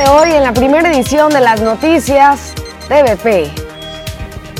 [0.00, 2.54] de hoy, en la primera edición de las noticias
[2.88, 3.50] TVP,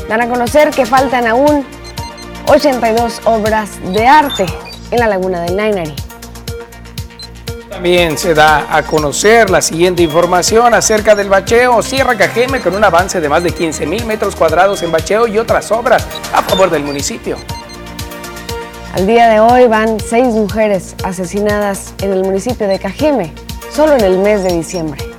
[0.06, 1.64] dan a conocer que faltan aún
[2.46, 4.44] 82 obras de arte
[4.90, 5.94] en la laguna del Nainari.
[7.70, 12.84] También se da a conocer la siguiente información acerca del bacheo Sierra Cajeme con un
[12.84, 16.68] avance de más de 15 mil metros cuadrados en bacheo y otras obras a favor
[16.68, 17.36] del municipio.
[18.92, 23.32] Al día de hoy van seis mujeres asesinadas en el municipio de Cajeme,
[23.74, 25.09] solo en el mes de diciembre.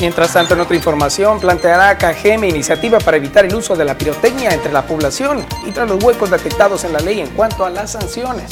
[0.00, 4.50] Mientras tanto, en otra información, planteará Cajeme iniciativa para evitar el uso de la pirotecnia
[4.50, 7.90] entre la población y tras los huecos detectados en la ley en cuanto a las
[7.92, 8.50] sanciones.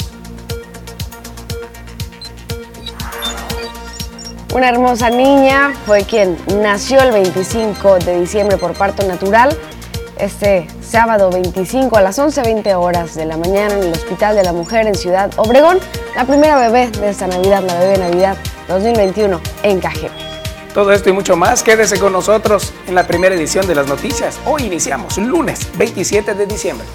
[4.53, 9.57] Una hermosa niña fue quien nació el 25 de diciembre por parto natural.
[10.19, 14.53] Este sábado 25 a las 11.20 horas de la mañana en el Hospital de la
[14.53, 15.79] Mujer en Ciudad Obregón,
[16.15, 18.37] la primera bebé de esta Navidad, la bebé Navidad
[18.67, 20.28] 2021 en Cajeme.
[20.79, 24.39] Todo esto y mucho más, quédese con nosotros en la primera edición de las noticias.
[24.45, 26.87] Hoy iniciamos, lunes 27 de diciembre.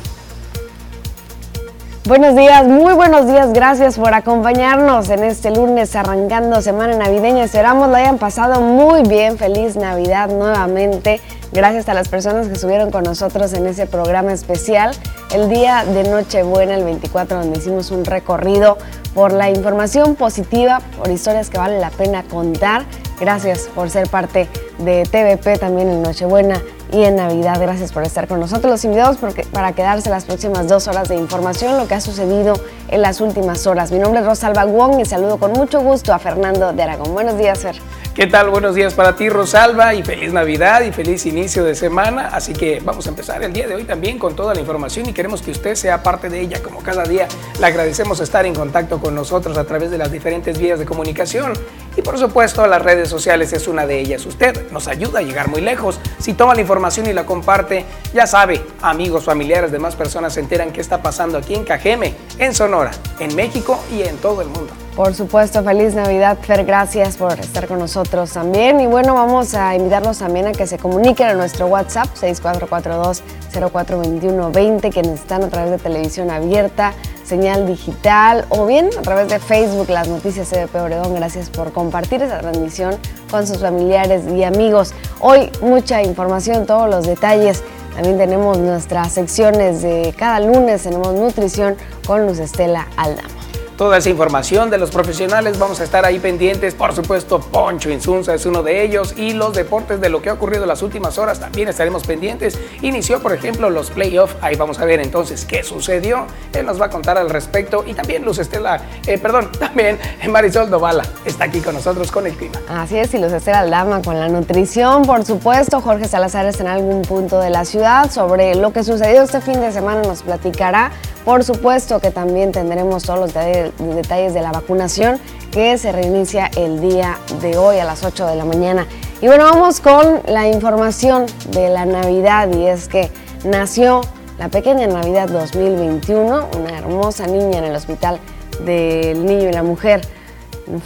[2.07, 7.45] Buenos días, muy buenos días, gracias por acompañarnos en este lunes arrancando semana navideña.
[7.45, 11.21] Esperamos lo hayan pasado muy bien, feliz Navidad nuevamente.
[11.55, 14.91] Gracias a las personas que estuvieron con nosotros en ese programa especial,
[15.33, 18.77] el día de Nochebuena, el 24, donde hicimos un recorrido
[19.15, 22.85] por la información positiva, por historias que vale la pena contar.
[23.21, 26.61] Gracias por ser parte de TVP también en Nochebuena
[26.91, 27.61] y en Navidad.
[27.61, 28.73] Gracias por estar con nosotros.
[28.73, 29.19] Los invitados
[29.53, 32.55] para quedarse las próximas dos horas de información, lo que ha sucedido
[32.89, 33.93] en las últimas horas.
[33.93, 37.15] Mi nombre es Rosalba Wong y saludo con mucho gusto a Fernando de Aragón.
[37.15, 37.77] Buenos días, Fer.
[38.15, 38.49] ¿Qué tal?
[38.49, 42.29] Buenos días para ti, Rosalba, y feliz Navidad y feliz inicio de semana.
[42.29, 45.13] Así que vamos a empezar el día de hoy también con toda la información y
[45.13, 47.27] queremos que usted sea parte de ella como cada día.
[47.59, 51.55] Le agradecemos estar en contacto con nosotros a través de las diferentes vías de comunicación
[51.97, 54.25] y por supuesto las redes sociales es una de ellas.
[54.27, 55.99] Usted nos ayuda a llegar muy lejos.
[56.21, 60.71] Si toma la información y la comparte, ya sabe, amigos, familiares, demás personas se enteran
[60.71, 64.84] qué está pasando aquí en Cajeme, en Sonora, en México y en todo el mundo.
[64.97, 68.81] Por supuesto, feliz Navidad, Fer, gracias por estar con nosotros también.
[68.81, 75.21] Y bueno, vamos a invitarlos también a que se comuniquen a nuestro WhatsApp 6442-042120, quienes
[75.21, 76.93] están a través de televisión abierta,
[77.25, 81.13] señal digital o bien a través de Facebook, las noticias CDP Obregón.
[81.17, 82.97] Gracias por compartir esa transmisión
[83.33, 84.95] con sus familiares y amigos.
[85.19, 87.65] Hoy mucha información, todos los detalles.
[87.97, 91.75] También tenemos nuestras secciones de cada lunes, tenemos nutrición
[92.07, 93.44] con Luz Estela Aldama
[93.77, 95.59] toda esa información de los profesionales.
[95.59, 96.75] Vamos a estar ahí pendientes.
[96.75, 99.15] Por supuesto, Poncho Insunza es uno de ellos.
[99.17, 102.59] Y los deportes de lo que ha ocurrido en las últimas horas también estaremos pendientes.
[102.83, 104.37] Inició, por ejemplo, los playoffs.
[104.41, 106.27] Ahí vamos a ver entonces qué sucedió.
[106.53, 107.85] Él nos va a contar al respecto.
[107.87, 109.99] Y también Luz Estela, eh, perdón, también
[110.29, 112.61] Marisol Dovala está aquí con nosotros con el clima.
[112.69, 115.81] Así es, y Luz Estela Aldama con la nutrición, por supuesto.
[115.81, 118.11] Jorge Salazar está en algún punto de la ciudad.
[118.11, 120.93] Sobre lo que sucedió este fin de semana nos platicará.
[121.25, 125.19] Por supuesto que también tendremos todos los detalles de la vacunación
[125.51, 128.87] que se reinicia el día de hoy a las 8 de la mañana.
[129.23, 133.11] Y bueno, vamos con la información de la Navidad y es que
[133.43, 134.03] nació
[134.39, 138.19] la pequeña Navidad 2021, una hermosa niña en el Hospital
[138.67, 140.03] del Niño y la Mujer.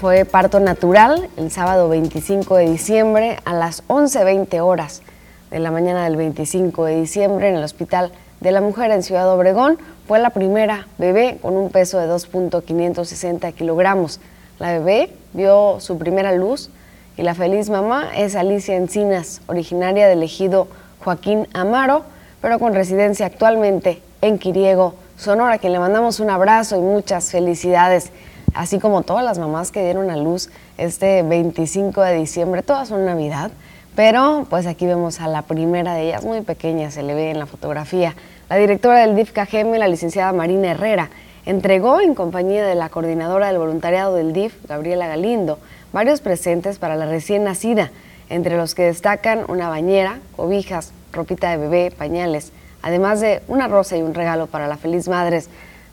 [0.00, 5.02] Fue parto natural el sábado 25 de diciembre a las 11.20 horas
[5.50, 9.28] de la mañana del 25 de diciembre en el Hospital de la Mujer en Ciudad
[9.32, 9.78] Obregón.
[10.08, 14.20] Fue la primera bebé con un peso de 2.560 kilogramos.
[14.58, 16.70] La bebé vio su primera luz
[17.18, 20.66] y la feliz mamá es Alicia Encinas, originaria del ejido
[21.04, 22.04] Joaquín Amaro,
[22.40, 28.10] pero con residencia actualmente en Quiriego, Sonora, quien le mandamos un abrazo y muchas felicidades,
[28.54, 30.48] así como todas las mamás que dieron a luz
[30.78, 33.50] este 25 de diciembre, todas son Navidad.
[33.94, 37.38] Pero pues aquí vemos a la primera de ellas, muy pequeña, se le ve en
[37.38, 38.14] la fotografía.
[38.48, 41.10] La directora del DIF KGM, la licenciada Marina Herrera,
[41.44, 45.58] entregó en compañía de la coordinadora del voluntariado del DIF, Gabriela Galindo,
[45.92, 47.90] varios presentes para la recién nacida,
[48.30, 53.98] entre los que destacan una bañera, cobijas, ropita de bebé, pañales, además de una rosa
[53.98, 55.42] y un regalo para la feliz madre,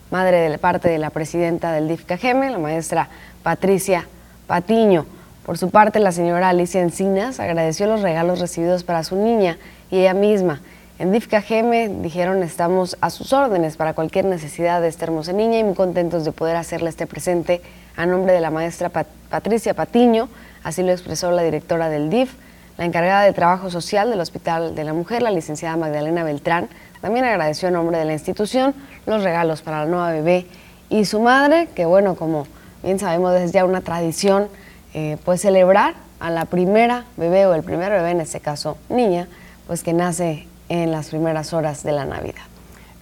[0.10, 3.10] madre de parte de la presidenta del DIF la maestra
[3.44, 4.08] Patricia
[4.48, 5.06] Patiño.
[5.46, 9.58] Por su parte, la señora Alicia Encinas agradeció los regalos recibidos para su niña
[9.92, 10.62] y ella misma.
[10.98, 15.60] En DIFCA GM dijeron estamos a sus órdenes para cualquier necesidad de esta hermosa niña
[15.60, 17.62] y muy contentos de poder hacerle este presente
[17.98, 18.90] a nombre de la maestra
[19.30, 20.30] Patricia Patiño,
[20.64, 22.32] así lo expresó la directora del DIF,
[22.78, 26.70] la encargada de Trabajo Social del Hospital de la Mujer, la licenciada Magdalena Beltrán,
[27.02, 28.74] también agradeció a nombre de la institución
[29.06, 30.46] los regalos para la nueva bebé
[30.90, 32.48] y su madre, que bueno, como
[32.84, 34.48] bien sabemos es ya una tradición
[34.94, 39.28] eh, pues celebrar a la primera bebé o el primer bebé, en este caso niña,
[39.68, 42.44] pues que nace en las primeras horas de la Navidad.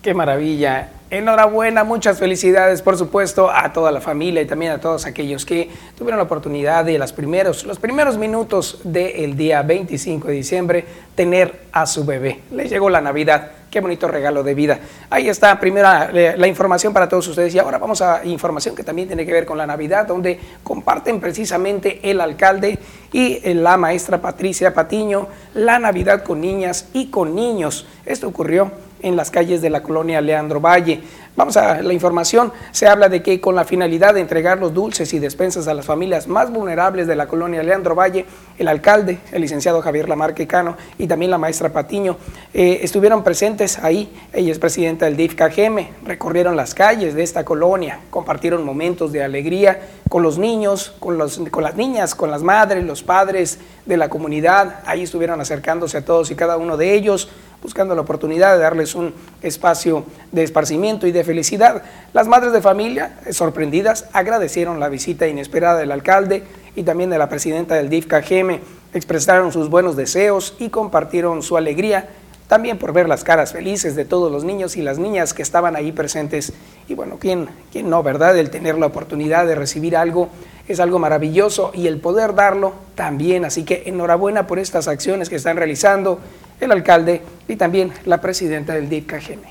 [0.04, 0.90] Qué maravilla.
[1.10, 5.70] Enhorabuena, muchas felicidades, por supuesto, a toda la familia y también a todos aquellos que
[5.98, 11.68] tuvieron la oportunidad de los primeros, los primeros minutos del día 25 de diciembre tener
[11.72, 12.42] a su bebé.
[12.52, 13.52] Les llegó la Navidad.
[13.72, 14.80] Qué bonito regalo de vida.
[15.10, 17.56] Ahí está, primera eh, la información para todos ustedes.
[17.56, 21.22] Y ahora vamos a información que también tiene que ver con la Navidad, donde comparten
[21.22, 22.78] precisamente el alcalde
[23.14, 27.86] y la maestra Patricia Patiño la Navidad con niñas y con niños.
[28.06, 28.72] Esto ocurrió
[29.04, 31.04] en las calles de la colonia Leandro Valle.
[31.36, 32.54] Vamos a la información.
[32.72, 35.86] Se habla de que con la finalidad de entregar los dulces y despensas a las
[35.86, 38.26] familias más vulnerables de la colonia Leandro Valle,
[38.60, 42.18] el alcalde, el licenciado Javier Lamarque Cano y también la maestra Patiño
[42.54, 44.14] eh, estuvieron presentes ahí.
[44.32, 49.24] Ella es presidenta del DIF KGM, recorrieron las calles de esta colonia, compartieron momentos de
[49.24, 51.18] alegría con los niños, con,
[51.50, 53.58] con las niñas, con las madres, los padres
[53.88, 54.82] de la comunidad.
[54.86, 57.30] Ahí estuvieron acercándose a todos y cada uno de ellos
[57.64, 61.82] buscando la oportunidad de darles un espacio de esparcimiento y de felicidad.
[62.12, 66.44] Las madres de familia, eh, sorprendidas, agradecieron la visita inesperada del alcalde
[66.76, 68.60] y también de la presidenta del DIF KGM,
[68.94, 72.10] expresaron sus buenos deseos y compartieron su alegría
[72.48, 75.76] también por ver las caras felices de todos los niños y las niñas que estaban
[75.76, 76.54] ahí presentes.
[76.88, 78.38] Y bueno, ¿quién, quién no, verdad?
[78.38, 80.30] El tener la oportunidad de recibir algo
[80.68, 83.46] es algo maravilloso y el poder darlo también.
[83.46, 86.20] Así que enhorabuena por estas acciones que están realizando
[86.64, 89.42] el alcalde y también la presidenta del DICAGM.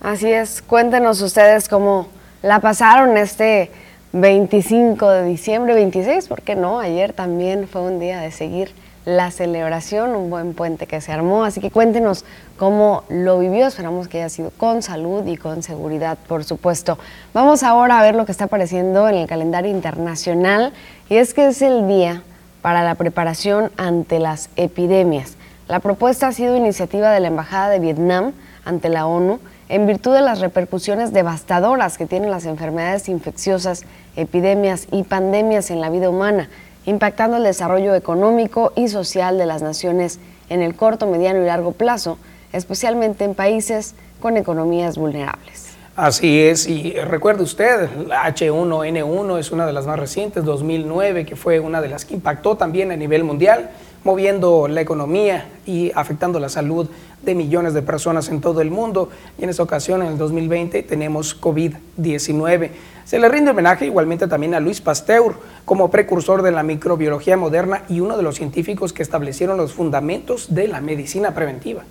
[0.00, 2.08] Así es, cuéntenos ustedes cómo
[2.42, 3.70] la pasaron este
[4.12, 6.80] 25 de diciembre, 26, ¿por qué no?
[6.80, 8.72] Ayer también fue un día de seguir
[9.04, 12.26] la celebración, un buen puente que se armó, así que cuéntenos
[12.58, 16.98] cómo lo vivió, esperamos que haya sido con salud y con seguridad, por supuesto.
[17.32, 20.74] Vamos ahora a ver lo que está apareciendo en el calendario internacional
[21.08, 22.22] y es que es el día
[22.60, 25.37] para la preparación ante las epidemias.
[25.68, 28.32] La propuesta ha sido iniciativa de la Embajada de Vietnam
[28.64, 29.38] ante la ONU
[29.68, 33.84] en virtud de las repercusiones devastadoras que tienen las enfermedades infecciosas,
[34.16, 36.48] epidemias y pandemias en la vida humana,
[36.86, 41.72] impactando el desarrollo económico y social de las naciones en el corto, mediano y largo
[41.72, 42.16] plazo,
[42.54, 45.66] especialmente en países con economías vulnerables.
[45.96, 51.36] Así es, y recuerde usted, la H1N1 es una de las más recientes, 2009, que
[51.36, 53.68] fue una de las que impactó también a nivel mundial
[54.04, 56.88] moviendo la economía y afectando la salud
[57.22, 59.10] de millones de personas en todo el mundo.
[59.38, 62.70] Y en esta ocasión, en el 2020, tenemos COVID-19.
[63.04, 65.34] Se le rinde homenaje igualmente también a Luis Pasteur
[65.64, 70.54] como precursor de la microbiología moderna y uno de los científicos que establecieron los fundamentos
[70.54, 71.84] de la medicina preventiva.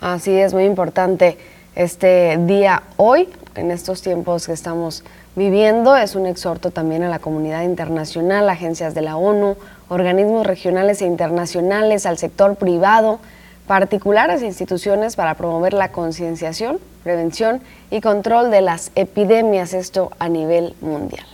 [0.00, 1.36] Así es, muy importante
[1.74, 5.96] este día hoy, en estos tiempos que estamos viviendo.
[5.96, 9.56] Es un exhorto también a la comunidad internacional, agencias de la ONU,
[9.92, 13.20] organismos regionales e internacionales, al sector privado,
[13.66, 17.60] particulares e instituciones para promover la concienciación, prevención
[17.90, 21.26] y control de las epidemias, esto a nivel mundial.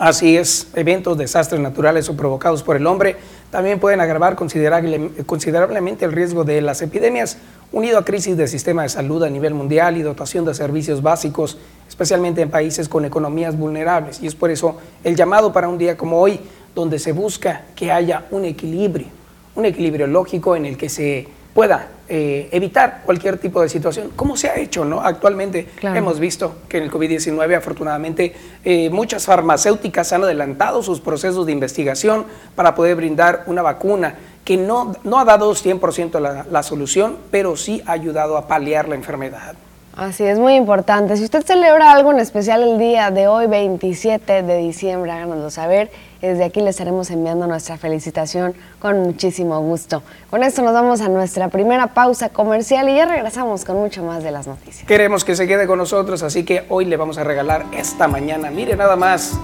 [0.00, 3.16] Así es, eventos, desastres naturales o provocados por el hombre
[3.50, 7.38] también pueden agravar considerablemente el riesgo de las epidemias,
[7.72, 11.56] unido a crisis del sistema de salud a nivel mundial y dotación de servicios básicos,
[11.88, 14.20] especialmente en países con economías vulnerables.
[14.20, 16.40] Y es por eso el llamado para un día como hoy,
[16.76, 19.06] donde se busca que haya un equilibrio,
[19.54, 24.36] un equilibrio lógico en el que se pueda eh, evitar cualquier tipo de situación, como
[24.36, 25.00] se ha hecho, ¿no?
[25.00, 31.46] Actualmente hemos visto que en el COVID-19, afortunadamente, eh, muchas farmacéuticas han adelantado sus procesos
[31.46, 34.14] de investigación para poder brindar una vacuna
[34.44, 38.86] que no, no ha dado 100% la, la solución, pero sí ha ayudado a paliar
[38.86, 39.54] la enfermedad.
[39.96, 41.16] Así es muy importante.
[41.16, 45.90] Si usted celebra algo en especial el día de hoy, 27 de diciembre, háganoslo saber.
[46.20, 50.02] Desde aquí le estaremos enviando nuestra felicitación con muchísimo gusto.
[50.30, 54.22] Con esto nos vamos a nuestra primera pausa comercial y ya regresamos con mucho más
[54.22, 54.86] de las noticias.
[54.86, 58.50] Queremos que se quede con nosotros, así que hoy le vamos a regalar esta mañana.
[58.50, 59.38] Mire nada más,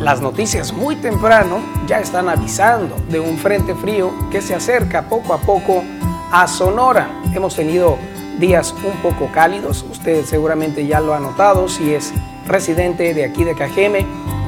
[0.00, 5.34] las noticias muy temprano ya están avisando de un frente frío que se acerca poco
[5.34, 5.84] a poco
[6.32, 7.08] a Sonora.
[7.34, 7.98] Hemos tenido
[8.38, 12.12] días un poco cálidos, usted seguramente ya lo ha notado si es
[12.46, 14.06] residente de aquí de Cajeme,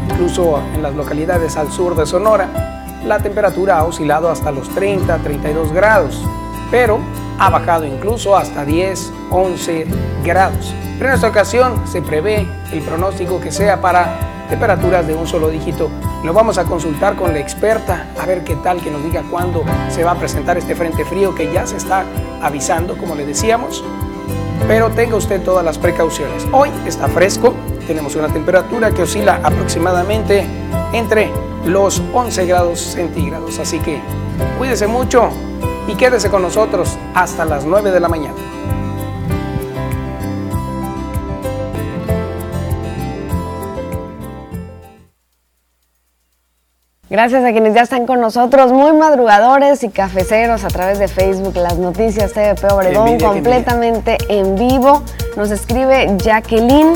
[0.09, 2.49] incluso en las localidades al sur de Sonora,
[3.05, 6.23] la temperatura ha oscilado hasta los 30, 32 grados,
[6.71, 6.99] pero
[7.39, 9.87] ha bajado incluso hasta 10, 11
[10.25, 10.75] grados.
[10.99, 15.49] Pero en esta ocasión se prevé el pronóstico que sea para temperaturas de un solo
[15.49, 15.91] dígito.
[16.23, 19.65] Lo vamos a consultar con la experta a ver qué tal, que nos diga cuándo
[19.91, 22.05] se va a presentar este frente frío que ya se está
[22.43, 23.85] avisando, como le decíamos.
[24.67, 26.47] Pero tenga usted todas las precauciones.
[26.53, 27.55] Hoy está fresco,
[27.87, 30.47] tenemos una temperatura que oscila aproximadamente
[30.93, 31.31] entre
[31.65, 33.59] los 11 grados centígrados.
[33.59, 34.01] Así que
[34.59, 35.31] cuídese mucho
[35.87, 38.35] y quédese con nosotros hasta las 9 de la mañana.
[47.15, 51.55] Gracias a quienes ya están con nosotros, muy madrugadores y cafeceros a través de Facebook,
[51.55, 55.01] las noticias TVP Obregón completamente en vivo.
[55.37, 56.95] Nos escribe Jacqueline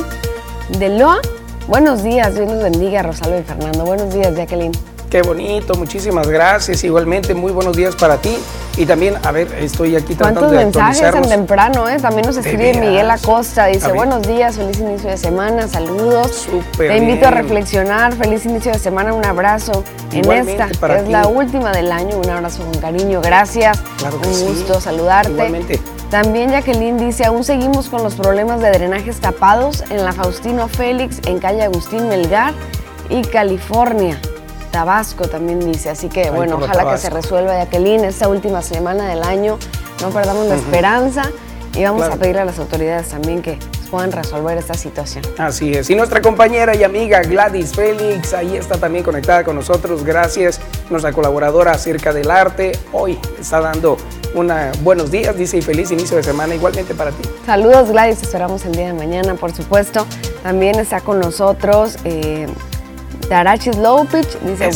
[0.68, 1.20] de Loa.
[1.66, 3.84] Buenos días, Dios los bendiga, Rosalba y Fernando.
[3.84, 4.72] Buenos días, Jacqueline.
[5.10, 6.84] Qué bonito, muchísimas gracias.
[6.84, 8.38] Igualmente, muy buenos días para ti.
[8.76, 11.98] Y también, a ver, estoy aquí tratando de ¿Cuántos mensajes tan temprano, eh?
[11.98, 13.66] También nos escribe Miguel Acosta.
[13.66, 16.46] Dice, buenos días, feliz inicio de semana, saludos.
[16.76, 19.82] Te invito a reflexionar, feliz inicio de semana, un abrazo
[20.12, 22.18] en esta, que es la última del año.
[22.18, 23.82] Un abrazo con cariño, gracias.
[24.04, 25.32] un gusto saludarte.
[25.32, 25.80] Igualmente.
[26.10, 31.20] También Jacqueline dice, aún seguimos con los problemas de drenajes tapados en la Faustino Félix,
[31.26, 32.54] en calle Agustín Melgar
[33.10, 34.18] y California.
[34.70, 35.90] Tabasco también dice.
[35.90, 39.58] Así que, bueno, ojalá que se resuelva, Jacqueline, esta última semana del año.
[40.00, 41.30] No perdamos la esperanza
[41.74, 43.58] y vamos a pedirle a las autoridades también que
[43.90, 45.24] puedan resolver esta situación.
[45.36, 45.90] Así es.
[45.90, 50.04] Y nuestra compañera y amiga Gladys Félix, ahí está también conectada con nosotros.
[50.04, 50.60] Gracias.
[50.88, 52.72] Nuestra colaboradora acerca del arte.
[52.92, 53.98] Hoy está dando
[54.34, 57.22] una buenos días, dice, y feliz inicio de semana igualmente para ti.
[57.46, 60.06] Saludos Gladys, esperamos el día de mañana, por supuesto.
[60.42, 62.46] También está con nosotros eh,
[63.28, 64.70] Tarachis Lopich dice,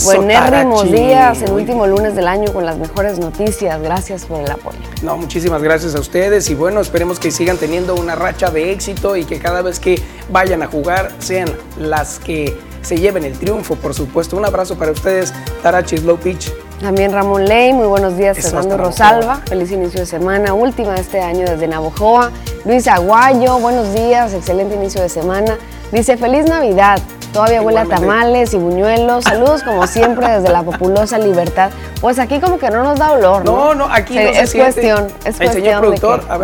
[0.90, 3.80] días, el último lunes del año con las mejores noticias.
[3.80, 4.78] Gracias por el apoyo.
[5.02, 9.16] No, muchísimas gracias a ustedes y bueno, esperemos que sigan teniendo una racha de éxito
[9.16, 13.76] y que cada vez que vayan a jugar sean las que se lleven el triunfo,
[13.76, 14.36] por supuesto.
[14.36, 16.52] Un abrazo para ustedes, Tarachis Lopich.
[16.80, 21.20] También Ramón Ley, muy buenos días, Fernando Rosalba, feliz inicio de semana, última de este
[21.20, 22.32] año desde Navojoa.
[22.64, 25.58] Luis Aguayo, buenos días, excelente inicio de semana.
[25.92, 27.00] Dice, feliz Navidad,
[27.32, 29.24] Todavía huele a tamales y buñuelos.
[29.24, 31.70] Saludos como siempre desde la populosa libertad.
[32.00, 33.56] Pues aquí como que no nos da olor, ¿no?
[33.56, 35.94] No, no, aquí no es cuestión, es cuestión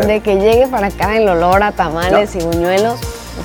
[0.06, 2.98] de, que, llegue para acá el olor a tamales y buñuelos.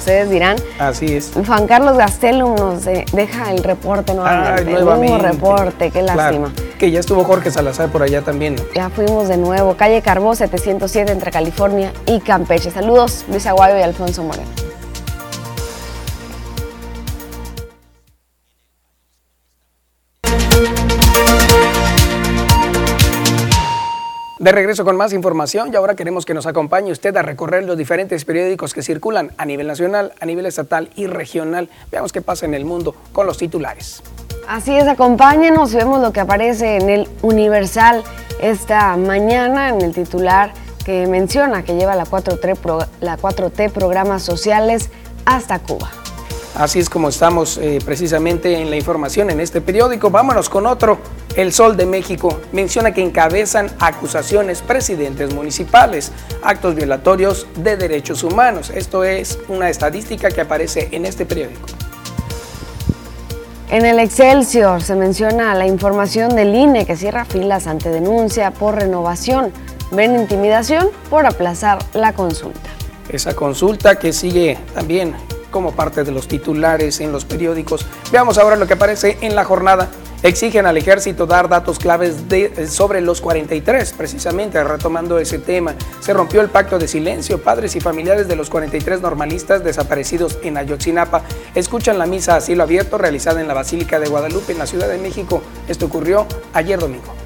[0.04, 0.58] Ustedes dirán.
[0.80, 1.32] Así es.
[1.48, 4.74] Juan Carlos Gastelum nos deja el reporte nuevamente.
[4.74, 6.52] el nuevo reporte, qué lástima.
[6.78, 8.58] que ya estuvo Jorge Salazar por allá también.
[8.76, 9.78] Ya fuimos de nuevo.
[9.78, 12.70] Calle Carbó 707 entre California y Campeche.
[12.70, 14.50] Saludos, Luis Aguayo y Alfonso Moreno.
[24.44, 27.78] De regreso con más información y ahora queremos que nos acompañe usted a recorrer los
[27.78, 31.70] diferentes periódicos que circulan a nivel nacional, a nivel estatal y regional.
[31.90, 34.04] Veamos qué pasa en el mundo con los titulares.
[34.46, 38.04] Así es, acompáñenos vemos lo que aparece en el Universal
[38.42, 40.52] esta mañana en el titular
[40.84, 44.90] que menciona que lleva la 4T, la 4T programas sociales
[45.24, 46.03] hasta Cuba.
[46.56, 50.12] Así es como estamos eh, precisamente en la información en este periódico.
[50.12, 51.00] Vámonos con otro.
[51.36, 56.12] El Sol de México menciona que encabezan acusaciones presidentes municipales,
[56.44, 58.70] actos violatorios de derechos humanos.
[58.70, 61.66] Esto es una estadística que aparece en este periódico.
[63.72, 68.76] En el Excelsior se menciona la información del INE que cierra filas ante denuncia por
[68.76, 69.52] renovación.
[69.92, 72.70] Ven intimidación por aplazar la consulta.
[73.10, 75.16] Esa consulta que sigue también
[75.54, 77.86] como parte de los titulares en los periódicos.
[78.12, 79.88] Veamos ahora lo que aparece en la jornada.
[80.24, 85.76] Exigen al ejército dar datos claves de, sobre los 43, precisamente retomando ese tema.
[86.00, 87.42] Se rompió el pacto de silencio.
[87.42, 91.24] Padres y familiares de los 43 normalistas desaparecidos en Ayotzinapa
[91.56, 94.88] escuchan la misa a cielo abierto realizada en la Basílica de Guadalupe en la Ciudad
[94.88, 95.42] de México.
[95.68, 97.23] Esto ocurrió ayer domingo.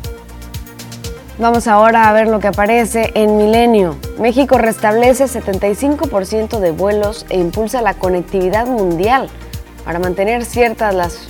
[1.39, 3.95] Vamos ahora a ver lo que aparece en Milenio.
[4.17, 9.29] México restablece 75% de vuelos e impulsa la conectividad mundial
[9.85, 11.27] para mantener ciertas las,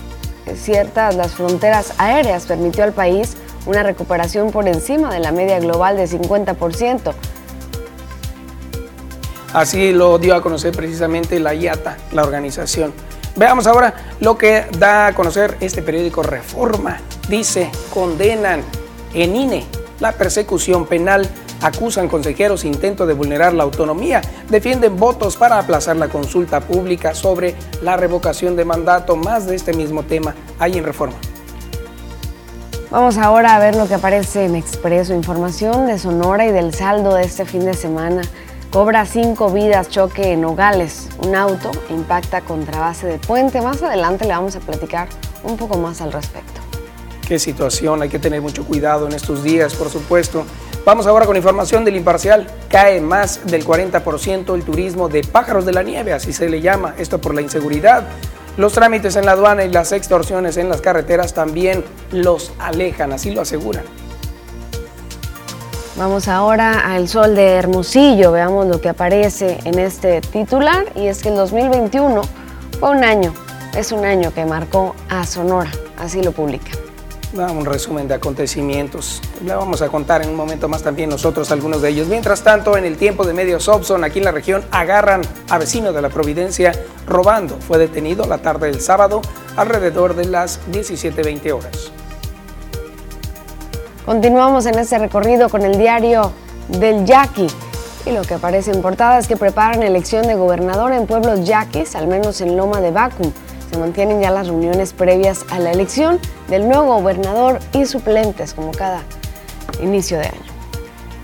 [0.55, 2.45] ciertas las fronteras aéreas.
[2.45, 3.35] Permitió al país
[3.65, 7.13] una recuperación por encima de la media global de 50%.
[9.51, 12.93] Así lo dio a conocer precisamente la IATA, la organización.
[13.35, 16.97] Veamos ahora lo que da a conocer este periódico Reforma.
[17.27, 18.63] Dice, condenan
[19.13, 21.27] en INE la persecución penal,
[21.61, 27.55] acusan consejeros intento de vulnerar la autonomía, defienden votos para aplazar la consulta pública sobre
[27.81, 31.15] la revocación de mandato, más de este mismo tema hay en reforma.
[32.89, 37.15] Vamos ahora a ver lo que aparece en Expreso, información de Sonora y del saldo
[37.15, 38.21] de este fin de semana.
[38.71, 41.09] Cobra cinco vidas choque en Nogales.
[41.19, 43.59] Un auto impacta contra base de puente.
[43.59, 45.09] Más adelante le vamos a platicar
[45.43, 46.56] un poco más al respecto
[47.27, 50.45] qué situación, hay que tener mucho cuidado en estos días, por supuesto.
[50.85, 52.47] Vamos ahora con información del imparcial.
[52.69, 56.95] Cae más del 40% el turismo de pájaros de la nieve, así se le llama,
[56.97, 58.07] esto por la inseguridad.
[58.55, 63.31] Los trámites en la aduana y las extorsiones en las carreteras también los alejan, así
[63.31, 63.83] lo aseguran.
[65.97, 71.21] Vamos ahora al sol de Hermosillo, veamos lo que aparece en este titular y es
[71.21, 72.21] que el 2021
[72.79, 73.33] fue un año,
[73.75, 76.86] es un año que marcó a Sonora, así lo publica.
[77.33, 79.21] Un resumen de acontecimientos.
[79.43, 82.07] Le vamos a contar en un momento más también nosotros algunos de ellos.
[82.07, 85.93] Mientras tanto, en el tiempo de medios Opson, aquí en la región, agarran a vecino
[85.93, 86.71] de la Providencia
[87.05, 87.57] robando.
[87.59, 89.21] Fue detenido la tarde del sábado
[89.55, 91.91] alrededor de las 17.20 horas.
[94.05, 96.31] Continuamos en este recorrido con el diario
[96.69, 97.47] del Yaqui.
[98.05, 101.93] Y lo que aparece en portada es que preparan elección de gobernador en pueblos yaquis,
[101.93, 103.33] al menos en Loma de Bacum.
[103.71, 108.71] Se mantienen ya las reuniones previas a la elección del nuevo gobernador y suplentes, como
[108.71, 109.03] cada
[109.81, 110.57] inicio de año.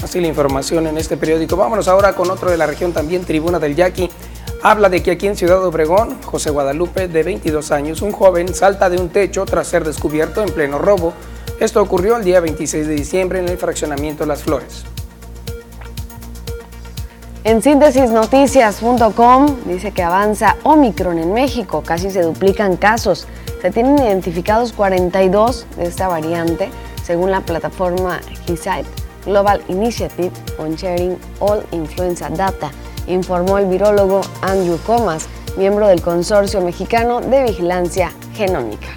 [0.03, 1.55] Así la información en este periódico.
[1.55, 4.09] Vámonos ahora con otro de la región también, Tribuna del Yaqui.
[4.61, 8.89] Habla de que aquí en Ciudad Obregón, José Guadalupe, de 22 años, un joven salta
[8.89, 11.13] de un techo tras ser descubierto en pleno robo
[11.59, 14.83] esto ocurrió el día 26 de diciembre en el fraccionamiento Las Flores.
[17.45, 23.27] En síntesisnoticias.com dice que avanza Omicron en México, casi se duplican casos.
[23.61, 26.69] Se tienen identificados 42 de esta variante,
[27.03, 28.85] según la plataforma GISAID,
[29.25, 32.71] Global Initiative on Sharing All Influenza Data,
[33.07, 38.87] informó el virólogo Andrew Comas, miembro del Consorcio Mexicano de Vigilancia Genómica.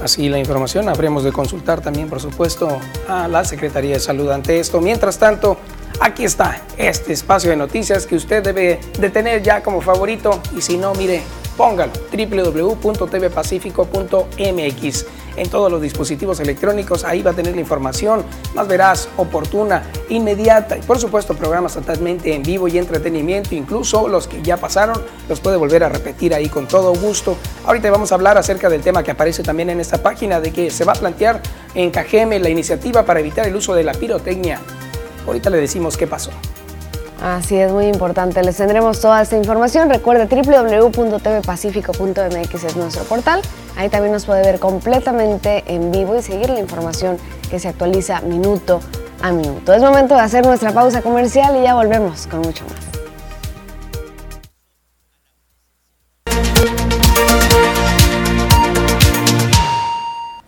[0.00, 2.78] Así la información habremos de consultar también, por supuesto,
[3.08, 4.80] a la Secretaría de Salud ante esto.
[4.80, 5.56] Mientras tanto,
[6.00, 10.62] aquí está este espacio de noticias que usted debe de tener ya como favorito y
[10.62, 11.22] si no, mire,
[11.56, 17.04] póngalo www.tvpacifico.mx en todos los dispositivos electrónicos.
[17.04, 22.34] Ahí va a tener la información más veraz, oportuna, inmediata y por supuesto programas totalmente
[22.34, 23.54] en vivo y entretenimiento.
[23.54, 27.36] Incluso los que ya pasaron los puede volver a repetir ahí con todo gusto.
[27.64, 30.70] Ahorita vamos a hablar acerca del tema que aparece también en esta página de que
[30.70, 31.40] se va a plantear
[31.74, 34.60] en Cajeme la iniciativa para evitar el uso de la pirotecnia.
[35.30, 36.32] Ahorita le decimos qué pasó.
[37.22, 38.42] Así es, muy importante.
[38.42, 39.88] Les tendremos toda esta información.
[39.88, 43.40] Recuerde www.tvpacifico.mx es nuestro portal.
[43.76, 47.16] Ahí también nos puede ver completamente en vivo y seguir la información
[47.48, 48.80] que se actualiza minuto
[49.22, 49.72] a minuto.
[49.72, 52.89] Es momento de hacer nuestra pausa comercial y ya volvemos con mucho más.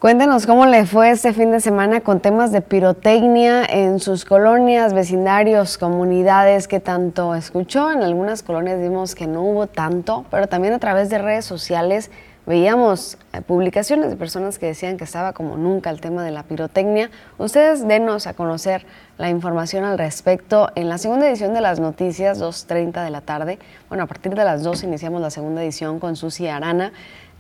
[0.03, 4.95] Cuéntenos cómo le fue este fin de semana con temas de pirotecnia en sus colonias,
[4.95, 7.89] vecindarios, comunidades, que tanto escuchó.
[7.93, 12.11] En algunas colonias vimos que no hubo tanto, pero también a través de redes sociales
[12.47, 16.43] veíamos eh, publicaciones de personas que decían que estaba como nunca el tema de la
[16.43, 17.09] pirotecnia.
[17.39, 18.85] Ustedes denos a conocer
[19.19, 23.61] la información al respecto en la segunda edición de las noticias, 2.30 de la tarde.
[23.89, 26.93] Bueno, a partir de las 2 iniciamos la segunda edición con Susi Arana.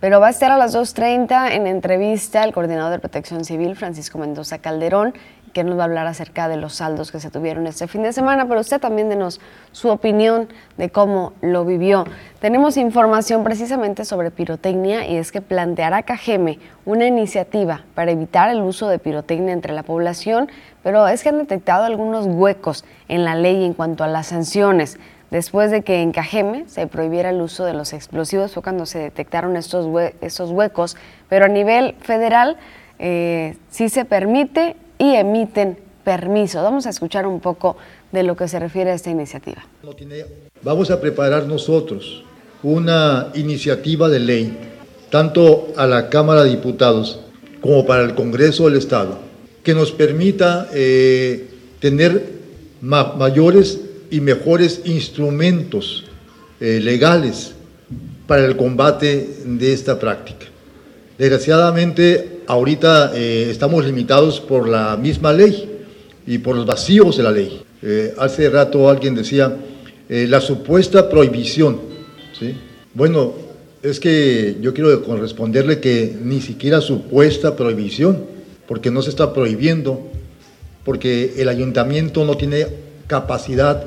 [0.03, 4.19] Pero va a estar a las 2.30 en entrevista el coordinador de Protección Civil, Francisco
[4.19, 5.15] Mendoza Calderón,
[5.53, 8.13] que nos va a hablar acerca de los saldos que se tuvieron este fin de
[8.13, 12.05] semana, pero usted también denos su opinión de cómo lo vivió.
[12.41, 18.61] Tenemos información precisamente sobre pirotecnia y es que planteará Cajeme una iniciativa para evitar el
[18.61, 20.51] uso de pirotecnia entre la población,
[20.83, 24.99] pero es que han detectado algunos huecos en la ley en cuanto a las sanciones.
[25.33, 28.99] Después de que en Cajeme se prohibiera el uso de los explosivos fue cuando se
[28.99, 29.87] detectaron estos,
[30.21, 30.95] estos huecos,
[31.31, 32.59] pero a nivel federal
[32.99, 36.63] eh, sí se permite y emiten permiso.
[36.63, 37.79] Vamos a escuchar un poco
[38.13, 39.65] de lo que se refiere a esta iniciativa.
[40.61, 42.25] Vamos a preparar nosotros
[42.63, 44.59] una iniciativa de ley,
[45.09, 47.21] tanto a la Cámara de Diputados
[47.63, 49.19] como para el Congreso del Estado,
[49.63, 51.49] que nos permita eh,
[51.81, 52.23] tener
[52.83, 53.81] mayores
[54.13, 56.05] y mejores instrumentos
[56.61, 57.53] eh, legales
[58.27, 60.47] para el combate de esta práctica.
[61.19, 65.67] Desgraciadamente, ahorita eh, estamos limitados por la misma ley
[66.27, 67.63] y por los vacíos de la ley.
[67.81, 69.57] Eh, hace rato alguien decía
[70.09, 71.81] la supuesta prohibición.
[72.39, 72.55] ¿sí?
[72.93, 73.33] Bueno,
[73.83, 78.27] es que yo quiero corresponderle que ni siquiera supuesta prohibición,
[78.69, 80.03] porque no se está prohibiendo,
[80.85, 82.67] porque el ayuntamiento no tiene
[83.07, 83.87] capacidad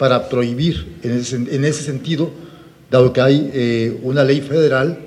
[0.00, 2.30] para prohibir en ese, sentido,
[2.90, 4.98] dado que hay eh, una ley federal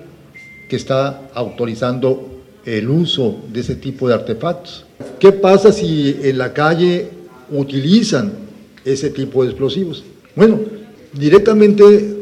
[0.69, 4.85] que está autorizando el uso de ese tipo de artefactos.
[5.19, 7.07] ¿Qué pasa si en la calle
[7.49, 8.33] utilizan
[8.85, 10.03] ese tipo de explosivos?
[10.35, 10.59] Bueno,
[11.11, 12.17] directamente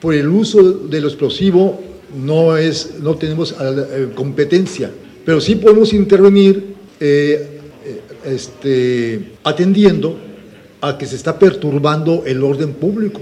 [0.00, 1.80] por el uso del explosivo
[2.16, 4.92] no, es, no tenemos eh, competencia,
[5.24, 7.58] pero sí podemos intervenir eh,
[8.24, 10.20] este, atendiendo
[10.80, 13.20] a que se está perturbando el orden público.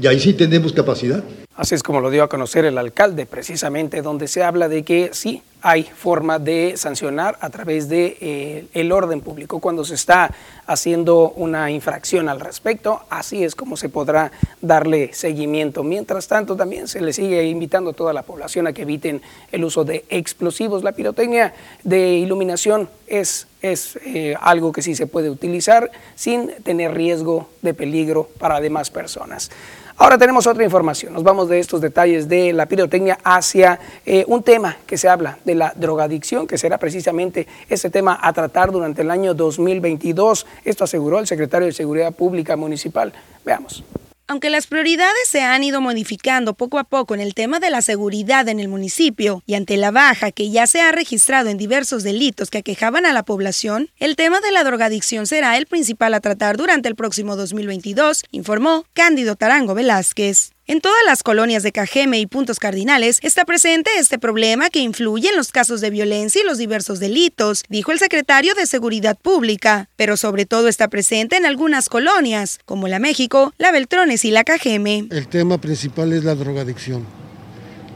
[0.00, 1.22] Y ahí sí tenemos capacidad.
[1.56, 5.10] Así es como lo dio a conocer el alcalde, precisamente donde se habla de que
[5.14, 10.34] sí hay forma de sancionar a través de eh, el orden público cuando se está
[10.66, 13.00] haciendo una infracción al respecto.
[13.08, 15.82] Así es como se podrá darle seguimiento.
[15.82, 19.64] Mientras tanto, también se le sigue invitando a toda la población a que eviten el
[19.64, 20.84] uso de explosivos.
[20.84, 26.92] La pirotecnia de iluminación es, es eh, algo que sí se puede utilizar sin tener
[26.92, 29.50] riesgo de peligro para demás personas.
[29.98, 31.14] Ahora tenemos otra información.
[31.14, 35.38] Nos vamos de estos detalles de la pirotecnia hacia eh, un tema que se habla
[35.46, 40.46] de la drogadicción, que será precisamente ese tema a tratar durante el año 2022.
[40.66, 43.14] Esto aseguró el secretario de Seguridad Pública Municipal.
[43.42, 43.84] Veamos.
[44.28, 47.80] Aunque las prioridades se han ido modificando poco a poco en el tema de la
[47.80, 52.02] seguridad en el municipio y ante la baja que ya se ha registrado en diversos
[52.02, 56.20] delitos que aquejaban a la población, el tema de la drogadicción será el principal a
[56.20, 60.55] tratar durante el próximo 2022, informó Cándido Tarango Velázquez.
[60.68, 65.28] En todas las colonias de Cajeme y puntos cardinales está presente este problema que influye
[65.28, 69.88] en los casos de violencia y los diversos delitos, dijo el secretario de Seguridad Pública,
[69.94, 74.42] pero sobre todo está presente en algunas colonias, como la México, la Beltrones y la
[74.42, 75.06] Cajeme.
[75.12, 77.04] El tema principal es la drogadicción.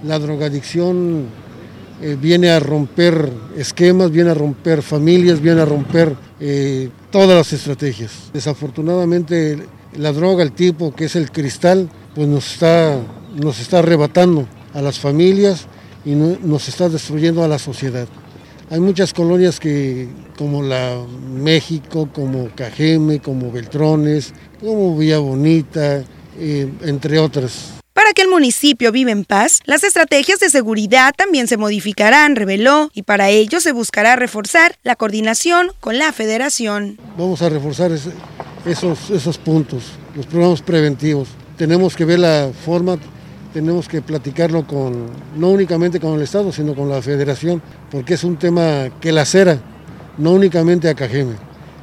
[0.05, 1.27] La drogadicción
[2.01, 7.53] eh, viene a romper esquemas, viene a romper familias, viene a romper eh, todas las
[7.53, 8.31] estrategias.
[8.33, 9.59] Desafortunadamente
[9.97, 12.99] la droga, el tipo que es el cristal, pues nos está,
[13.35, 15.67] nos está arrebatando a las familias
[16.05, 18.09] y nos está destruyendo a la sociedad.
[18.71, 20.97] Hay muchas colonias que, como la
[21.35, 26.05] México, como Cajeme, como Beltrones, como Villa Bonita,
[26.39, 27.73] eh, entre otras.
[27.93, 32.91] Para que el municipio viva en paz, las estrategias de seguridad también se modificarán, reveló,
[32.95, 36.99] y para ello se buscará reforzar la coordinación con la federación.
[37.19, 37.91] Vamos a reforzar
[38.65, 41.29] esos, esos puntos, los programas preventivos
[41.61, 42.97] tenemos que ver la forma,
[43.53, 48.25] tenemos que platicarlo con, no únicamente con el Estado, sino con la Federación, porque es
[48.25, 49.59] un tema que lacera,
[50.17, 51.35] no únicamente a Cajeme,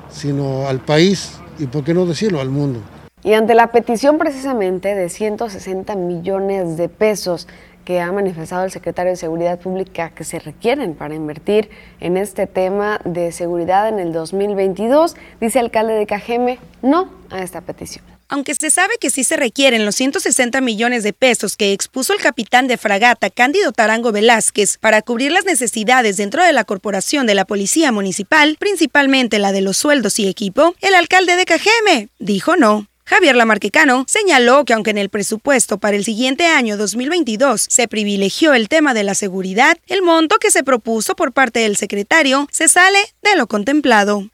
[0.10, 2.80] sino al país y, por qué no decirlo, al mundo.
[3.24, 7.48] Y ante la petición precisamente de 160 millones de pesos
[7.88, 11.70] que ha manifestado el secretario de Seguridad Pública que se requieren para invertir
[12.02, 17.42] en este tema de seguridad en el 2022, dice el alcalde de Cajeme no a
[17.42, 18.04] esta petición.
[18.28, 22.20] Aunque se sabe que sí se requieren los 160 millones de pesos que expuso el
[22.20, 27.36] capitán de fragata Cándido Tarango Velázquez para cubrir las necesidades dentro de la corporación de
[27.36, 32.58] la Policía Municipal, principalmente la de los sueldos y equipo, el alcalde de Cajeme dijo
[32.58, 32.86] no.
[33.10, 38.54] Javier Lamarquecano señaló que aunque en el presupuesto para el siguiente año 2022 se privilegió
[38.54, 42.68] el tema de la seguridad, el monto que se propuso por parte del secretario se
[42.68, 44.28] sale de lo contemplado.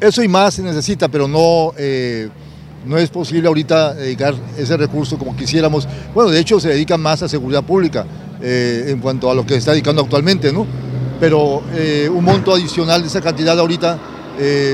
[0.00, 1.72] Eso y más se necesita, pero no...
[1.78, 2.28] Eh,
[2.84, 5.86] no es posible ahorita dedicar ese recurso como quisiéramos.
[6.14, 8.06] Bueno, de hecho se dedica más a seguridad pública
[8.40, 10.66] eh, en cuanto a lo que se está dedicando actualmente, ¿no?
[11.20, 13.98] Pero eh, un monto adicional de esa cantidad ahorita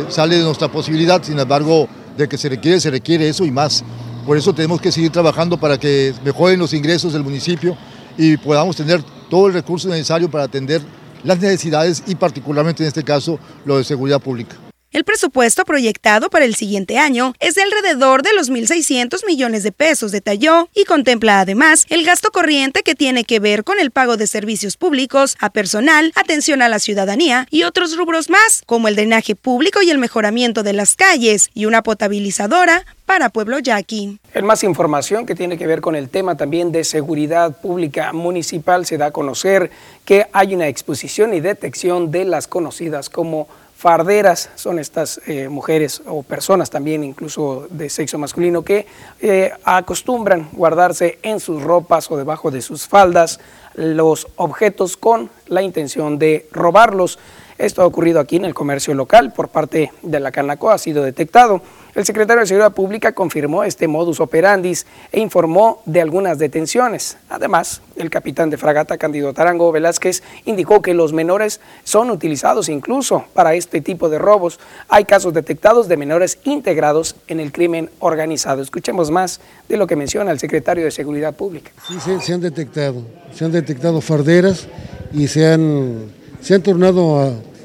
[0.09, 3.85] sale de nuestra posibilidad, sin embargo, de que se requiere, se requiere eso y más.
[4.27, 7.77] Por eso tenemos que seguir trabajando para que mejoren los ingresos del municipio
[8.19, 10.83] y podamos tener todo el recurso necesario para atender
[11.23, 14.57] las necesidades y particularmente en este caso lo de seguridad pública.
[14.97, 19.71] El presupuesto proyectado para el siguiente año es de alrededor de los 1.600 millones de
[19.71, 24.17] pesos, detalló, y contempla además el gasto corriente que tiene que ver con el pago
[24.17, 28.97] de servicios públicos a personal, atención a la ciudadanía y otros rubros más, como el
[28.97, 34.19] drenaje público y el mejoramiento de las calles y una potabilizadora para Pueblo Yaqui.
[34.33, 38.87] En más información que tiene que ver con el tema también de seguridad pública municipal,
[38.87, 39.71] se da a conocer
[40.07, 46.03] que hay una exposición y detección de las conocidas como farderas son estas eh, mujeres
[46.07, 48.87] o personas también incluso de sexo masculino que
[49.21, 53.39] eh, acostumbran guardarse en sus ropas o debajo de sus faldas
[53.75, 57.19] los objetos con la intención de robarlos.
[57.59, 61.03] Esto ha ocurrido aquí en el comercio local por parte de la Canaco, ha sido
[61.05, 61.61] detectado.
[61.97, 67.17] El secretario de Seguridad Pública confirmó este modus operandis e informó de algunas detenciones.
[67.31, 73.25] Además, el capitán de fragata Candido Tarango Velázquez indicó que los menores son utilizados incluso
[73.33, 74.61] para este tipo de robos.
[74.91, 78.61] Hay casos detectados de menores integrados en el crimen organizado.
[78.61, 81.71] Escuchemos más de lo que menciona el secretario de Seguridad Pública.
[81.89, 84.69] Sí, se, han detectado, se han detectado farderas
[85.15, 87.21] y se han, se han turnado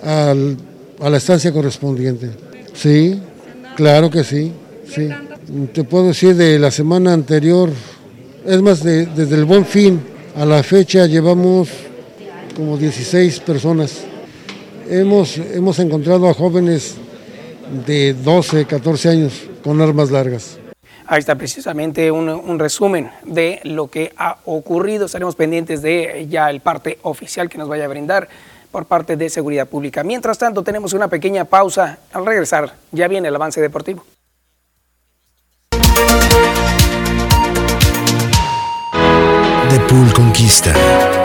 [0.05, 2.29] a, a la estancia correspondiente.
[2.73, 3.21] Sí,
[3.75, 4.51] Claro que sí,
[4.87, 5.09] sí.
[5.73, 7.69] Te puedo decir de la semana anterior,
[8.45, 10.01] es más, desde el buen fin
[10.35, 11.69] a la fecha llevamos
[12.55, 14.03] como 16 personas.
[14.89, 16.95] Hemos, hemos encontrado a jóvenes
[17.85, 20.57] de 12, 14 años con armas largas.
[21.07, 25.07] Ahí está precisamente un, resumen de lo que ha ocurrido.
[25.07, 28.29] Estaremos pendientes de ya el parte oficial que nos vaya a brindar
[28.71, 30.03] por parte de Seguridad Pública.
[30.03, 31.99] Mientras tanto, tenemos una pequeña pausa.
[32.13, 34.03] Al regresar, ya viene el avance deportivo.
[39.69, 40.73] The Pool Conquista.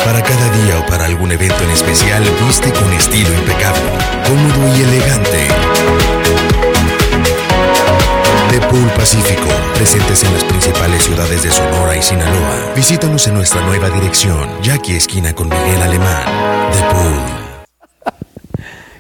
[0.04, 3.90] Para cada día o para algún evento en especial, viste con estilo impecable,
[4.24, 6.15] cómodo y elegante.
[8.66, 12.72] The Pool Pacífico, presentes en las principales ciudades de Sonora y Sinaloa.
[12.74, 16.24] Visítanos en nuestra nueva dirección, Jackie Esquina con Miguel Alemán.
[16.72, 18.14] The Pool.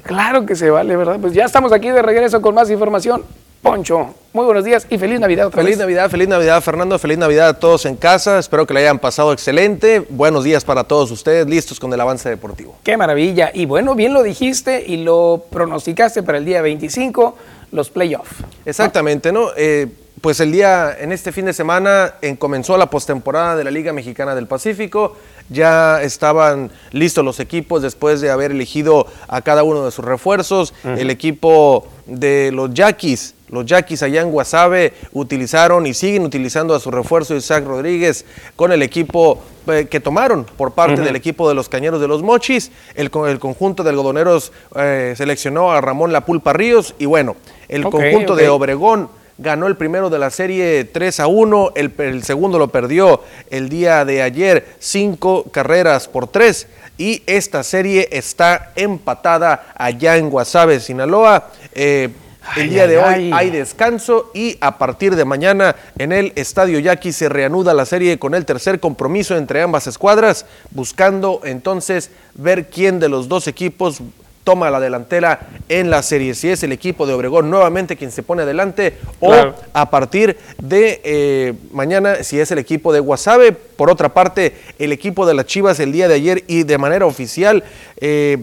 [0.04, 1.18] Claro que se vale, ¿verdad?
[1.20, 3.24] Pues ya estamos aquí de regreso con más información.
[3.60, 5.48] Poncho, muy buenos días y feliz Navidad.
[5.48, 5.84] Otra feliz vez.
[5.84, 6.96] Navidad, feliz Navidad, Fernando.
[7.00, 8.38] Feliz Navidad a todos en casa.
[8.38, 10.06] Espero que le hayan pasado excelente.
[10.08, 12.76] Buenos días para todos ustedes, listos con el avance deportivo.
[12.84, 13.50] Qué maravilla.
[13.52, 17.36] Y bueno, bien lo dijiste y lo pronosticaste para el día 25,
[17.72, 18.34] los playoffs.
[18.64, 19.48] Exactamente, ¿no?
[19.56, 19.86] Eh,
[20.20, 23.92] pues el día, en este fin de semana, en, comenzó la postemporada de la Liga
[23.92, 25.16] Mexicana del Pacífico.
[25.50, 30.74] Ya estaban listos los equipos después de haber elegido a cada uno de sus refuerzos.
[30.82, 30.98] Uh -huh.
[30.98, 36.80] El equipo de los Yaquis, los Yaquis allá en Guasave, utilizaron y siguen utilizando a
[36.80, 38.24] su refuerzo Isaac Rodríguez
[38.56, 41.04] con el equipo eh, que tomaron por parte uh -huh.
[41.04, 42.70] del equipo de los Cañeros de los Mochis.
[42.94, 47.36] El, el conjunto de algodoneros eh, seleccionó a Ramón La Pulpa Ríos y bueno,
[47.68, 48.44] el okay, conjunto okay.
[48.44, 52.68] de Obregón ganó el primero de la serie 3 a 1, el, el, segundo lo
[52.68, 56.68] perdió el día de ayer, cinco carreras por tres.
[56.98, 61.50] Y esta serie está empatada allá en Guasave, Sinaloa.
[61.74, 62.08] Eh,
[62.54, 63.30] el ay, día ay, de hoy ay.
[63.32, 68.18] hay descanso y a partir de mañana en el Estadio Yaqui se reanuda la serie
[68.18, 74.02] con el tercer compromiso entre ambas escuadras, buscando entonces ver quién de los dos equipos
[74.46, 76.32] toma la delantera en la serie.
[76.36, 79.56] Si es el equipo de Obregón nuevamente quien se pone adelante claro.
[79.58, 83.50] o a partir de eh, mañana si es el equipo de Guasave.
[83.50, 87.06] Por otra parte, el equipo de las Chivas el día de ayer y de manera
[87.06, 87.64] oficial,
[88.00, 88.38] eh,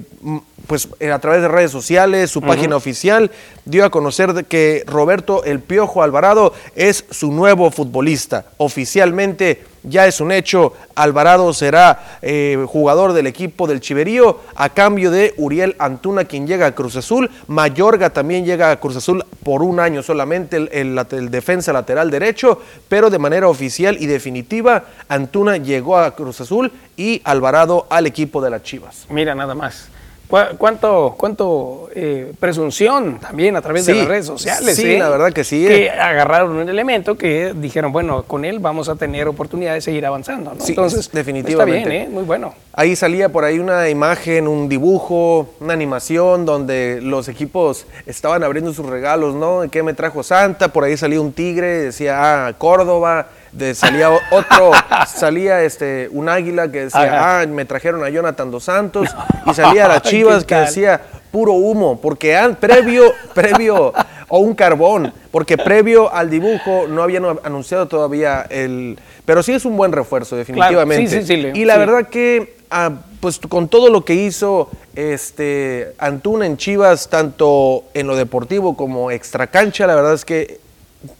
[0.67, 2.47] pues a través de redes sociales, su uh -huh.
[2.47, 3.31] página oficial,
[3.65, 8.45] dio a conocer que Roberto El Piojo Alvarado es su nuevo futbolista.
[8.57, 15.11] Oficialmente ya es un hecho, Alvarado será eh, jugador del equipo del Chiverío a cambio
[15.11, 19.61] de Uriel Antuna quien llega a Cruz Azul, Mayorga también llega a Cruz Azul por
[19.61, 24.85] un año solamente el, el, el defensa lateral derecho, pero de manera oficial y definitiva
[25.09, 29.05] Antuna llegó a Cruz Azul y Alvarado al equipo de las Chivas.
[29.09, 29.89] Mira nada más
[30.27, 34.75] cuánto, cuánto eh, presunción también a través sí, de las redes sociales.
[34.75, 34.99] Sí, ¿eh?
[34.99, 35.65] la verdad que sí.
[35.65, 40.05] Que agarraron un elemento que dijeron, bueno, con él vamos a tener oportunidad de seguir
[40.05, 40.53] avanzando.
[40.53, 40.61] ¿no?
[40.61, 41.79] Sí, Entonces, definitivamente.
[41.79, 42.09] Está bien, ¿eh?
[42.09, 42.53] muy bueno.
[42.75, 48.73] Ahí salía por ahí una imagen, un dibujo, una animación donde los equipos estaban abriendo
[48.73, 49.61] sus regalos, ¿no?
[49.69, 50.69] ¿Qué me trajo Santa?
[50.69, 54.71] Por ahí salía un tigre, decía, ah, Córdoba de, salía otro,
[55.07, 57.41] salía este un águila que decía, Ajá.
[57.41, 59.07] ah, me trajeron a Jonathan dos Santos,
[59.45, 60.99] y salía las Chivas que decía
[61.31, 63.93] puro humo, porque previo, previo,
[64.29, 69.63] o un carbón, porque previo al dibujo no habían anunciado todavía el, pero sí es
[69.63, 71.07] un buen refuerzo, definitivamente.
[71.07, 74.69] Claro, sí, sí, sí, y la verdad que ah, pues con todo lo que hizo
[74.95, 80.59] este Antuna en Chivas, tanto en lo deportivo como extra cancha, la verdad es que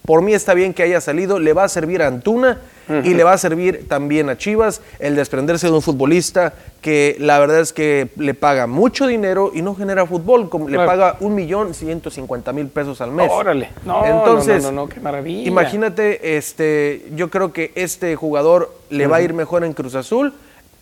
[0.05, 3.05] por mí está bien que haya salido, le va a servir a Antuna uh -huh.
[3.05, 7.37] y le va a servir también a Chivas el desprenderse de un futbolista que la
[7.39, 11.35] verdad es que le paga mucho dinero y no genera fútbol, como le paga un
[11.35, 13.29] millón ciento cincuenta mil pesos al mes.
[13.31, 15.47] Órale, no, entonces, no, no, no, qué maravilla.
[15.47, 19.11] Imagínate, este, yo creo que este jugador le uh -huh.
[19.11, 20.33] va a ir mejor en Cruz Azul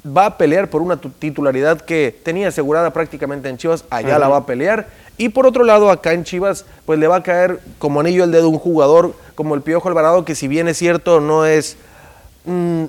[0.05, 4.19] va a pelear por una titularidad que tenía asegurada prácticamente en Chivas, allá uh -huh.
[4.19, 4.87] la va a pelear.
[5.17, 8.31] Y por otro lado, acá en Chivas, pues le va a caer como anillo el
[8.31, 11.77] dedo un jugador como el Piojo Alvarado, que si bien es cierto, no es
[12.45, 12.85] mmm,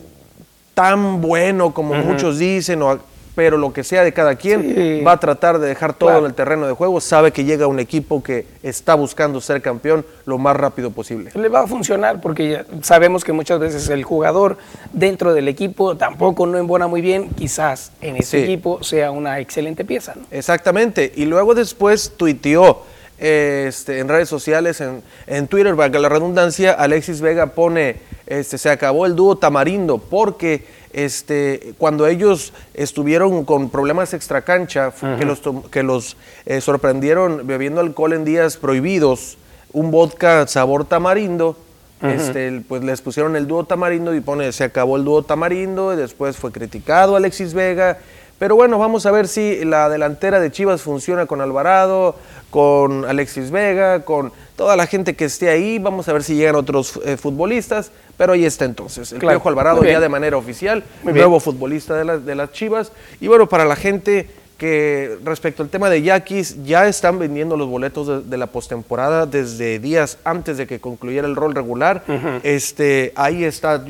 [0.75, 2.05] tan bueno como uh -huh.
[2.05, 2.99] muchos dicen, o
[3.35, 5.01] pero lo que sea de cada quien, sí.
[5.03, 6.25] va a tratar de dejar todo claro.
[6.25, 10.05] en el terreno de juego, sabe que llega un equipo que está buscando ser campeón
[10.27, 11.31] lo más rápido posible.
[11.35, 14.59] Le va a funcionar porque sabemos que muchas veces el jugador
[14.93, 18.45] dentro del equipo tampoco no embona muy bien, quizás en ese sí.
[18.45, 20.15] equipo sea una excelente pieza.
[20.17, 20.23] ¿no?
[20.31, 22.83] Exactamente, y luego después tuiteó
[23.23, 28.69] este, en redes sociales, en, en Twitter, para la redundancia, Alexis Vega pone, este, se
[28.69, 35.19] acabó el dúo Tamarindo porque este, cuando ellos estuvieron con problemas extracancha, uh -huh.
[35.19, 39.39] que los, que los eh, sorprendieron bebiendo alcohol en días prohibidos,
[39.73, 41.57] un vodka sabor tamarindo,
[42.03, 42.15] uh -huh.
[42.15, 45.97] este, pues les pusieron el dúo tamarindo y pone, se acabó el dúo tamarindo, y
[45.97, 47.99] después fue criticado Alexis Vega,
[48.43, 52.17] Pero bueno, vamos a ver si la delantera de Chivas funciona con Alvarado,
[52.51, 55.79] con Alexis Vega, con toda la gente que esté ahí.
[55.79, 57.93] Vamos a ver si llegan otros eh, futbolistas.
[58.19, 59.13] Pero ahí está entonces.
[59.13, 59.39] El Claro.
[59.39, 61.23] Piojo Alvarado ya de manera oficial, Muy bien.
[61.23, 62.91] nuevo futbolista de, las- de las Chivas.
[63.21, 64.29] Y bueno, para la gente
[64.59, 69.25] que respecto al tema de Yaquis, ya están vendiendo los boletos de, de la postemporada
[69.25, 72.03] desde días antes de que concluyera el rol regular.
[72.43, 73.85] este, ahí está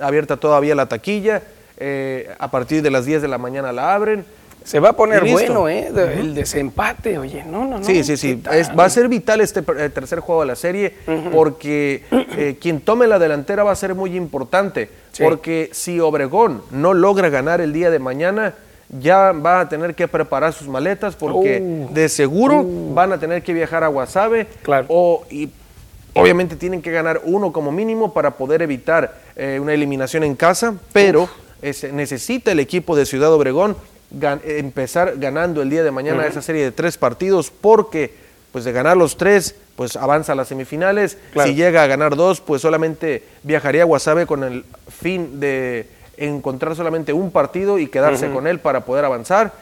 [0.00, 1.42] abierta todavía la taquilla.
[1.78, 4.24] Eh, a partir de las 10 de la mañana la abren.
[4.64, 5.90] Se va a poner bueno, ¿eh?
[6.18, 7.84] El desempate, oye, no, no, no.
[7.84, 8.42] Sí, sí, sí.
[8.78, 10.94] va a ser vital este eh, tercer juego de la serie
[11.32, 14.90] porque eh, quien tome la delantera va a ser muy importante.
[15.12, 15.22] Sí.
[15.22, 18.54] Porque si Obregón no logra ganar el día de mañana,
[18.90, 21.94] ya va a tener que preparar sus maletas porque Uh.
[21.94, 24.46] de seguro van a tener que viajar a Guasave.
[24.62, 24.86] Claro.
[24.88, 25.48] O, y
[26.14, 30.74] obviamente tienen que ganar uno como mínimo para poder evitar eh, una eliminación en casa,
[30.92, 31.28] pero
[31.62, 33.76] este, necesita el equipo de Ciudad Obregón
[34.16, 38.12] gan- empezar ganando el día de mañana esa serie de tres partidos porque
[38.52, 41.18] pues de ganar los tres pues avanza a las semifinales.
[41.32, 41.48] Claro.
[41.50, 46.74] si llega a ganar dos pues solamente viajaría a Guasave con el fin de encontrar
[46.74, 49.52] solamente un partido y quedarse con él para poder avanzar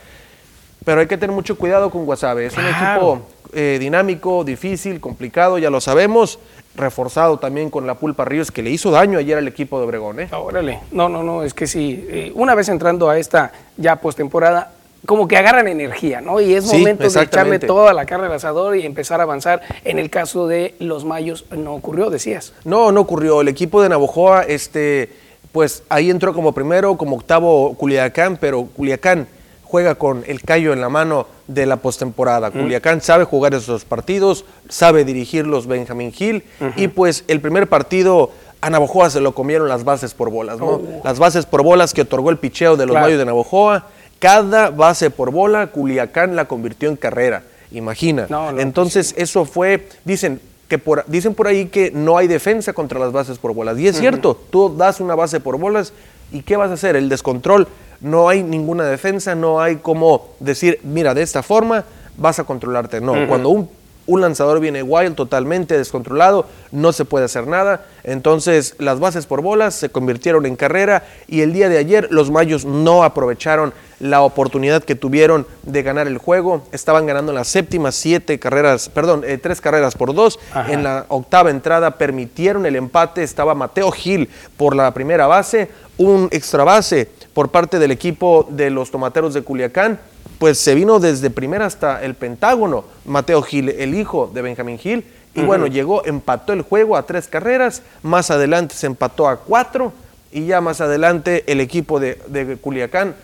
[0.86, 3.22] pero hay que tener mucho cuidado con Guasave es un equipo
[3.52, 6.38] eh, dinámico, difícil, complicado, ya lo sabemos,
[6.76, 10.20] reforzado también con la Pulpa Ríos que le hizo daño ayer al equipo de Obregón
[10.20, 10.28] ¿eh?
[10.30, 14.74] Órale, no, no, no, es que sí, eh, una vez entrando a esta ya postemporada,
[15.06, 16.40] como que agarran energía, ¿no?
[16.40, 19.62] Y es Sí, momento de echarle toda la carne al asador y empezar a avanzar.
[19.84, 22.52] En el caso de los Mayos no ocurrió, decías.
[22.64, 23.40] No, no ocurrió.
[23.40, 25.10] El equipo de Navojoa, este,
[25.52, 29.28] pues ahí entró como primero, como octavo Culiacán, pero Culiacán
[29.66, 32.50] juega con el callo en la mano de la postemporada.
[32.50, 36.44] Culiacán sabe jugar esos partidos, sabe dirigirlos Benjamín Gil,
[36.76, 40.80] y pues el primer partido a Navojoa se lo comieron las bases por bolas, ¿no?
[41.04, 43.06] Las bases por bolas que otorgó el picheo de los Claro.
[43.06, 43.86] Mayos de Navojoa.
[44.18, 47.42] Cada base por bola, Culiacán la convirtió en carrera.
[47.70, 48.26] Imagina.
[48.30, 52.72] No, no, Entonces, eso fue, dicen que por, dicen por ahí que no hay defensa
[52.72, 53.78] contra las bases por bolas.
[53.78, 55.92] Y es cierto, tú das una base por bolas
[56.32, 56.96] y ¿qué vas a hacer?
[56.96, 57.68] El descontrol.
[58.00, 61.84] No hay ninguna defensa, no hay como decir, mira, de esta forma
[62.16, 63.00] vas a controlarte.
[63.00, 63.68] No, cuando un,
[64.06, 67.86] un lanzador viene wild, totalmente descontrolado, no se puede hacer nada.
[68.04, 72.30] Entonces, las bases por bolas se convirtieron en carrera y el día de ayer los
[72.30, 76.62] Mayos no aprovecharon la oportunidad que tuvieron de ganar el juego.
[76.70, 80.38] Estaban ganando en las séptimas siete carreras, perdón, eh, tres carreras por dos.
[80.52, 80.72] Ajá.
[80.72, 83.22] En la octava entrada permitieron el empate.
[83.22, 88.70] Estaba Mateo Gil por la primera base, un extra base por parte del equipo de
[88.70, 89.98] los tomateros de Culiacán.
[90.38, 92.84] Pues se vino desde primera hasta el Pentágono.
[93.04, 95.04] Mateo Gil, el hijo de Benjamín Gil.
[95.34, 97.82] Y bueno, llegó, empató el juego a tres carreras.
[98.02, 99.92] Más adelante se empató a cuatro.
[100.32, 103.14] Y ya más adelante el equipo de, de Culiacán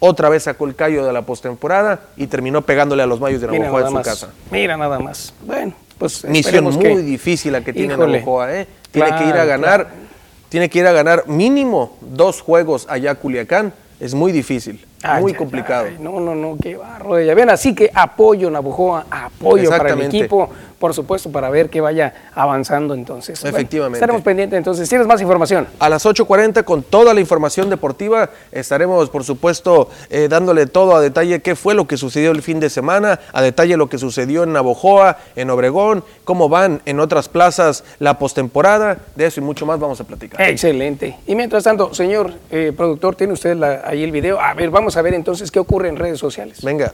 [0.00, 3.46] otra vez sacó el callo de la postemporada y terminó pegándole a los Mayos de
[3.46, 4.04] Mira Navajoa en su más.
[4.06, 4.28] casa.
[4.50, 5.32] Mira nada más.
[5.46, 7.96] Bueno, pues Misión muy que- difícil la que tiene.
[7.96, 8.66] Navajoa, ¿eh?
[8.90, 10.03] Tiene que ir a ganar, claro.
[10.54, 13.72] Tiene que ir a ganar mínimo dos juegos allá a Culiacán.
[13.98, 15.86] Es muy difícil, Ay, muy ay, complicado.
[15.88, 17.20] ay, no, no, no, qué barro.
[17.20, 20.48] Ya ven, así que apoyo Navajoa, apoyo para el equipo,
[20.84, 23.40] por supuesto, para ver que vaya avanzando entonces.
[23.40, 23.96] Bueno, Efectivamente.
[23.96, 24.86] estaremos pendientes entonces.
[24.86, 25.66] ¿Tienes más información?
[25.78, 31.00] A las 8.40 con toda la información deportiva estaremos, por supuesto, eh, dándole todo a
[31.00, 34.42] detalle qué fue lo que sucedió el fin de semana, a detalle lo que sucedió
[34.42, 38.98] en Navojoa, en Obregón, cómo van en otras plazas la postemporada.
[39.16, 40.38] De eso y mucho más vamos a platicar.
[40.42, 41.16] Excelente.
[41.26, 44.38] Y mientras tanto, señor eh, productor, ¿tiene usted la- ahí el video?
[44.38, 46.58] A ver, vamos a ver entonces qué ocurre en redes sociales.
[46.62, 46.92] Venga.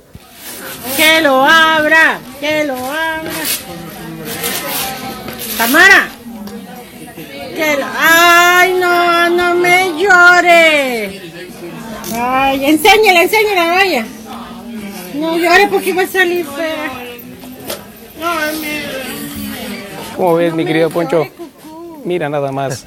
[0.97, 3.33] Que lo abra, que lo abra.
[5.59, 6.09] Tamara.
[7.55, 7.87] Que lo...
[7.99, 11.21] Ay, no, no me llore.
[12.15, 14.07] Ay, enséñale, enséñale, vaya.
[15.15, 16.91] No llore porque va a salir fea.
[18.23, 18.83] Ay, me...
[20.17, 21.27] ¿Cómo ves, mi querido Poncho?
[22.05, 22.85] Mira nada más.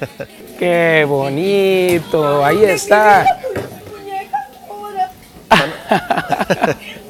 [0.59, 2.43] Qué bonito.
[2.43, 3.25] Ahí está.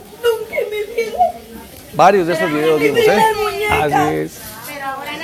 [1.95, 3.23] Varios de esos videos vimos, ¿eh?
[3.71, 4.39] Así es.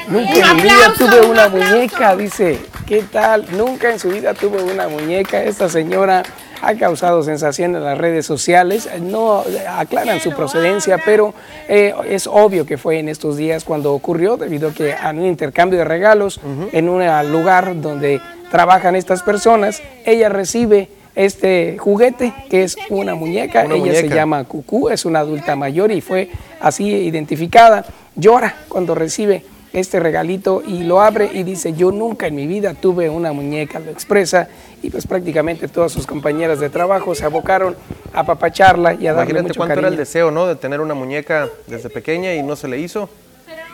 [0.08, 2.60] Nunca Un en mi vida tuve un una muñeca, dice.
[2.88, 3.46] ¿Qué tal?
[3.52, 5.44] Nunca en su vida tuve una muñeca.
[5.44, 6.24] Esta señora
[6.62, 8.90] ha causado sensación en las redes sociales.
[9.00, 11.34] No aclaran su procedencia, pero
[11.68, 15.26] eh, es obvio que fue en estos días cuando ocurrió, debido a que a un
[15.26, 16.42] intercambio de regalos
[16.72, 20.90] en un lugar donde trabajan estas personas, ella recibe
[21.20, 23.66] este juguete que es una muñeca.
[23.66, 26.30] Una ella se llama Cucú, es una adulta mayor y fue
[26.62, 27.86] así identificada.
[28.16, 29.44] Llora cuando recibe
[29.74, 33.80] este regalito y lo abre y dice, yo nunca en mi vida tuve una muñeca,
[33.80, 34.48] lo expresa
[34.82, 37.76] y pues prácticamente todas sus compañeras de trabajo se abocaron
[38.14, 39.88] a papacharla y a darle Imagínate mucho cuánto cariño.
[39.88, 40.48] era el deseo, ¿no?
[40.48, 43.10] De tener una muñeca desde pequeña y no se le hizo.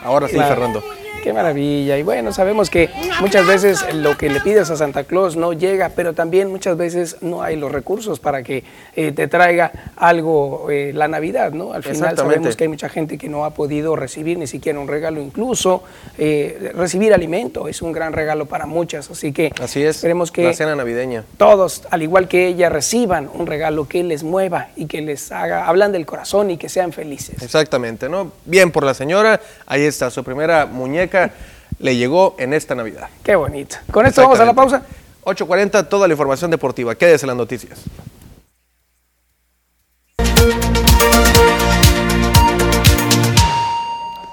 [0.05, 0.55] Ahora sí, Claro.
[0.55, 0.83] Fernando.
[1.23, 1.97] Qué maravilla.
[1.97, 2.87] Y bueno, sabemos que
[3.19, 7.17] muchas veces lo que le pides a Santa Claus no llega, pero también muchas veces
[7.21, 8.63] no hay los recursos para que
[8.95, 11.73] eh, te traiga algo eh, la Navidad, ¿no?
[11.73, 14.87] Al final sabemos que hay mucha gente que no ha podido recibir ni siquiera un
[14.87, 15.81] regalo, incluso
[16.19, 19.09] eh, recibir alimento es un gran regalo para muchas.
[19.09, 19.95] Así que Así es.
[19.95, 21.23] esperemos que La cena navideña.
[21.37, 25.65] todos, al igual que ella, reciban un regalo que les mueva y que les haga,
[25.65, 27.41] hablan del corazón y que sean felices.
[27.41, 28.31] Exactamente, ¿no?
[28.45, 29.41] Bien por la señora.
[29.65, 29.81] Ahí
[30.11, 31.31] su primera muñeca
[31.79, 33.09] le llegó en esta Navidad.
[33.23, 33.77] Qué bonito.
[33.91, 34.83] Con esto vamos a la pausa.
[35.23, 36.95] 8.40, toda la información deportiva.
[36.95, 37.79] Quédese en las noticias.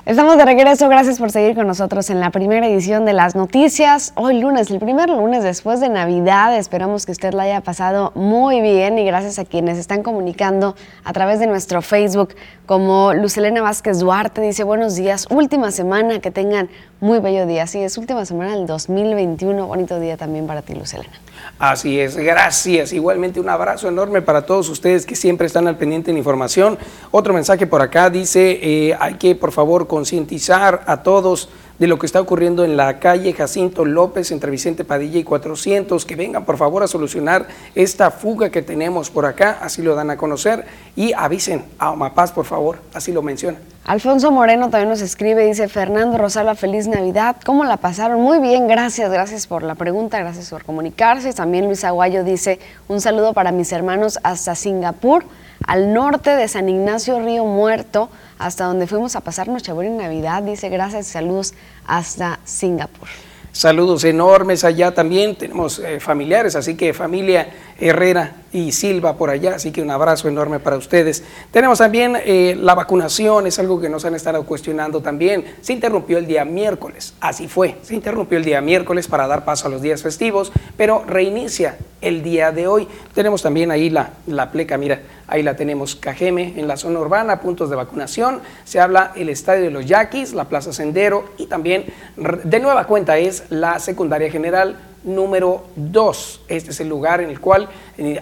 [0.05, 4.13] Estamos de regreso, gracias por seguir con nosotros en la primera edición de las noticias.
[4.17, 8.61] Hoy lunes, el primer lunes después de Navidad, esperamos que usted la haya pasado muy
[8.61, 10.75] bien y gracias a quienes están comunicando
[11.05, 12.35] a través de nuestro Facebook,
[12.67, 17.69] como Lucelena Vázquez Duarte dice, buenos días, última semana, que tengan muy bello día.
[17.69, 21.22] Sí, es última semana del 2021, bonito día también para ti, Lucelena.
[21.59, 22.93] Así es, gracias.
[22.93, 26.79] Igualmente un abrazo enorme para todos ustedes que siempre están al pendiente de la información.
[27.11, 31.99] Otro mensaje por acá dice, eh, hay que por favor concientizar a todos de lo
[31.99, 36.45] que está ocurriendo en la calle Jacinto López entre Vicente Padilla y 400, que vengan
[36.45, 40.65] por favor a solucionar esta fuga que tenemos por acá, así lo dan a conocer,
[40.95, 43.72] y avisen a Omapaz por favor, así lo mencionan.
[43.85, 47.35] Alfonso Moreno también nos escribe, dice Fernando Rosalba, feliz Navidad.
[47.45, 48.21] ¿Cómo la pasaron?
[48.21, 51.33] Muy bien, gracias, gracias por la pregunta, gracias por comunicarse.
[51.33, 55.25] También Luis Aguayo dice, un saludo para mis hermanos hasta Singapur,
[55.67, 58.09] al norte de San Ignacio Río Muerto,
[58.39, 60.45] hasta donde fuimos a pasar Nochebuena y Navidad.
[60.45, 61.53] Dice, gracias y saludos
[61.85, 63.09] hasta Singapur.
[63.53, 69.57] Saludos enormes allá también, tenemos eh, familiares, así que familia Herrera y Silva por allá,
[69.57, 71.23] así que un abrazo enorme para ustedes.
[71.51, 75.45] Tenemos también eh, la vacunación, es algo que nos han estado cuestionando también.
[75.61, 79.67] Se interrumpió el día miércoles, así fue, se interrumpió el día miércoles para dar paso
[79.67, 82.89] a los días festivos, pero reinicia el día de hoy.
[83.13, 87.41] Tenemos también ahí la, la pleca, mira, ahí la tenemos, Cajeme, en la zona urbana,
[87.41, 88.41] puntos de vacunación.
[88.65, 91.85] Se habla el Estadio de los Yaquis, la Plaza Sendero y también
[92.17, 96.43] de nueva cuenta es la Secundaria General número 2.
[96.49, 97.69] Este es el lugar en el cual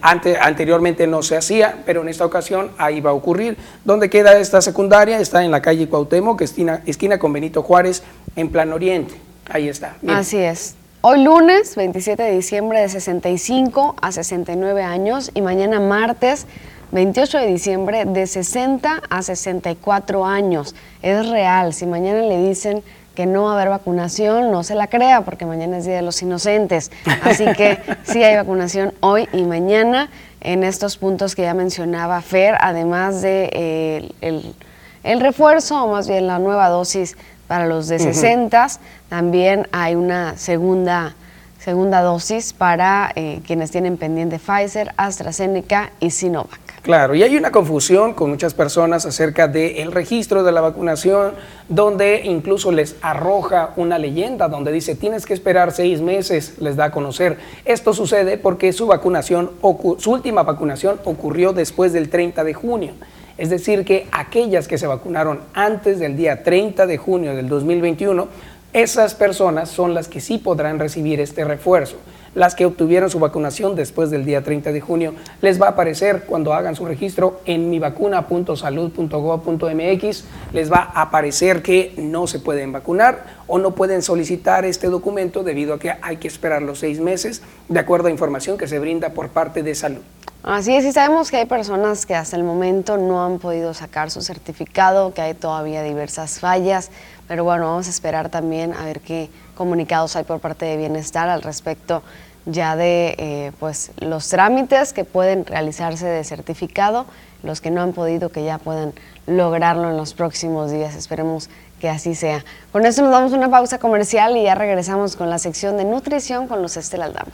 [0.01, 3.57] ante- anteriormente no se hacía, pero en esta ocasión ahí va a ocurrir.
[3.84, 5.18] ¿Dónde queda esta secundaria?
[5.20, 8.03] Está en la calle Cuauhtémoc, esquina, esquina con Benito Juárez,
[8.36, 9.14] en Plan Oriente.
[9.51, 9.96] Ahí está.
[10.09, 10.74] Así es.
[11.03, 16.46] Hoy lunes, 27 de diciembre, de 65 a 69 años y mañana martes,
[16.93, 20.74] 28 de diciembre, de 60 a 64 años.
[21.03, 22.82] Es real, si mañana le dicen
[23.14, 26.03] que no va a haber vacunación, no se la crea porque mañana es Día de
[26.03, 26.91] los Inocentes.
[27.22, 30.11] Así que sí hay vacunación hoy y mañana
[30.41, 34.55] en estos puntos que ya mencionaba Fer, además de eh, el,
[35.03, 37.16] el refuerzo o más bien la nueva dosis
[37.47, 38.68] para los de 60,
[39.09, 41.16] también hay una segunda,
[41.61, 46.59] segunda dosis para eh, quienes tienen pendiente Pfizer, AstraZeneca y Sinovac.
[46.81, 51.35] Claro, y hay una confusión con muchas personas acerca del registro de la vacunación,
[51.69, 56.87] donde incluso les arroja una leyenda donde dice tienes que esperar seis meses, les da
[56.87, 57.37] a conocer.
[57.67, 59.51] Esto sucede porque su vacunación,
[59.99, 62.95] su última vacunación ocurrió después del 30 de junio.
[63.41, 68.29] Es decir, que aquellas que se vacunaron antes del día 30 de junio del 2021,
[68.73, 71.97] esas personas son las que sí podrán recibir este refuerzo.
[72.35, 76.27] Las que obtuvieron su vacunación después del día 30 de junio, les va a aparecer
[76.27, 83.41] cuando hagan su registro en mivacuna.salud.gov.mx, les va a aparecer que no se pueden vacunar
[83.49, 87.43] o no pueden solicitar este documento debido a que hay que esperar los seis meses,
[87.68, 90.03] de acuerdo a información que se brinda por parte de salud.
[90.43, 94.11] Así es, y sabemos que hay personas que hasta el momento no han podido sacar
[94.11, 96.91] su certificado, que hay todavía diversas fallas,
[97.31, 101.28] pero bueno, vamos a esperar también a ver qué comunicados hay por parte de Bienestar
[101.28, 102.03] al respecto
[102.45, 107.07] ya de eh, pues los trámites que pueden realizarse de certificado,
[107.45, 108.95] los que no han podido que ya puedan
[109.28, 110.97] lograrlo en los próximos días.
[110.97, 112.45] Esperemos que así sea.
[112.72, 116.49] Con esto nos damos una pausa comercial y ya regresamos con la sección de nutrición
[116.49, 117.31] con los Estela Aldama.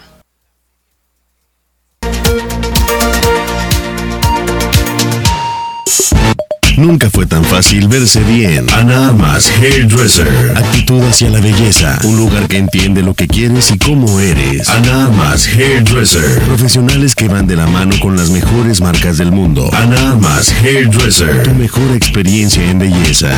[6.77, 8.67] Nunca fue tan fácil verse bien.
[8.71, 10.53] Ana Armas Hairdresser.
[10.55, 11.99] Actitud hacia la belleza.
[12.05, 14.69] Un lugar que entiende lo que quieres y cómo eres.
[14.69, 16.39] Ana Armas Hairdresser.
[16.43, 19.71] Profesionales que van de la mano con las mejores marcas del mundo.
[19.73, 21.45] Ana Armas Hairdresser.
[21.45, 23.31] Tu mejor experiencia en belleza.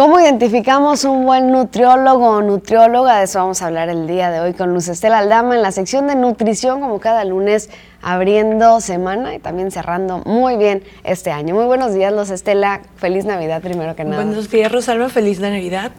[0.00, 3.18] ¿Cómo identificamos un buen nutriólogo o nutrióloga?
[3.18, 5.72] De eso vamos a hablar el día de hoy con Luz Estela Aldama en la
[5.72, 7.68] sección de nutrición, como cada lunes,
[8.00, 11.54] abriendo semana y también cerrando muy bien este año.
[11.54, 12.80] Muy buenos días, Luz Estela.
[12.96, 14.24] Feliz Navidad, primero que nada.
[14.24, 15.10] Buenos días, Rosalba.
[15.10, 15.92] Feliz Navidad.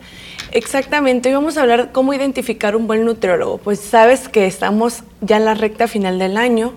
[0.52, 3.60] Exactamente, hoy vamos a hablar cómo identificar un buen nutriólogo.
[3.60, 6.74] Pues sabes que estamos ya en la recta final del año,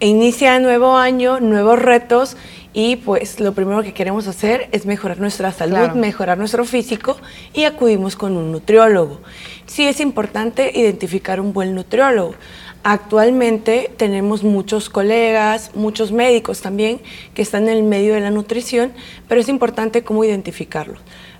[0.00, 2.36] e inicia nuevo año, nuevos retos
[2.76, 7.16] y pues lo primero que queremos hacer es mejorar nuestra salud, mejorar nuestro físico
[7.54, 9.22] y acudimos con un nutriólogo.
[9.64, 12.34] Sí es importante identificar un buen nutriólogo.
[12.82, 17.00] Actualmente tenemos muchos colegas, muchos médicos también
[17.32, 18.92] que están en el medio de la nutrición,
[19.26, 20.98] pero es importante cómo identificarlo.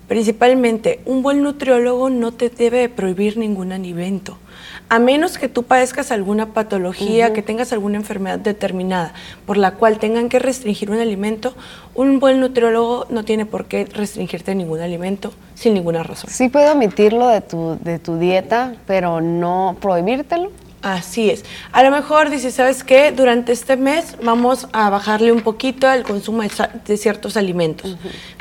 [0.08, 4.38] Principalmente, un buen nutriólogo no te debe prohibir ningún alimento
[4.88, 9.12] a menos que tú padezcas alguna patología, que tengas alguna enfermedad determinada
[9.44, 11.54] por la cual tengan que restringir un alimento,
[11.94, 16.30] un buen nutriólogo no tiene por qué restringirte ningún alimento sin ninguna razón.
[16.30, 20.50] Sí puedo omitirlo de tu, de tu dieta, pero no prohibírtelo.
[20.82, 21.44] Así es.
[21.72, 23.10] A lo mejor dices, ¿sabes qué?
[23.10, 27.96] Durante este mes vamos a bajarle un poquito el consumo de, ciertos alimentos,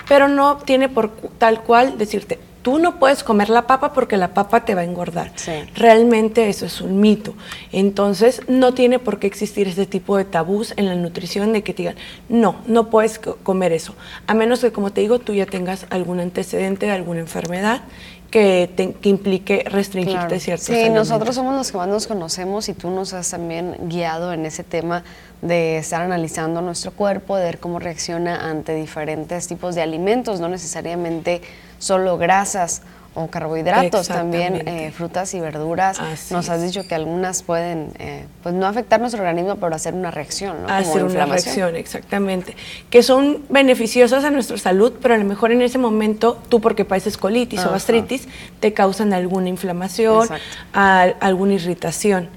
[0.08, 4.34] pero no tiene por tal cual decirte, tú no puedes comer la papa porque la
[4.34, 5.32] papa te va a engordar.
[5.76, 7.36] Realmente eso es un mito.
[7.72, 11.76] Entonces, no tiene por qué existir ese tipo de tabús en la nutrición de que
[11.76, 11.95] te digan,
[12.28, 13.93] no, no puedes comer eso.
[14.26, 17.84] A menos que, como te digo, tú ya tengas algún antecedente de alguna enfermedad
[18.32, 20.39] que, que, implique restringirte claro.
[20.39, 24.34] ciertos Sí, nosotros somos los que más nos conocemos y tú nos has también guiado
[24.34, 25.03] en ese tema
[25.42, 30.50] de estar analizando nuestro cuerpo, de ver cómo reacciona ante diferentes tipos de alimentos, no
[30.50, 31.42] necesariamente
[31.78, 32.82] solo grasas
[33.16, 36.00] o carbohidratos, también eh, frutas y verduras.
[36.32, 40.12] Nos has dicho que algunas pueden, eh, pues no afectar nuestro organismo, pero hacer una
[40.12, 40.68] reacción, ¿no?
[40.68, 42.56] Hacer una reacción, exactamente.
[42.90, 46.84] Que son beneficiosas a nuestra salud, pero a lo mejor en ese momento tú porque
[46.84, 48.28] padeces colitis o gastritis,
[48.60, 50.28] te causan alguna inflamación,
[50.74, 52.30] alguna irritación.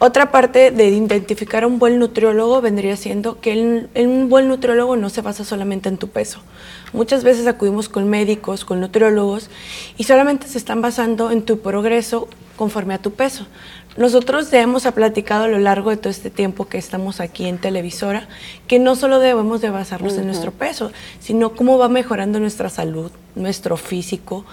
[0.00, 5.08] Otra parte de identificar a un buen nutriólogo vendría siendo que un buen nutriólogo no
[5.08, 6.40] se basa solamente en tu peso.
[6.92, 9.50] Muchas veces acudimos con médicos, con nutriólogos
[9.96, 13.46] y solamente se están basando en tu progreso conforme a tu peso.
[13.96, 17.58] Nosotros ya hemos platicado a lo largo de todo este tiempo que estamos aquí en
[17.58, 18.28] televisora
[18.66, 20.90] que no solo debemos de basarnos en nuestro peso,
[21.20, 24.44] sino cómo va mejorando nuestra salud, nuestro físico,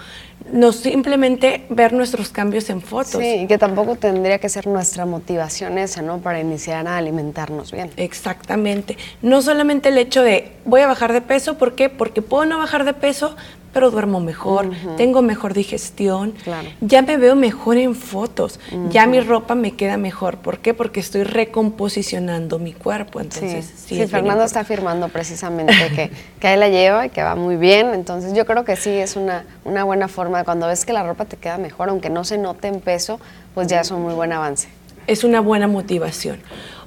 [0.52, 3.20] no simplemente ver nuestros cambios en fotos.
[3.20, 6.18] Sí, y que tampoco tendría que ser nuestra motivación esa, ¿no?
[6.18, 7.90] Para iniciar a alimentarnos bien.
[7.96, 8.96] Exactamente.
[9.22, 11.88] No solamente el hecho de voy a bajar de peso, ¿por qué?
[11.88, 13.36] Porque puedo no bajar de peso,
[13.72, 16.34] pero duermo mejor, tengo mejor digestión,
[16.80, 18.60] ya me veo mejor en fotos,
[18.90, 20.38] ya mi ropa me queda mejor.
[20.38, 20.74] ¿Por qué?
[20.74, 23.20] Porque estoy recomposicionando mi cuerpo.
[23.20, 26.10] Entonces, sí, sí, Fernando está afirmando precisamente que,
[26.40, 27.94] que ahí la lleva y que va muy bien.
[27.94, 30.44] Entonces, yo creo que sí es una, una buena forma.
[30.44, 33.20] Cuando ves que la ropa te queda mejor, aunque no se note en peso,
[33.54, 34.68] pues ya es un muy buen avance.
[35.06, 36.38] Es una buena motivación.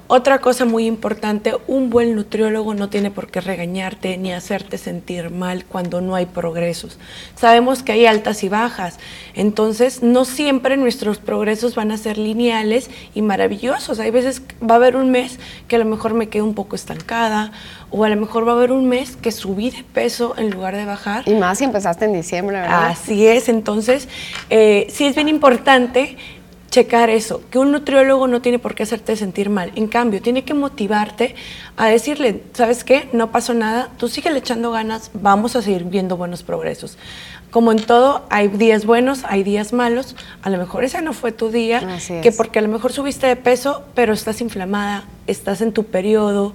[0.08, 5.30] Otra cosa muy importante, un buen nutriólogo no tiene por qué regañarte ni hacerte sentir
[5.30, 6.98] mal cuando no hay progresos.
[7.34, 8.98] Sabemos que hay altas y bajas,
[9.34, 13.98] entonces no siempre nuestros progresos van a ser lineales y maravillosos.
[13.98, 16.76] Hay veces va a haber un mes que a lo mejor me quedo un poco
[16.76, 17.50] estancada
[17.90, 20.76] o a lo mejor va a haber un mes que subí de peso en lugar
[20.76, 21.24] de bajar.
[21.26, 22.90] Y más si empezaste en diciembre, ¿verdad?
[22.90, 24.08] Así es, entonces
[24.50, 26.16] eh, sí es bien importante
[26.76, 29.72] checar eso, que un nutriólogo no tiene por qué hacerte sentir mal.
[29.76, 31.34] En cambio, tiene que motivarte
[31.78, 33.08] a decirle, ¿sabes qué?
[33.14, 36.98] No pasó nada, tú sigue echando ganas, vamos a seguir viendo buenos progresos.
[37.50, 40.16] Como en todo, hay días buenos, hay días malos.
[40.42, 41.80] A lo mejor ese no fue tu día,
[42.22, 46.52] que porque a lo mejor subiste de peso, pero estás inflamada, estás en tu periodo,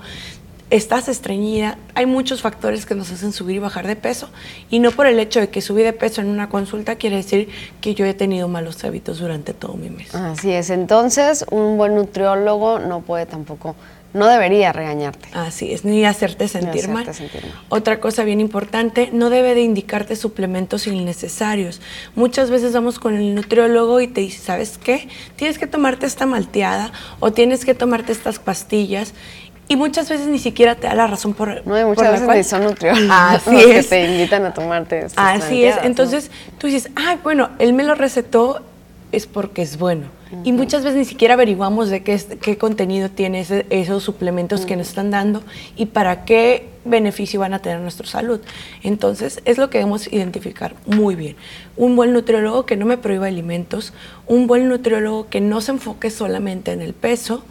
[0.71, 4.29] estás estreñida, hay muchos factores que nos hacen subir y bajar de peso
[4.69, 7.49] y no por el hecho de que subí de peso en una consulta quiere decir
[7.81, 10.15] que yo he tenido malos hábitos durante todo mi mes.
[10.15, 13.75] Así es, entonces un buen nutriólogo no puede tampoco
[14.13, 15.29] no debería regañarte.
[15.33, 17.09] Así es, ni hacerte sentir, mal.
[17.69, 21.81] Otra cosa bien importante, no debe de indicarte suplementos innecesarios.
[22.15, 25.07] Muchas veces vamos con el nutriólogo y te dice, ¿sabes qué?
[25.37, 29.13] Tienes que tomarte esta malteada o tienes que tomarte estas pastillas
[29.71, 32.43] y muchas veces ni siquiera te da la razón por No, y muchas veces ni
[32.43, 37.51] son nutriólogos Así que te invitan a tomarte Así es, entonces tú dices, ah, bueno,
[37.57, 38.61] él me lo recetó
[39.13, 40.07] es porque es bueno.
[40.45, 44.87] Y muchas veces ni siquiera averiguamos de qué, qué contenido tiene esos suplementos que nos
[44.87, 45.43] están dando
[45.75, 48.39] y para qué beneficio van a tener nuestra salud.
[48.81, 51.35] Entonces, es lo que debemos identificar muy bien.
[51.75, 53.91] Un buen nutriólogo que no me prohíba alimentos,
[54.25, 57.43] un buen nutriólogo que no se enfoque solamente en el peso,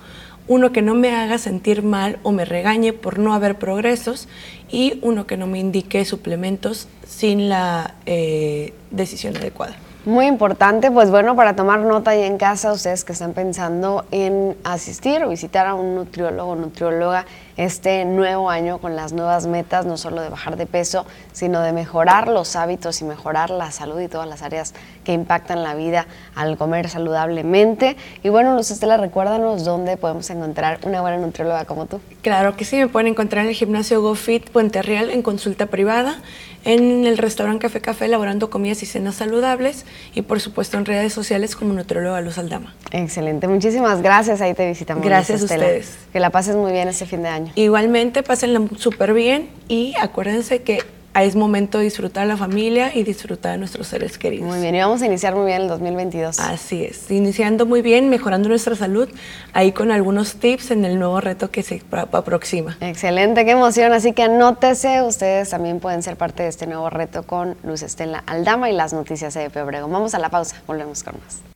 [0.50, 4.26] uno que no me haga sentir mal o me regañe por no haber progresos
[4.68, 9.76] y uno que no me indique suplementos sin la eh, decisión adecuada.
[10.06, 14.56] Muy importante, pues bueno, para tomar nota ahí en casa, ustedes que están pensando en
[14.64, 17.26] asistir o visitar a un nutriólogo o nutrióloga
[17.58, 21.74] este nuevo año con las nuevas metas, no solo de bajar de peso, sino de
[21.74, 24.72] mejorar los hábitos y mejorar la salud y todas las áreas
[25.04, 27.98] que impactan la vida al comer saludablemente.
[28.22, 32.00] Y bueno, Luz Estela, recuérdanos dónde podemos encontrar una buena nutrióloga como tú.
[32.22, 36.22] Claro que sí, me pueden encontrar en el gimnasio GoFit Puente Real en consulta privada,
[36.64, 41.12] en el restaurante Café Café elaborando comidas y cenas saludables y por supuesto en redes
[41.12, 42.74] sociales como nutrióloga Luz Aldama.
[42.90, 45.04] Excelente, muchísimas gracias, ahí te visitamos.
[45.04, 45.96] Gracias a ustedes.
[46.12, 47.52] Que la pases muy bien este fin de año.
[47.54, 50.82] Igualmente, pásenla súper bien y acuérdense que
[51.14, 54.48] es momento de disfrutar la familia y disfrutar de nuestros seres queridos.
[54.48, 56.38] Muy bien, y vamos a iniciar muy bien el 2022.
[56.38, 59.08] Así es, iniciando muy bien, mejorando nuestra salud,
[59.52, 62.76] ahí con algunos tips en el nuevo reto que se aproxima.
[62.80, 67.24] Excelente, qué emoción, así que anótese, ustedes también pueden ser parte de este nuevo reto
[67.24, 69.92] con Luz Estela Aldama y las noticias de Obregón.
[69.92, 71.49] Vamos a la pausa, volvemos con más.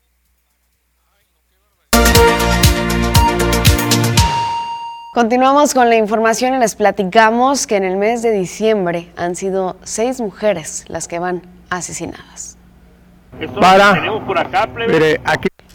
[5.14, 9.76] Continuamos con la información y les platicamos que en el mes de diciembre han sido
[9.84, 12.58] seis mujeres las que van asesinadas.
[13.60, 13.94] Para,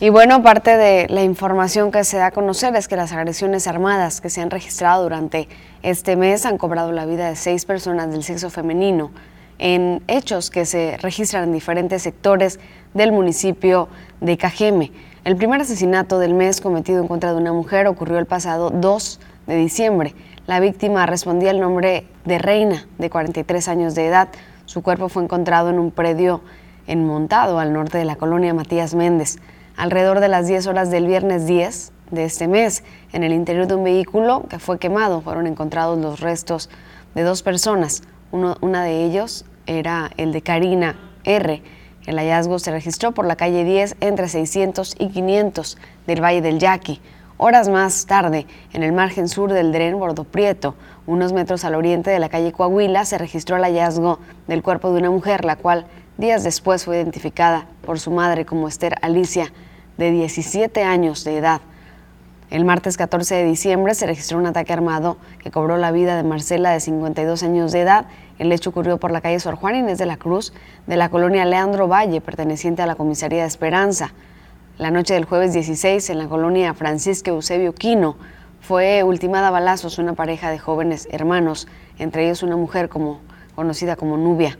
[0.01, 3.65] Y bueno, parte de la información que se da a conocer es que las agresiones
[3.67, 5.47] armadas que se han registrado durante
[5.83, 9.11] este mes han cobrado la vida de seis personas del sexo femenino
[9.57, 12.59] en hechos que se registran en diferentes sectores
[12.93, 13.87] del municipio
[14.19, 14.91] de Cajeme.
[15.23, 19.19] El primer asesinato del mes cometido en contra de una mujer ocurrió el pasado 2
[19.49, 20.13] de diciembre.
[20.45, 24.29] La víctima respondía el nombre de Reina, de 43 años de edad.
[24.65, 26.41] Su cuerpo fue encontrado en un predio
[26.85, 29.37] enmontado al norte de la colonia Matías Méndez.
[29.75, 33.73] Alrededor de las 10 horas del viernes 10 de este mes, en el interior de
[33.73, 36.69] un vehículo que fue quemado, fueron encontrados los restos
[37.15, 38.03] de dos personas.
[38.31, 41.63] Uno, una de ellos era el de Karina R.
[42.05, 46.59] El hallazgo se registró por la calle 10 entre 600 y 500 del Valle del
[46.59, 47.01] Yaqui.
[47.41, 50.75] Horas más tarde, en el margen sur del Dren Bordo Prieto,
[51.07, 54.19] unos metros al oriente de la calle Coahuila, se registró el hallazgo
[54.49, 55.87] del cuerpo de una mujer, la cual
[56.17, 59.53] días después fue identificada por su madre como Esther Alicia,
[59.97, 61.61] de 17 años de edad.
[62.49, 66.23] El martes 14 de diciembre se registró un ataque armado que cobró la vida de
[66.23, 68.07] Marcela, de 52 años de edad.
[68.37, 70.51] El hecho ocurrió por la calle Sor Juan Inés de la Cruz,
[70.87, 74.11] de la colonia Leandro Valle, perteneciente a la comisaría de Esperanza.
[74.79, 78.15] La noche del jueves 16, en la colonia Francisco Eusebio Quino,
[78.61, 81.67] fue ultimada a balazos una pareja de jóvenes hermanos,
[81.97, 83.19] entre ellos una mujer como,
[83.55, 84.57] conocida como Nubia.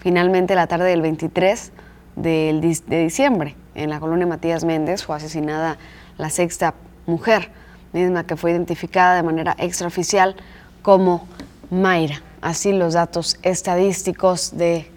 [0.00, 1.70] Finalmente, la tarde del 23
[2.16, 5.78] de diciembre, en la colonia Matías Méndez, fue asesinada
[6.18, 6.74] la sexta
[7.06, 7.52] mujer,
[7.92, 10.34] misma que fue identificada de manera extraoficial
[10.82, 11.28] como
[11.70, 12.22] Mayra.
[12.40, 14.89] Así los datos estadísticos de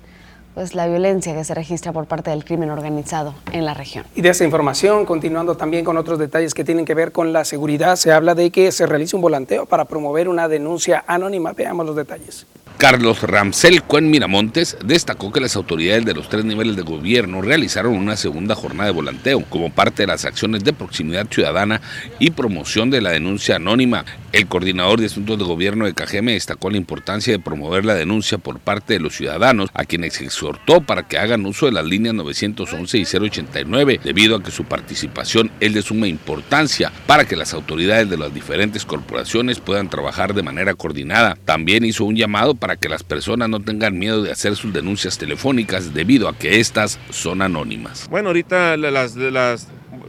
[0.53, 4.05] pues la violencia que se registra por parte del crimen organizado en la región.
[4.15, 7.45] Y de esa información, continuando también con otros detalles que tienen que ver con la
[7.45, 11.53] seguridad, se habla de que se realice un volanteo para promover una denuncia anónima.
[11.53, 12.45] Veamos los detalles.
[12.77, 17.95] Carlos Ramsel Cuen Miramontes destacó que las autoridades de los tres niveles de gobierno realizaron
[17.95, 21.81] una segunda jornada de volanteo como parte de las acciones de proximidad ciudadana
[22.19, 24.03] y promoción de la denuncia anónima.
[24.33, 28.39] El coordinador de asuntos de gobierno de Cajeme destacó la importancia de promover la denuncia
[28.39, 32.15] por parte de los ciudadanos, a quienes exhortó para que hagan uso de las líneas
[32.15, 37.53] 911 y 089, debido a que su participación es de suma importancia para que las
[37.53, 41.37] autoridades de las diferentes corporaciones puedan trabajar de manera coordinada.
[41.45, 45.17] También hizo un llamado para que las personas no tengan miedo de hacer sus denuncias
[45.17, 48.07] telefónicas debido a que estas son anónimas.
[48.09, 49.67] Bueno, ahorita las, las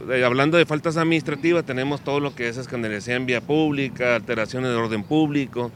[0.09, 4.69] eh, hablando de faltas administrativas, tenemos todo lo que es escandalización en vía pública, alteraciones
[4.69, 5.69] de orden público.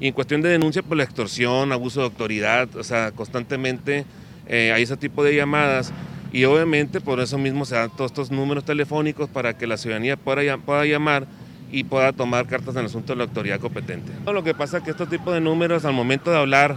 [0.00, 4.04] Y en cuestión de denuncia, pues, la extorsión, abuso de autoridad, o sea, constantemente
[4.48, 5.92] eh, hay ese tipo de llamadas.
[6.32, 10.16] Y obviamente por eso mismo se dan todos estos números telefónicos para que la ciudadanía
[10.16, 11.28] pueda, pueda llamar
[11.70, 14.12] y pueda tomar cartas en el asunto de la autoridad competente.
[14.24, 16.76] Lo que pasa es que estos tipos de números al momento de hablar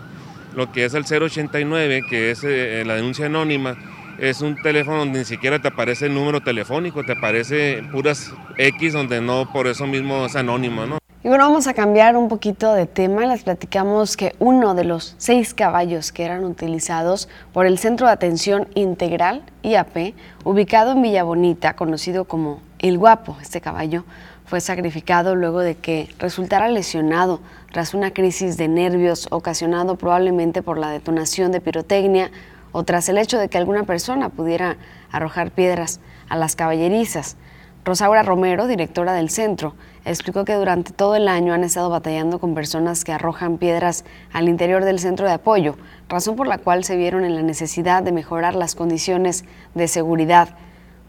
[0.56, 3.78] lo que es el 089, que es eh, la denuncia anónima,
[4.18, 8.94] es un teléfono donde ni siquiera te aparece el número telefónico, te aparece puras X
[8.94, 10.98] donde no por eso mismo es anónimo, ¿no?
[11.24, 13.26] Y bueno, vamos a cambiar un poquito de tema.
[13.26, 18.14] Les platicamos que uno de los seis caballos que eran utilizados por el Centro de
[18.14, 20.14] Atención Integral, IAP,
[20.44, 24.06] ubicado en Villa Bonita, conocido como El Guapo, este caballo,
[24.48, 27.42] fue sacrificado luego de que resultara lesionado
[27.74, 32.32] tras una crisis de nervios ocasionado probablemente por la detonación de pirotecnia
[32.72, 34.78] o tras el hecho de que alguna persona pudiera
[35.12, 37.36] arrojar piedras a las caballerizas.
[37.84, 39.76] Rosaura Romero, directora del centro,
[40.06, 44.48] explicó que durante todo el año han estado batallando con personas que arrojan piedras al
[44.48, 45.76] interior del centro de apoyo,
[46.08, 49.44] razón por la cual se vieron en la necesidad de mejorar las condiciones
[49.76, 50.56] de seguridad.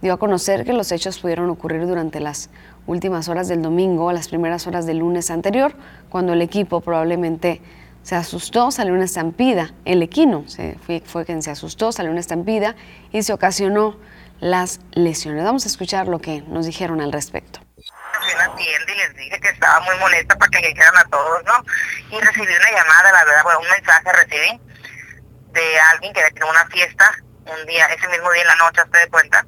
[0.02, 2.50] Dio a conocer que los hechos pudieron ocurrir durante las
[2.88, 5.74] últimas horas del domingo o las primeras horas del lunes anterior,
[6.08, 7.62] cuando el equipo probablemente
[8.02, 9.70] se asustó, salió una estampida.
[9.84, 10.44] El equino
[10.84, 12.74] fue, fue quien se asustó, salió una estampida
[13.12, 13.96] y se ocasionó
[14.40, 15.44] las lesiones.
[15.44, 17.60] Vamos a escuchar lo que nos dijeron al respecto.
[17.76, 21.04] Fui a la tienda y les dije que estaba muy molesta para que dijeran a
[21.04, 22.16] todos, ¿no?
[22.16, 24.60] Y recibí una llamada, la verdad, bueno, un mensaje recibí
[25.52, 27.12] de alguien que tenía una fiesta
[27.44, 29.46] un día, ese mismo día en la noche, ¿te de cuenta?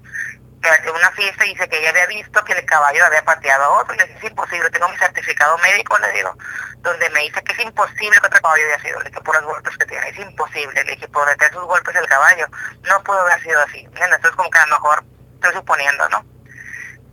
[0.63, 3.95] Hacía una fiesta dice que ella había visto que el caballo había pateado a otro.
[3.95, 6.37] Le dije, es imposible, tengo mi certificado médico, le digo,
[6.79, 9.45] donde me dice que es imposible que otro caballo haya sido, le dije, por los
[9.45, 12.47] golpes que tiene, es imposible, le dije, por detrás sus golpes el caballo,
[12.83, 13.89] no pudo haber sido así.
[13.95, 15.05] Entonces como que a lo mejor,
[15.35, 16.25] estoy suponiendo, ¿no?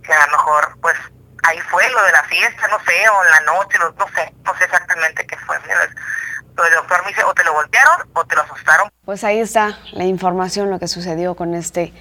[0.03, 0.97] Que a lo mejor, pues,
[1.43, 4.57] ahí fue lo de la fiesta, no sé, o en la noche, no, sé, no
[4.57, 5.57] sé exactamente qué fue.
[5.61, 5.81] Pero
[6.67, 8.89] el doctor me dice, o te lo voltearon o te lo asustaron.
[9.05, 11.93] Pues ahí está la información, lo que sucedió con este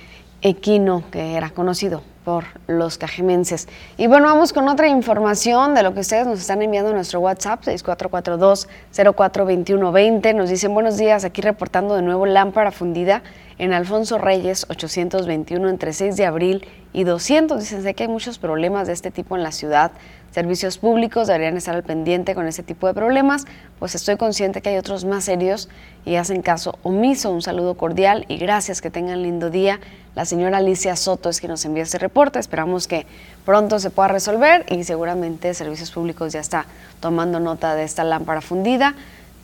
[0.46, 3.68] equino que era conocido por los cajemenses.
[3.96, 7.20] Y bueno, vamos con otra información de lo que ustedes nos están enviando a nuestro
[7.20, 10.34] WhatsApp, 6442-042120.
[10.34, 13.22] Nos dicen buenos días, aquí reportando de nuevo lámpara fundida
[13.58, 17.60] en Alfonso Reyes 821 entre 6 de abril y 200.
[17.60, 19.92] Dicen sé que hay muchos problemas de este tipo en la ciudad.
[20.32, 23.46] Servicios públicos deberían estar al pendiente con ese tipo de problemas,
[23.78, 25.70] pues estoy consciente que hay otros más serios
[26.04, 27.30] y hacen caso omiso.
[27.30, 29.80] Un saludo cordial y gracias, que tengan lindo día.
[30.16, 32.38] La señora Alicia Soto es quien nos envía este reporte.
[32.38, 33.06] Esperamos que
[33.44, 36.64] pronto se pueda resolver y seguramente Servicios Públicos ya está
[37.00, 38.94] tomando nota de esta lámpara fundida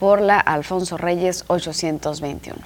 [0.00, 2.58] por la Alfonso Reyes 821.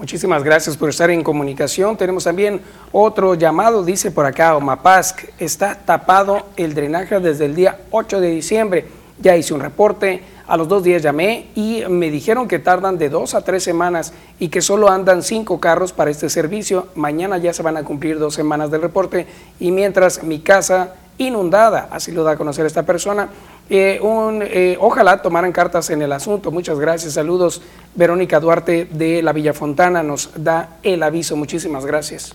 [0.00, 1.96] Muchísimas gracias por estar en comunicación.
[1.96, 7.78] Tenemos también otro llamado, dice por acá Omapask, está tapado el drenaje desde el día
[7.92, 8.88] 8 de diciembre.
[9.20, 13.08] Ya hice un reporte, a los dos días llamé y me dijeron que tardan de
[13.08, 16.88] dos a tres semanas y que solo andan cinco carros para este servicio.
[16.94, 19.26] Mañana ya se van a cumplir dos semanas del reporte
[19.60, 23.28] y mientras mi casa inundada, así lo da a conocer esta persona,
[23.68, 26.50] eh, eh, ojalá tomaran cartas en el asunto.
[26.50, 27.12] Muchas gracias.
[27.12, 27.62] Saludos.
[27.94, 31.36] Verónica Duarte de la Villa Fontana nos da el aviso.
[31.36, 32.34] Muchísimas gracias.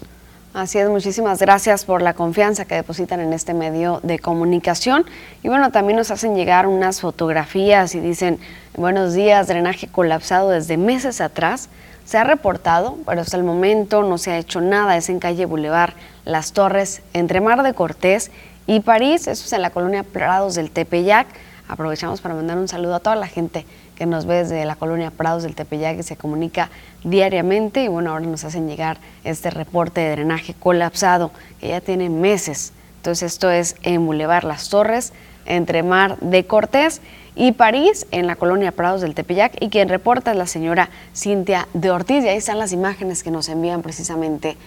[0.56, 5.04] Así es, muchísimas gracias por la confianza que depositan en este medio de comunicación.
[5.44, 8.40] Y bueno, también nos hacen llegar unas fotografías y dicen,
[8.78, 11.68] buenos días, drenaje colapsado desde meses atrás.
[12.06, 14.96] Se ha reportado, pero hasta el momento no se ha hecho nada.
[14.96, 15.92] Es en calle Boulevard
[16.24, 18.32] Las Torres, entre Mar de Cortés
[18.66, 21.28] y París, eso es en la colonia Prados del Tepeyac.
[21.68, 23.66] Aprovechamos para mandar un saludo a toda la gente
[23.96, 26.70] que nos ve desde la colonia Prados del Tepeyac y se comunica
[27.04, 27.84] diariamente.
[27.84, 32.74] Y bueno, ahora nos hacen llegar este reporte de drenaje colapsado que ya tiene meses.
[32.98, 35.14] Entonces esto es en Boulevard Las Torres,
[35.46, 37.02] entre Mar de Cortés
[37.36, 39.54] y París, en la colonia Prados del Tepeyac.
[39.62, 42.24] Y quien reporta es la señora Cintia de Ortiz.
[42.24, 44.58] Y ahí están las imágenes que nos envían precisamente.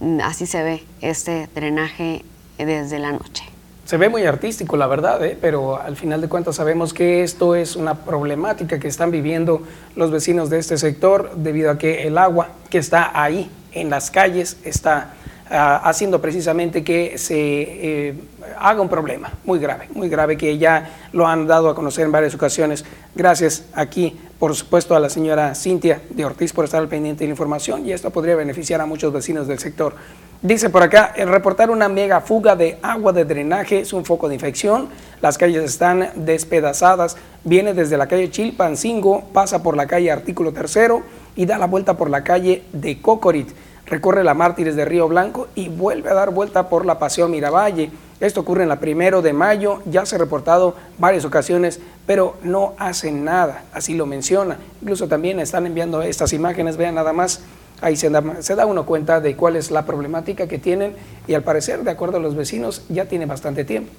[0.00, 2.24] Mm, así se ve este drenaje
[2.56, 3.57] desde la noche.
[3.88, 5.38] Se ve muy artístico, la verdad, ¿eh?
[5.40, 9.62] pero al final de cuentas sabemos que esto es una problemática que están viviendo
[9.96, 14.10] los vecinos de este sector debido a que el agua que está ahí en las
[14.10, 15.14] calles está
[15.48, 18.14] ah, haciendo precisamente que se eh,
[18.58, 22.12] haga un problema muy grave, muy grave que ya lo han dado a conocer en
[22.12, 22.84] varias ocasiones.
[23.14, 27.28] Gracias aquí, por supuesto, a la señora Cintia de Ortiz por estar al pendiente de
[27.28, 29.94] la información y esto podría beneficiar a muchos vecinos del sector.
[30.40, 34.28] Dice por acá, el reportar una mega fuga de agua de drenaje es un foco
[34.28, 34.88] de infección.
[35.20, 37.16] Las calles están despedazadas.
[37.42, 41.02] Viene desde la calle Chilpancingo, pasa por la calle Artículo Tercero
[41.34, 43.48] y da la vuelta por la calle de Cocorit.
[43.86, 47.90] Recorre la Mártires de Río Blanco y vuelve a dar vuelta por la Paseo Miravalle.
[48.20, 52.74] Esto ocurre en la primero de mayo, ya se ha reportado varias ocasiones, pero no
[52.78, 54.58] hacen nada, así lo menciona.
[54.82, 57.40] Incluso también están enviando estas imágenes, vean nada más
[57.80, 60.94] ahí se da, uno cuenta de cuál es la problemática que tienen
[61.26, 63.90] y al parecer, de acuerdo a los vecinos, ya tiene bastante tiempo.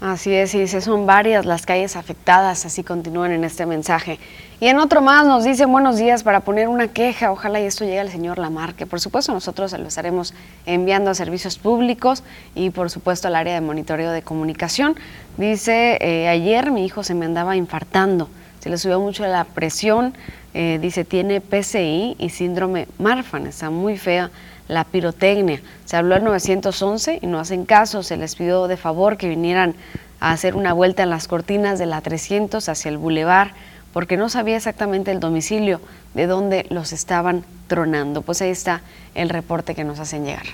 [0.00, 4.18] Así es, y son varias las calles afectadas, así continúan en este mensaje.
[4.58, 7.84] Y en otro más nos dicen buenos días para poner una queja, ojalá y esto
[7.84, 8.84] llegue al señor Lamarque.
[8.84, 10.34] Por supuesto nosotros se lo estaremos
[10.66, 12.24] enviando a servicios públicos
[12.56, 14.96] y por supuesto al área de monitoreo de comunicación.
[15.36, 18.28] Dice, eh, ayer mi hijo se me andaba infartando,
[18.58, 20.14] se le subió mucho la presión,
[20.54, 24.30] eh, dice, tiene PCI y síndrome Marfan, está muy fea
[24.68, 25.60] la pirotecnia.
[25.84, 29.74] Se habló al 911 y no hacen caso, se les pidió de favor que vinieran
[30.20, 33.52] a hacer una vuelta en las cortinas de la 300 hacia el bulevar,
[33.92, 35.80] porque no sabía exactamente el domicilio
[36.14, 38.22] de donde los estaban tronando.
[38.22, 38.82] Pues ahí está
[39.14, 40.46] el reporte que nos hacen llegar.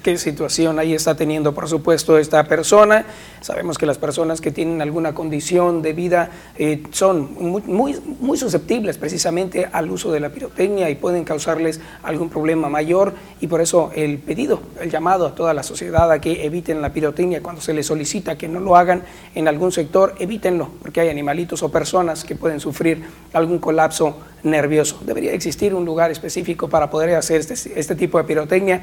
[0.00, 3.04] Qué situación ahí está teniendo, por supuesto, esta persona.
[3.40, 8.38] Sabemos que las personas que tienen alguna condición de vida eh, son muy, muy, muy,
[8.38, 13.60] susceptibles precisamente al uso de la pirotecnia y pueden causarles algún problema mayor y por
[13.60, 17.60] eso el pedido, el llamado a toda la sociedad a que eviten la pirotecnia cuando
[17.60, 19.02] se les solicita que no lo hagan
[19.34, 25.00] en algún sector, evítenlo porque hay animalitos o personas que pueden sufrir algún colapso nervioso.
[25.04, 28.80] Debería existir un lugar específico para poder hacer este, este tipo de pirotecnia.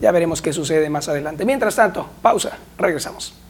[0.00, 1.44] Ya veremos qué sucede más adelante.
[1.44, 3.49] Mientras tanto, pausa, regresamos.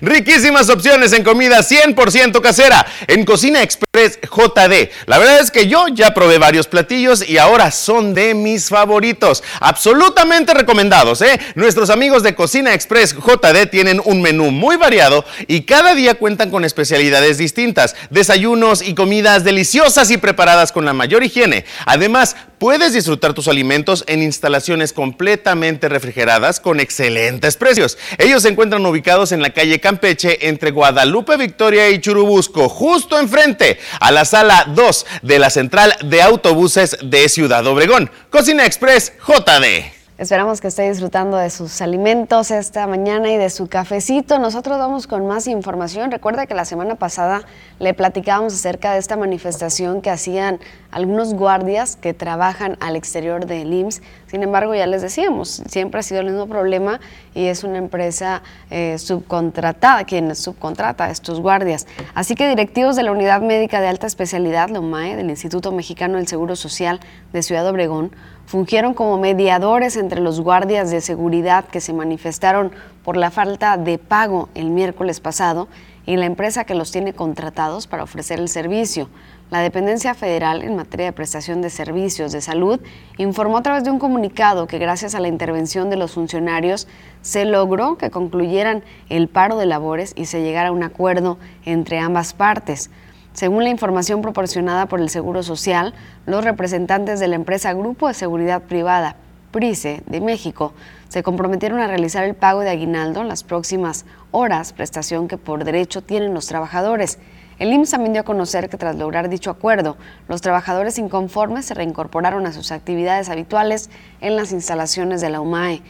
[0.00, 4.90] Riquísimas opciones en comida 100% casera en Cocina Express JD.
[5.06, 9.42] La verdad es que yo ya probé varios platillos y ahora son de mis favoritos.
[9.60, 11.38] Absolutamente recomendados, ¿eh?
[11.54, 16.50] Nuestros amigos de Cocina Express JD tienen un menú muy variado y cada día cuentan
[16.50, 21.64] con especialidades distintas, desayunos y comidas deliciosas y preparadas con la mayor higiene.
[21.86, 27.98] Además, puedes disfrutar tus alimentos en instalaciones completamente refrigeradas con excelentes precios.
[28.18, 33.78] Ellos se encuentran ubicados en la calle Campeche entre Guadalupe Victoria y Churubusco, justo enfrente
[33.98, 38.10] a la sala 2 de la central de autobuses de Ciudad Obregón.
[38.28, 39.99] Cocina Express JD.
[40.20, 44.38] Esperamos que esté disfrutando de sus alimentos esta mañana y de su cafecito.
[44.38, 46.10] Nosotros vamos con más información.
[46.10, 47.40] Recuerda que la semana pasada
[47.78, 50.60] le platicábamos acerca de esta manifestación que hacían
[50.90, 54.02] algunos guardias que trabajan al exterior del IMSS.
[54.26, 57.00] Sin embargo, ya les decíamos, siempre ha sido el mismo problema
[57.34, 61.86] y es una empresa eh, subcontratada quien subcontrata a estos guardias.
[62.12, 66.18] Así que directivos de la Unidad Médica de Alta Especialidad, la UMAE, del Instituto Mexicano
[66.18, 67.00] del Seguro Social
[67.32, 68.12] de Ciudad Obregón,
[68.50, 72.72] fungieron como mediadores entre los guardias de seguridad que se manifestaron
[73.04, 75.68] por la falta de pago el miércoles pasado
[76.04, 79.08] y la empresa que los tiene contratados para ofrecer el servicio.
[79.50, 82.80] La dependencia federal en materia de prestación de servicios de salud
[83.18, 86.88] informó a través de un comunicado que gracias a la intervención de los funcionarios
[87.22, 92.00] se logró que concluyeran el paro de labores y se llegara a un acuerdo entre
[92.00, 92.90] ambas partes.
[93.32, 95.94] Según la información proporcionada por el Seguro Social,
[96.26, 99.14] los representantes de la empresa Grupo de Seguridad Privada,
[99.52, 100.72] PRICE, de México,
[101.08, 105.64] se comprometieron a realizar el pago de aguinaldo en las próximas horas, prestación que por
[105.64, 107.18] derecho tienen los trabajadores.
[107.60, 109.96] El IMSS también dio a conocer que tras lograr dicho acuerdo,
[110.28, 115.82] los trabajadores inconformes se reincorporaron a sus actividades habituales en las instalaciones de la UMAE.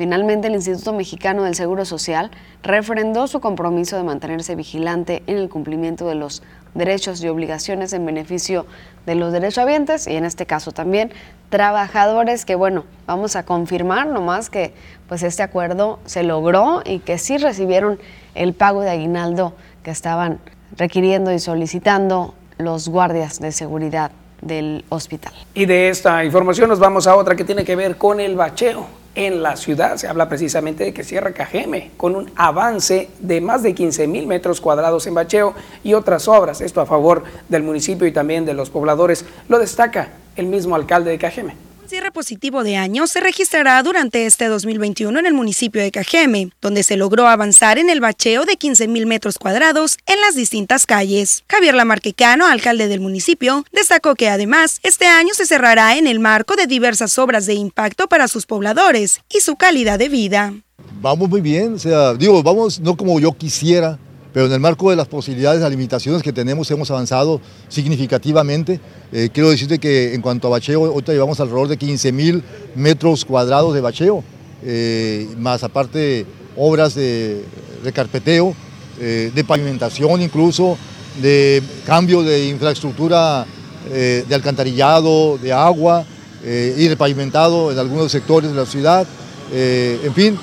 [0.00, 2.30] Finalmente, el Instituto Mexicano del Seguro Social
[2.62, 6.42] refrendó su compromiso de mantenerse vigilante en el cumplimiento de los
[6.74, 8.66] derechos y obligaciones en beneficio
[9.06, 11.12] de los derechohabientes y en este caso también
[11.48, 14.72] trabajadores que bueno, vamos a confirmar nomás que
[15.08, 17.98] pues este acuerdo se logró y que sí recibieron
[18.34, 20.38] el pago de aguinaldo que estaban
[20.76, 25.32] requiriendo y solicitando los guardias de seguridad del hospital.
[25.54, 28.99] Y de esta información nos vamos a otra que tiene que ver con el bacheo
[29.14, 29.96] en la ciudad.
[29.96, 34.26] Se habla precisamente de que cierra Cajeme con un avance de más de 15 mil
[34.26, 36.60] metros cuadrados en bacheo y otras obras.
[36.60, 39.24] Esto a favor del municipio y también de los pobladores.
[39.48, 44.46] Lo destaca el mismo alcalde de Cajeme cierre positivo de año se registrará durante este
[44.46, 48.86] 2021 en el municipio de Cajeme, donde se logró avanzar en el bacheo de 15
[48.86, 51.42] mil metros cuadrados en las distintas calles.
[51.48, 56.54] Javier Lamarquecano, alcalde del municipio, destacó que además este año se cerrará en el marco
[56.54, 60.54] de diversas obras de impacto para sus pobladores y su calidad de vida.
[61.02, 63.98] Vamos muy bien, o sea, digo, vamos no como yo quisiera,
[64.32, 68.80] pero en el marco de las posibilidades, las limitaciones que tenemos, hemos avanzado significativamente.
[69.12, 72.44] Eh, quiero decirte que en cuanto a bacheo, ahorita llevamos alrededor de 15 mil
[72.76, 74.22] metros cuadrados de bacheo,
[74.64, 76.26] eh, más aparte
[76.56, 77.44] obras de,
[77.82, 78.54] recarpeteo,
[79.00, 80.76] eh, de pavimentación incluso,
[81.20, 83.46] de cambio de infraestructura
[83.90, 86.04] de alcantarillado, de agua
[86.44, 89.06] y de pavimentado en algunos sectores de la ciudad.
[89.50, 90.38] en fin,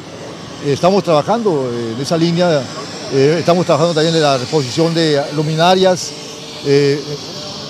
[0.65, 2.63] estamos trabajando en esa línea
[3.13, 6.11] eh, estamos trabajando también en la reposición de luminarias,
[6.65, 7.01] eh,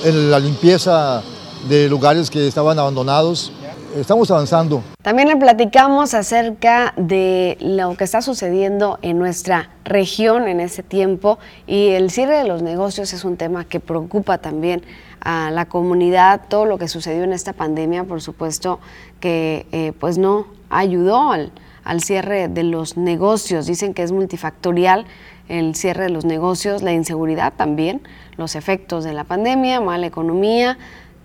[0.03, 1.21] en la limpieza
[1.69, 3.51] de lugares que estaban abandonados.
[3.95, 4.83] Estamos avanzando.
[5.01, 11.39] También le platicamos acerca de lo que está sucediendo en nuestra región en ese tiempo
[11.65, 14.83] y el cierre de los negocios es un tema que preocupa también
[15.21, 16.41] a la comunidad.
[16.49, 18.79] Todo lo que sucedió en esta pandemia, por supuesto,
[19.19, 21.51] que eh, pues no ayudó al,
[21.87, 23.65] al cierre de los negocios.
[23.65, 25.05] Dicen que es multifactorial
[25.47, 28.01] el cierre de los negocios, la inseguridad también,
[28.35, 30.77] los efectos de la pandemia, mala economía,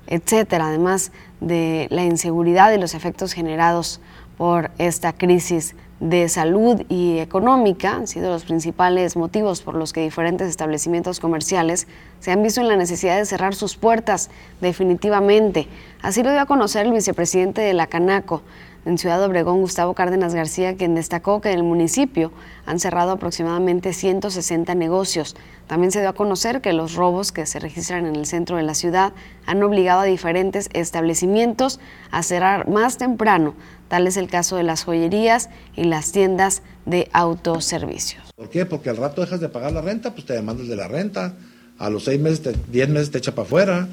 [0.07, 1.11] etcétera, además
[1.41, 4.01] de la inseguridad y los efectos generados
[4.39, 10.01] por esta crisis de salud y económica han sido los principales motivos por los que
[10.01, 11.87] diferentes establecimientos comerciales
[12.19, 14.29] se han visto en la necesidad de cerrar sus puertas
[14.61, 15.69] definitivamente.
[16.03, 18.43] Así lo dio a conocer el vicepresidente de la Canaco
[18.85, 22.33] en Ciudad Obregón, Gustavo Cárdenas García, quien destacó que en el municipio
[22.67, 25.37] han cerrado aproximadamente 160 negocios.
[25.67, 28.63] También se dio a conocer que los robos que se registran en el centro de
[28.63, 29.13] la ciudad
[29.47, 31.81] han obligado a diferentes establecimientos
[32.11, 33.55] a cerrar más temprano.
[33.89, 38.33] Tal es el caso de las joyerías y las tiendas de autoservicios.
[38.35, 38.67] ¿Por qué?
[38.67, 41.35] Porque al rato dejas de pagar la renta, pues te demandas de la renta.
[41.79, 43.89] A los seis meses, diez meses te echa para afuera.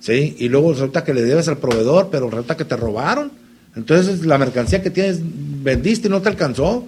[0.00, 0.36] ¿sí?
[0.38, 3.30] Y luego resulta que le debes al proveedor, pero resulta que te robaron.
[3.76, 6.84] Entonces la mercancía que tienes vendiste y no te alcanzó.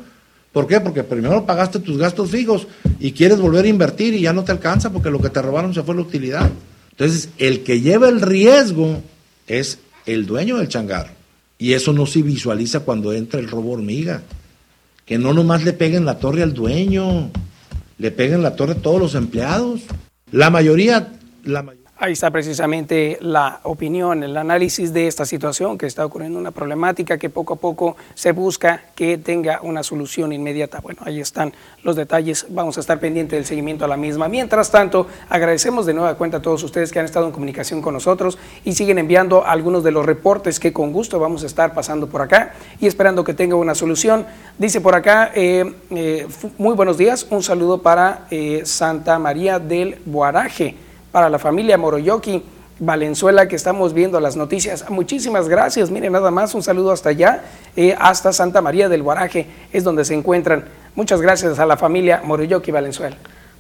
[0.53, 0.81] ¿Por qué?
[0.81, 2.67] Porque primero pagaste tus gastos fijos
[2.99, 5.75] y quieres volver a invertir y ya no te alcanza porque lo que te robaron
[5.75, 6.51] se fue la utilidad.
[6.91, 9.03] Entonces, el que lleva el riesgo
[9.47, 11.15] es el dueño del changar.
[11.59, 14.23] Y eso no se visualiza cuando entra el robo hormiga.
[15.05, 17.31] Que no nomás le peguen la torre al dueño,
[17.99, 19.83] le peguen la torre a todos los empleados.
[20.33, 21.13] La mayoría,
[21.45, 26.39] la mayoría Ahí está precisamente la opinión, el análisis de esta situación que está ocurriendo,
[26.39, 30.79] una problemática que poco a poco se busca que tenga una solución inmediata.
[30.81, 34.29] Bueno, ahí están los detalles, vamos a estar pendientes del seguimiento a la misma.
[34.29, 37.95] Mientras tanto, agradecemos de nueva cuenta a todos ustedes que han estado en comunicación con
[37.95, 42.07] nosotros y siguen enviando algunos de los reportes que con gusto vamos a estar pasando
[42.07, 44.25] por acá y esperando que tenga una solución.
[44.57, 46.29] Dice por acá, eh, eh,
[46.59, 50.87] muy buenos días, un saludo para eh, Santa María del Guaraje
[51.19, 52.45] para la familia Moroyoki
[52.79, 54.89] Valenzuela que estamos viendo las noticias.
[54.89, 55.91] Muchísimas gracias.
[55.91, 57.43] Miren, nada más un saludo hasta allá,
[57.75, 60.67] eh, hasta Santa María del Guaraje, es donde se encuentran.
[60.95, 63.17] Muchas gracias a la familia Moroyoki Valenzuela.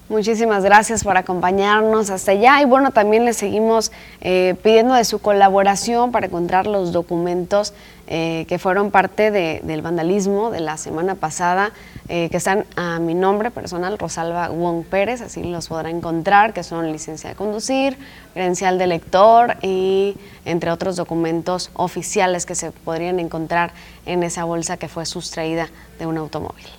[0.08, 3.90] Muchísimas gracias por acompañarnos hasta allá y bueno, también les seguimos
[4.20, 7.74] eh, pidiendo de su colaboración para encontrar los documentos
[8.10, 11.72] eh, que fueron parte del vandalismo de la semana pasada,
[12.08, 16.62] eh, que están a mi nombre personal, Rosalba Wong Pérez, así los podrá encontrar, que
[16.62, 17.98] son licencia de conducir,
[18.32, 23.72] credencial de lector y entre otros documentos oficiales que se podrían encontrar
[24.06, 26.77] en esa bolsa que fue sustraída de un automóvil.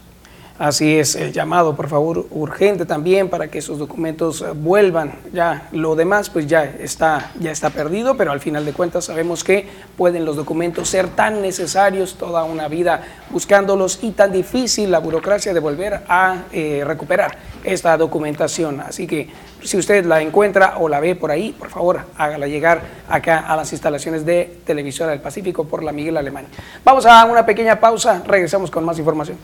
[0.60, 5.14] Así es, el llamado, por favor, urgente también para que esos documentos eh, vuelvan.
[5.32, 9.45] Ya lo demás, pues ya está, ya está perdido, pero al final de cuentas sabemos
[9.45, 14.99] que pueden los documentos ser tan necesarios toda una vida buscándolos y tan difícil la
[14.99, 18.82] burocracia de volver a eh, recuperar esta documentación.
[18.82, 19.30] Así que
[19.64, 23.55] si usted la encuentra o la ve por ahí, por favor, hágala llegar acá a
[23.55, 26.47] las instalaciones de Televisora del Pacífico por la Miguel Alemán.
[26.84, 29.38] Vamos a una pequeña pausa, regresamos con más información.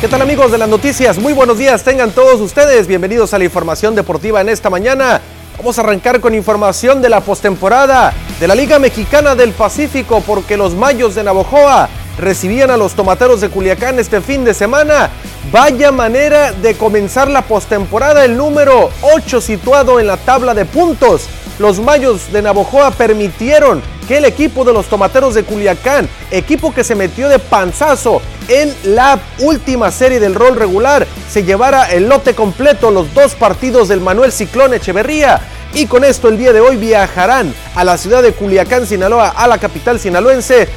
[0.00, 1.18] ¿Qué tal amigos de las noticias?
[1.18, 2.86] Muy buenos días, tengan todos ustedes.
[2.86, 5.20] Bienvenidos a la información deportiva en esta mañana.
[5.58, 10.56] Vamos a arrancar con información de la postemporada de la Liga Mexicana del Pacífico porque
[10.56, 15.10] los Mayos de Navojoa recibían a los Tomateros de Culiacán este fin de semana.
[15.52, 21.28] Vaya manera de comenzar la postemporada, el número 8 situado en la tabla de puntos.
[21.60, 26.82] Los Mayos de Navojoa permitieron que el equipo de los Tomateros de Culiacán, equipo que
[26.82, 32.34] se metió de panzazo en la última serie del rol regular, se llevara el lote
[32.34, 35.38] completo, los dos partidos del Manuel Ciclón Echeverría.
[35.72, 39.46] Y con esto el día de hoy viajarán a la ciudad de Culiacán, Sinaloa, a
[39.46, 40.68] la capital sinaloense,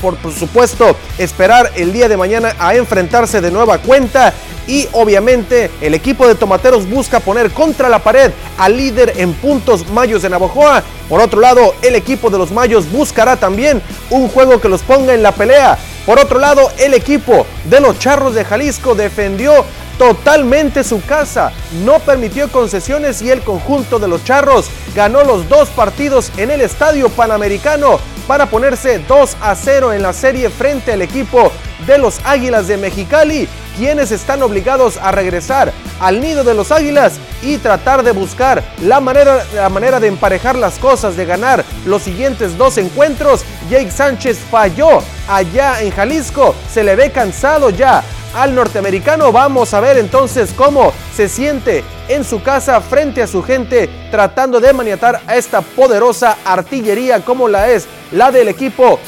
[0.00, 4.32] por, por supuesto esperar el día de mañana a enfrentarse de nueva cuenta
[4.68, 9.88] y obviamente el equipo de Tomateros busca poner contra la pared al líder en puntos
[9.90, 10.82] Mayos de Navojoa.
[11.08, 15.14] Por otro lado, el equipo de los Mayos buscará también un juego que los ponga
[15.14, 15.78] en la pelea.
[16.04, 19.64] Por otro lado, el equipo de los Charros de Jalisco defendió
[19.98, 21.52] totalmente su casa,
[21.84, 26.60] no permitió concesiones y el conjunto de los Charros ganó los dos partidos en el
[26.60, 31.50] Estadio Panamericano para ponerse 2 a 0 en la serie frente al equipo
[31.88, 37.14] de los Águilas de Mexicali, quienes están obligados a regresar al nido de los Águilas
[37.42, 42.02] y tratar de buscar la manera, la manera de emparejar las cosas, de ganar los
[42.02, 43.42] siguientes dos encuentros.
[43.70, 49.32] Jake Sánchez falló allá en Jalisco, se le ve cansado ya al norteamericano.
[49.32, 54.60] Vamos a ver entonces cómo se siente en su casa frente a su gente tratando
[54.60, 59.00] de maniatar a esta poderosa artillería como la es la del equipo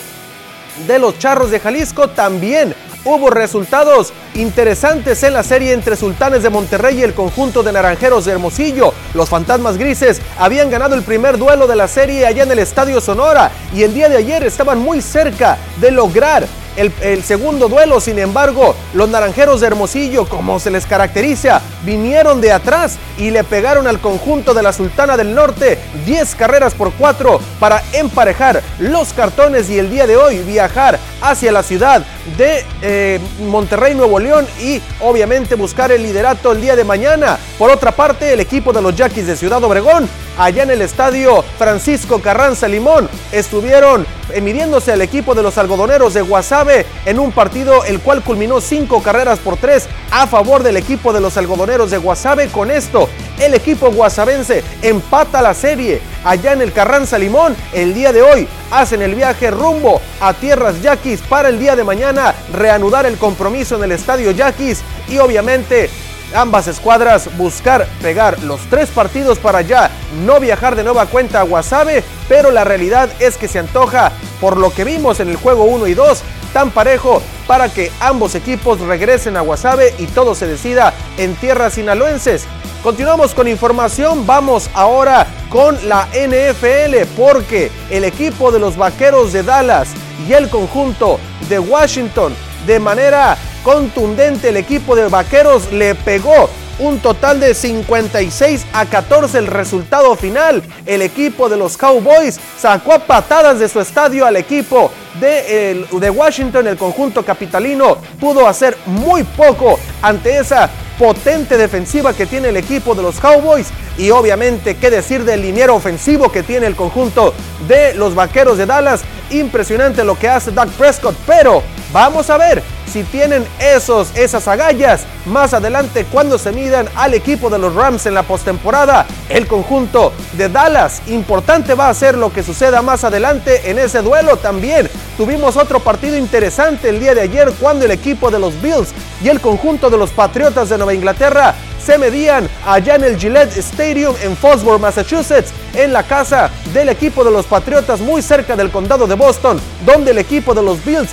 [0.86, 2.08] de los Charros de Jalisco.
[2.08, 7.72] También hubo resultados interesantes en la serie entre Sultanes de Monterrey y el conjunto de
[7.72, 8.92] Naranjeros de Hermosillo.
[9.14, 13.00] Los Fantasmas Grises habían ganado el primer duelo de la serie allá en el Estadio
[13.00, 16.46] Sonora y el día de ayer estaban muy cerca de lograr
[16.76, 18.00] el, segundo duelo.
[18.00, 23.44] Sin embargo, los naranjeros de Hermosillo, como se les caracteriza, vinieron de atrás y le
[23.44, 29.12] pegaron al conjunto de la Sultana del Norte 10 carreras por 4 para emparejar los
[29.12, 32.04] cartones y el día de hoy viajar hacia la ciudad
[32.36, 37.38] de eh, Monterrey, Nuevo León y obviamente buscar el liderato el día de mañana.
[37.58, 40.08] Por otra parte, el equipo de los Yaquis de Ciudad Obregón,
[40.38, 46.14] allá en el estadio Francisco Carranza Limón, estuvieron eh, midiéndose al equipo de los algodoneros
[46.14, 46.59] de Guasave
[47.06, 51.20] en un partido el cual culminó cinco carreras por tres a favor del equipo de
[51.20, 52.48] los algodoneros de Guasave.
[52.48, 53.08] Con esto,
[53.38, 57.56] el equipo guasavense empata la serie allá en el Carranza Limón.
[57.72, 61.84] El día de hoy hacen el viaje rumbo a tierras yaquis para el día de
[61.84, 65.88] mañana reanudar el compromiso en el estadio yaquis y obviamente
[66.34, 69.90] ambas escuadras buscar pegar los tres partidos para ya
[70.24, 74.56] no viajar de nueva cuenta a Guasave, pero la realidad es que se antoja, por
[74.56, 76.22] lo que vimos en el juego 1 y 2,
[76.52, 81.74] tan parejo para que ambos equipos regresen a Guasave y todo se decida en tierras
[81.74, 82.46] sinaloenses.
[82.82, 89.42] Continuamos con información, vamos ahora con la NFL porque el equipo de los Vaqueros de
[89.42, 89.88] Dallas
[90.26, 92.34] y el conjunto de Washington
[92.66, 96.48] de manera contundente el equipo de Vaqueros le pegó
[96.80, 100.62] un total de 56 a 14 el resultado final.
[100.86, 104.90] El equipo de los Cowboys sacó a patadas de su estadio al equipo
[105.20, 106.66] de, de, Washington.
[106.66, 110.70] El conjunto capitalino pudo hacer muy poco ante esa
[111.00, 113.68] potente defensiva que tiene el equipo de los Cowboys.
[113.96, 117.32] Y obviamente, qué decir del liniero ofensivo que tiene el conjunto
[117.66, 119.00] de los Vaqueros de Dallas.
[119.30, 121.16] Impresionante lo que hace Doug Prescott.
[121.26, 127.14] Pero vamos a ver si tienen esos, esas agallas más adelante cuando se midan al
[127.14, 129.06] equipo de los Rams en la postemporada.
[129.30, 134.02] El conjunto de Dallas, importante va a ser lo que suceda más adelante en ese
[134.02, 134.90] duelo también.
[135.20, 139.28] Tuvimos otro partido interesante el día de ayer cuando el equipo de los Bills y
[139.28, 144.14] el conjunto de los Patriotas de Nueva Inglaterra se medían allá en el Gillette Stadium
[144.22, 149.06] en Fosbury, Massachusetts, en la casa del equipo de los Patriotas muy cerca del condado
[149.06, 151.10] de Boston, donde el equipo de los Bills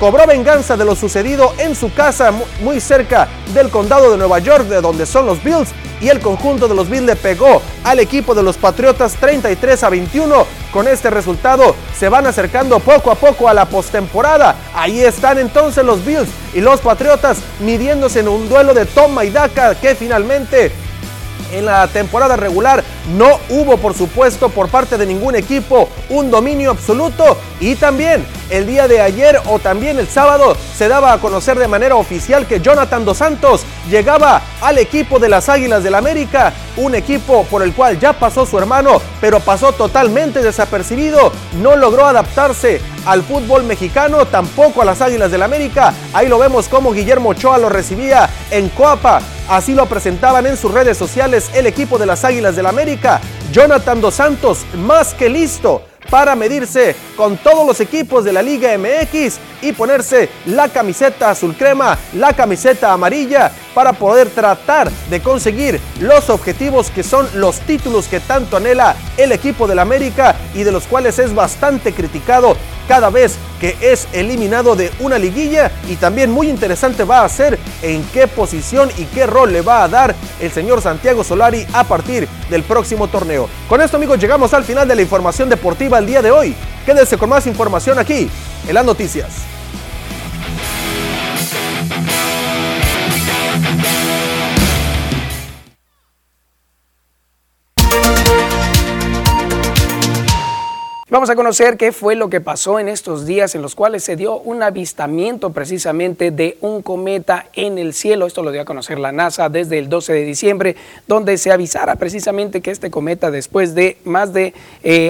[0.00, 2.32] cobró venganza de lo sucedido en su casa
[2.62, 5.68] muy cerca del condado de Nueva York, de donde son los Bills,
[6.00, 9.90] y el conjunto de los Bills le pegó al equipo de los Patriotas 33 a
[9.90, 10.46] 21.
[10.72, 14.56] Con este resultado se van acercando poco a poco a la postemporada.
[14.74, 19.30] Ahí están entonces los Bills y los Patriotas midiéndose en un duelo de toma y
[19.30, 20.72] daca que finalmente
[21.52, 22.84] en la temporada regular
[23.16, 27.38] no hubo, por supuesto, por parte de ningún equipo un dominio absoluto.
[27.60, 31.68] Y también el día de ayer o también el sábado se daba a conocer de
[31.68, 36.94] manera oficial que Jonathan Dos Santos llegaba al equipo de las Águilas del América, un
[36.94, 42.80] equipo por el cual ya pasó su hermano, pero pasó totalmente desapercibido, no logró adaptarse
[43.06, 45.94] al fútbol mexicano, tampoco a las Águilas del América.
[46.12, 49.20] Ahí lo vemos como Guillermo Ochoa lo recibía en Coapa.
[49.50, 53.20] Así lo presentaban en sus redes sociales el equipo de las Águilas del América.
[53.50, 58.76] Jonathan Dos Santos, más que listo para medirse con todos los equipos de la Liga
[58.78, 65.80] MX y ponerse la camiseta azul crema, la camiseta amarilla para poder tratar de conseguir
[66.00, 70.72] los objetivos que son los títulos que tanto anhela el equipo del América y de
[70.72, 72.56] los cuales es bastante criticado
[72.88, 77.58] cada vez que es eliminado de una liguilla y también muy interesante va a ser
[77.82, 81.84] en qué posición y qué rol le va a dar el señor Santiago Solari a
[81.84, 83.48] partir del próximo torneo.
[83.68, 86.54] Con esto amigos llegamos al final de la información deportiva el día de hoy.
[86.84, 88.28] Quédese con más información aquí
[88.66, 89.28] en las noticias.
[101.10, 104.14] Vamos a conocer qué fue lo que pasó en estos días en los cuales se
[104.14, 108.26] dio un avistamiento precisamente de un cometa en el cielo.
[108.26, 110.76] Esto lo dio a conocer la NASA desde el 12 de diciembre,
[111.08, 114.54] donde se avisara precisamente que este cometa después de más de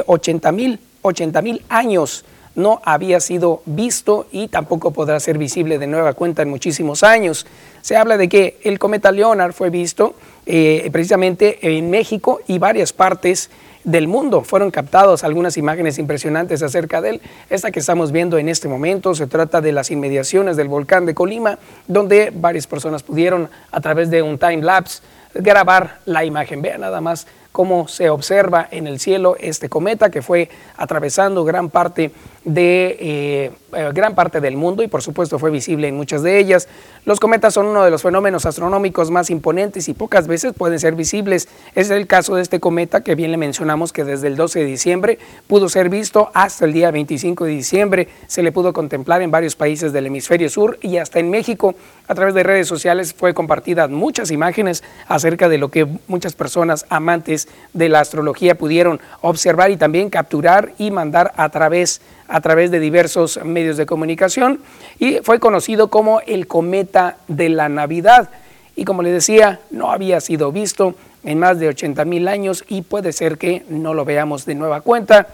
[0.06, 2.24] 80 mil 80 mil años
[2.54, 7.46] no había sido visto y tampoco podrá ser visible de nueva cuenta en muchísimos años.
[7.82, 10.14] Se habla de que el cometa Leonard fue visto
[10.46, 13.50] eh, precisamente en México y varias partes
[13.84, 14.42] del mundo.
[14.42, 17.20] Fueron captados algunas imágenes impresionantes acerca de él.
[17.48, 21.14] Esta que estamos viendo en este momento se trata de las inmediaciones del volcán de
[21.14, 25.02] Colima, donde varias personas pudieron a través de un time lapse
[25.34, 26.62] grabar la imagen.
[26.62, 31.68] Vean nada más cómo se observa en el cielo este cometa que fue atravesando gran
[31.68, 32.12] parte
[32.44, 36.38] de eh, eh, gran parte del mundo y por supuesto fue visible en muchas de
[36.38, 36.68] ellas.
[37.04, 40.94] Los cometas son uno de los fenómenos astronómicos más imponentes y pocas veces pueden ser
[40.94, 41.48] visibles.
[41.74, 44.64] Es el caso de este cometa que bien le mencionamos que desde el 12 de
[44.64, 48.08] diciembre pudo ser visto hasta el día 25 de diciembre.
[48.26, 51.74] Se le pudo contemplar en varios países del hemisferio sur y hasta en México.
[52.08, 56.86] A través de redes sociales fue compartidas muchas imágenes acerca de lo que muchas personas
[56.88, 62.00] amantes de la astrología pudieron observar y también capturar y mandar a través
[62.30, 64.60] a través de diversos medios de comunicación
[64.98, 68.30] y fue conocido como el cometa de la Navidad.
[68.76, 70.94] Y como les decía, no había sido visto
[71.24, 74.80] en más de 80 mil años y puede ser que no lo veamos de nueva
[74.80, 75.26] cuenta,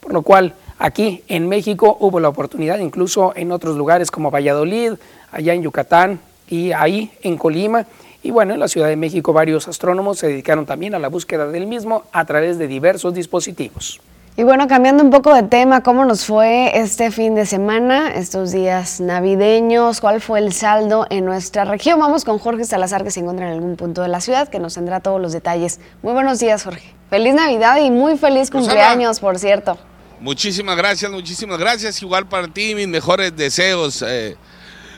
[0.00, 4.92] por lo cual aquí en México hubo la oportunidad, incluso en otros lugares como Valladolid,
[5.32, 7.84] allá en Yucatán y ahí en Colima.
[8.22, 11.48] Y bueno, en la Ciudad de México varios astrónomos se dedicaron también a la búsqueda
[11.48, 14.00] del mismo a través de diversos dispositivos.
[14.36, 18.50] Y bueno, cambiando un poco de tema, ¿cómo nos fue este fin de semana, estos
[18.50, 20.00] días navideños?
[20.00, 22.00] ¿Cuál fue el saldo en nuestra región?
[22.00, 24.74] Vamos con Jorge Salazar, que se encuentra en algún punto de la ciudad, que nos
[24.74, 25.78] tendrá todos los detalles.
[26.02, 26.82] Muy buenos días, Jorge.
[27.10, 29.78] Feliz Navidad y muy feliz cumpleaños, por cierto.
[30.18, 32.02] Muchísimas gracias, muchísimas gracias.
[32.02, 34.02] Igual para ti, mis mejores deseos.
[34.04, 34.36] Eh,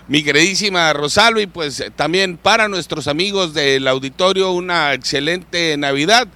[0.08, 6.26] mi queridísima Rosalba y pues también para nuestros amigos del auditorio una excelente Navidad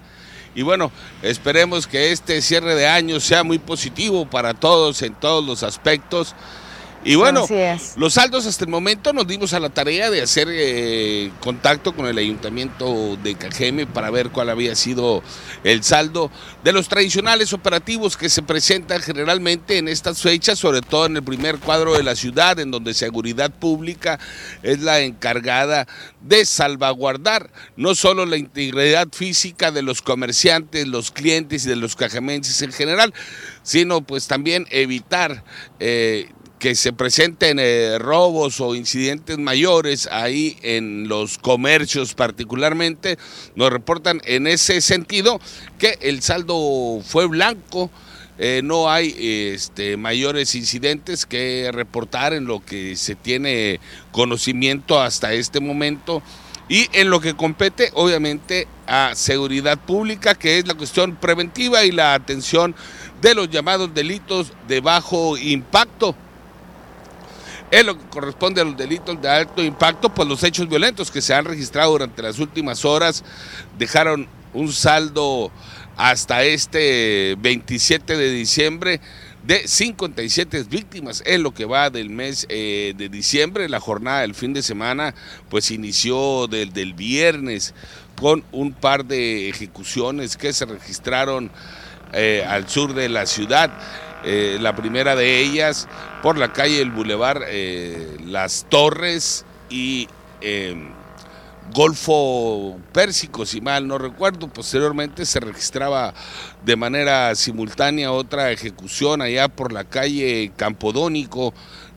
[0.55, 0.91] y bueno,
[1.23, 6.35] esperemos que este cierre de año sea muy positivo para todos en todos los aspectos.
[7.03, 7.47] Y bueno,
[7.97, 12.07] los saldos hasta el momento nos dimos a la tarea de hacer eh, contacto con
[12.07, 15.23] el ayuntamiento de Cajeme para ver cuál había sido
[15.65, 16.31] el saldo
[16.63, 21.23] de los tradicionales operativos que se presentan generalmente en estas fechas, sobre todo en el
[21.23, 24.19] primer cuadro de la ciudad, en donde seguridad pública
[24.63, 25.87] es la encargada
[26.21, 31.97] de salvaguardar no solo la integridad física de los comerciantes, los clientes y de los
[31.97, 33.15] cajemenses en general,
[33.63, 35.45] sino pues también evitar
[35.79, 36.29] eh,
[36.61, 43.19] que se presenten eh, robos o incidentes mayores ahí en los comercios particularmente,
[43.57, 45.41] nos reportan en ese sentido
[45.79, 47.91] que el saldo fue blanco.
[48.39, 53.81] Eh, no hay este, mayores incidentes que reportar en lo que se tiene
[54.13, 56.23] conocimiento hasta este momento
[56.69, 61.91] y en lo que compete obviamente a seguridad pública, que es la cuestión preventiva y
[61.91, 62.75] la atención
[63.21, 66.15] de los llamados delitos de bajo impacto
[67.71, 71.21] es lo que corresponde a los delitos de alto impacto, pues los hechos violentos que
[71.21, 73.25] se han registrado durante las últimas horas
[73.79, 75.53] dejaron un saldo
[75.97, 79.01] hasta este 27 de diciembre
[79.43, 83.69] de 57 víctimas es lo que va del mes eh, de diciembre.
[83.69, 85.15] La jornada del fin de semana
[85.49, 87.75] pues inició del, viernes
[88.17, 91.51] con un par de ejecuciones que se registraron
[92.13, 93.71] eh, al sur de la ciudad.
[94.25, 95.89] Eh, la primera de ellas
[96.23, 100.09] por la calle El Boulevard eh, Las Torres y
[100.43, 100.91] em,
[101.73, 104.49] Golfo Pérsico, si mal no recuerdo.
[104.49, 106.13] Posteriormente se registraba
[106.65, 111.55] de manera simultánea otra ejecución allá por la calle Campodónico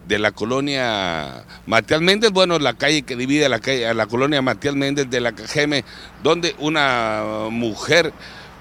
[0.07, 4.05] de la colonia Matías Méndez, bueno, la calle que divide a la, calle, a la
[4.05, 5.85] colonia Matías Méndez de la Cajeme,
[6.21, 8.13] donde una mujer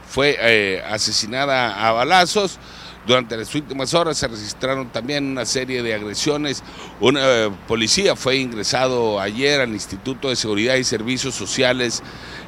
[0.08, 2.58] fue eh, asesinada a balazos.
[3.06, 6.62] Durante las últimas horas se registraron también una serie de agresiones.
[7.00, 12.00] Un eh, policía fue ingresado ayer al Instituto de Seguridad y Servicios Sociales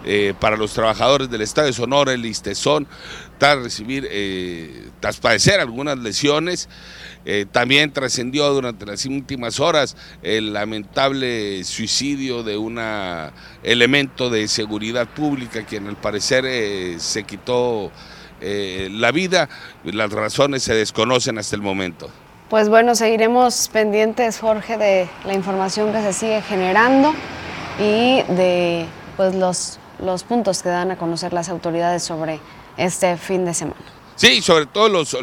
[0.05, 2.87] eh, para los trabajadores del Estado de Sonora, el ISTESON,
[3.39, 6.69] tras recibir, eh, tras padecer algunas lesiones.
[7.51, 12.79] también trascendió durante las últimas horas el lamentable suicidio de un
[13.63, 16.45] elemento de seguridad pública quien al parecer
[17.01, 17.91] se quitó
[18.45, 19.49] eh, la vida.
[19.85, 22.11] Las razones se desconocen hasta el momento.
[22.51, 27.15] Pues bueno, seguiremos pendientes, Jorge, de la información que se sigue generando
[27.79, 32.39] y de pues, los, los puntos que dan a conocer las autoridades sobre
[32.77, 33.81] este fin de semana.
[34.17, 35.17] Sí, sobre todo los,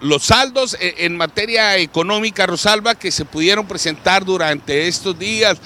[0.00, 5.58] los saldos eh, en materia económica, Rosalba, que se pudieron presentar durante estos días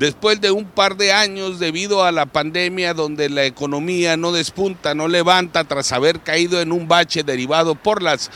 [0.00, 4.94] después de un par de años debido a la pandemia donde la economía no despunta,
[4.94, 8.30] no levanta tras haber caído en un bache derivado por las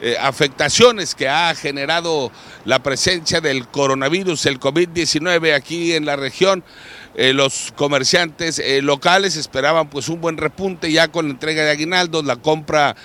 [0.00, 2.32] eh, afectaciones que ha generado
[2.64, 6.64] la presencia del coronavirus, el COVID-19 aquí en la región.
[7.14, 11.72] Eh, los comerciantes eh, locales esperaban pues un buen repunte ya con la entrega de
[11.72, 12.96] aguinaldos, la compra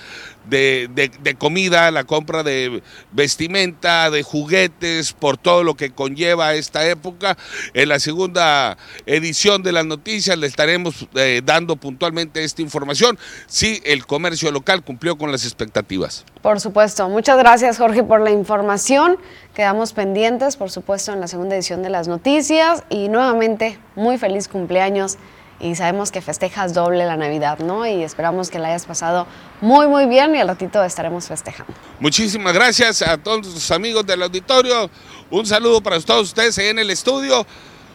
[0.50, 6.54] de, de- de comida, la compra de vestimenta, de juguetes, por todo lo que conlleva
[6.54, 7.38] esta época.
[7.74, 13.18] En la segunda edición de las noticias le estaremos eh, dando puntualmente esta información
[13.48, 16.26] si el comercio local cumplió con las expectativas.
[16.42, 17.10] Por supuesto.
[17.10, 19.18] Muchas gracias, Jorge, por la información.
[19.54, 22.84] Quedamos pendientes, por supuesto, en la segunda edición de las noticias.
[22.90, 25.18] Y nuevamente, muy feliz cumpleaños.
[25.60, 27.86] Y sabemos que festejas doble la Navidad, ¿no?
[27.88, 29.26] Y esperamos que la hayas pasado
[29.60, 31.74] muy, muy bien y al ratito estaremos festejando.
[32.00, 34.90] Muchísimas gracias a todos los amigos del auditorio.
[35.32, 37.46] Un saludo para todos ustedes en el estudio.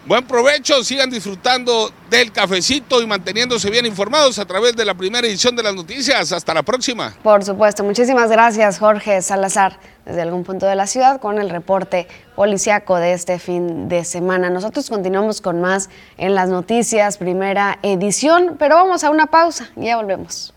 [0.05, 5.24] Buen provecho, sigan disfrutando del cafecito y manteniéndose bien informados a través de la primera
[5.24, 6.33] edición de las noticias.
[6.33, 7.15] Hasta la próxima.
[7.23, 7.85] Por supuesto.
[7.85, 13.12] Muchísimas gracias, Jorge Salazar, desde algún punto de la ciudad, con el reporte policiaco de
[13.12, 14.51] este fin de semana.
[14.51, 15.89] Nosotros continuamos con más
[16.19, 20.53] en las noticias, primera edición, pero vamos a una pausa y ya volvemos.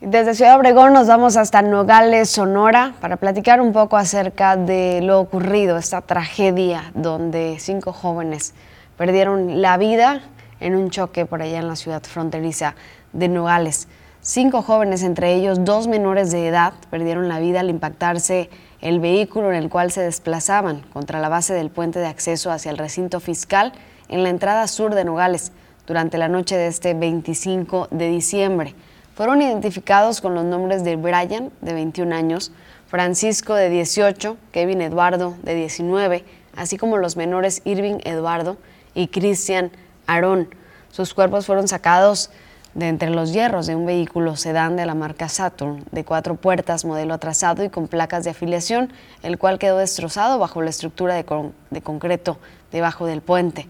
[0.00, 5.18] Desde Ciudad Obregón nos vamos hasta Nogales, Sonora, para platicar un poco acerca de lo
[5.18, 8.54] ocurrido, esta tragedia donde cinco jóvenes
[8.96, 10.20] perdieron la vida
[10.60, 12.76] en un choque por allá en la ciudad fronteriza
[13.12, 13.88] de Nogales.
[14.20, 18.50] Cinco jóvenes, entre ellos dos menores de edad, perdieron la vida al impactarse
[18.80, 22.70] el vehículo en el cual se desplazaban contra la base del puente de acceso hacia
[22.70, 23.72] el recinto fiscal
[24.08, 25.50] en la entrada sur de Nogales
[25.88, 28.76] durante la noche de este 25 de diciembre.
[29.18, 32.52] Fueron identificados con los nombres de Brian, de 21 años,
[32.86, 36.24] Francisco, de 18, Kevin Eduardo, de 19,
[36.54, 38.58] así como los menores Irving Eduardo
[38.94, 39.72] y Cristian
[40.06, 40.48] Aarón.
[40.92, 42.30] Sus cuerpos fueron sacados
[42.74, 46.84] de entre los hierros de un vehículo sedán de la marca Saturn, de cuatro puertas,
[46.84, 48.92] modelo atrasado y con placas de afiliación,
[49.24, 51.24] el cual quedó destrozado bajo la estructura de,
[51.70, 52.38] de concreto
[52.70, 53.66] debajo del puente.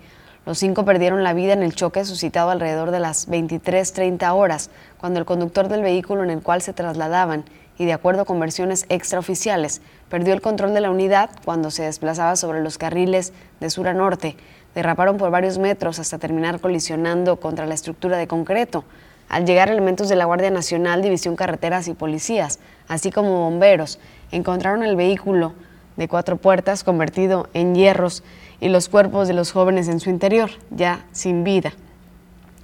[0.48, 5.20] Los cinco perdieron la vida en el choque suscitado alrededor de las 23.30 horas, cuando
[5.20, 7.44] el conductor del vehículo en el cual se trasladaban,
[7.76, 12.34] y de acuerdo con versiones extraoficiales, perdió el control de la unidad cuando se desplazaba
[12.34, 14.38] sobre los carriles de sur a norte.
[14.74, 18.84] Derraparon por varios metros hasta terminar colisionando contra la estructura de concreto.
[19.28, 22.58] Al llegar elementos de la Guardia Nacional, División Carreteras y policías,
[22.88, 24.00] así como bomberos,
[24.30, 25.52] encontraron el vehículo
[25.98, 28.22] de cuatro puertas convertido en hierros
[28.60, 31.72] y los cuerpos de los jóvenes en su interior, ya sin vida.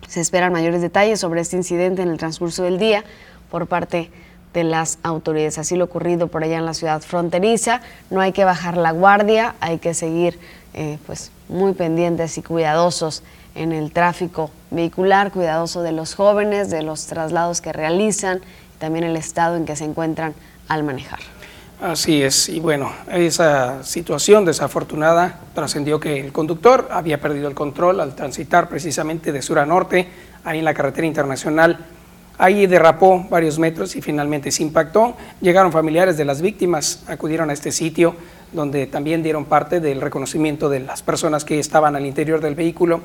[0.08, 3.04] Se esperan mayores detalles sobre este incidente en el transcurso del día
[3.50, 4.10] por parte
[4.52, 5.58] de las autoridades.
[5.58, 7.80] Así lo ocurrido por allá en la ciudad fronteriza.
[8.10, 10.38] No hay que bajar la guardia, hay que seguir
[10.74, 13.22] eh, pues, muy pendientes y cuidadosos
[13.54, 18.40] en el tráfico vehicular, cuidadoso de los jóvenes, de los traslados que realizan
[18.74, 20.34] y también el estado en que se encuentran
[20.68, 21.20] al manejar.
[21.80, 28.00] Así es, y bueno, esa situación desafortunada trascendió que el conductor había perdido el control
[28.00, 30.08] al transitar precisamente de sur a norte,
[30.44, 31.84] ahí en la carretera internacional.
[32.38, 35.16] Ahí derrapó varios metros y finalmente se impactó.
[35.40, 38.16] Llegaron familiares de las víctimas, acudieron a este sitio
[38.52, 43.00] donde también dieron parte del reconocimiento de las personas que estaban al interior del vehículo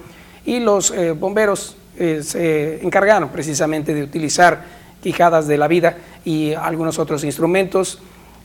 [0.46, 4.64] y los eh, bomberos eh, se encargaron precisamente de utilizar
[5.02, 8.00] quijadas de la vida y algunos otros instrumentos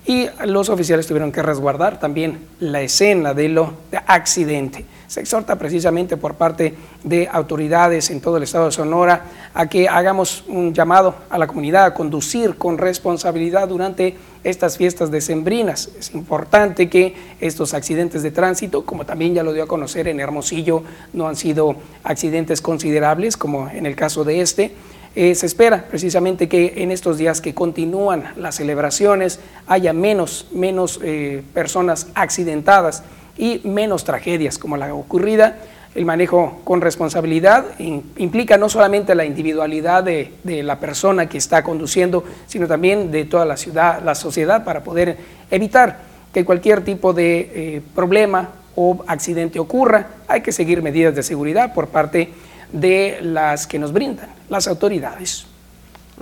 [0.06, 4.84] y los oficiales tuvieron que resguardar también la escena de lo de accidente.
[5.06, 6.74] Se exhorta precisamente por parte
[7.04, 9.24] de autoridades en todo el estado de Sonora
[9.54, 15.10] a que hagamos un llamado a la comunidad a conducir con responsabilidad durante estas fiestas
[15.10, 15.90] decembrinas.
[15.98, 20.20] Es importante que estos accidentes de tránsito, como también ya lo dio a conocer en
[20.20, 20.82] Hermosillo,
[21.12, 24.72] no han sido accidentes considerables, como en el caso de este,
[25.16, 31.00] eh, se espera precisamente que en estos días que continúan las celebraciones haya menos, menos
[31.02, 33.04] eh, personas accidentadas
[33.36, 35.58] y menos tragedias como la ocurrida.
[35.94, 41.62] El manejo con responsabilidad implica no solamente la individualidad de, de la persona que está
[41.62, 45.16] conduciendo, sino también de toda la ciudad, la sociedad, para poder
[45.52, 46.00] evitar
[46.34, 50.08] que cualquier tipo de eh, problema o accidente ocurra.
[50.26, 52.32] Hay que seguir medidas de seguridad por parte de
[52.74, 55.46] las que nos brindan las autoridades.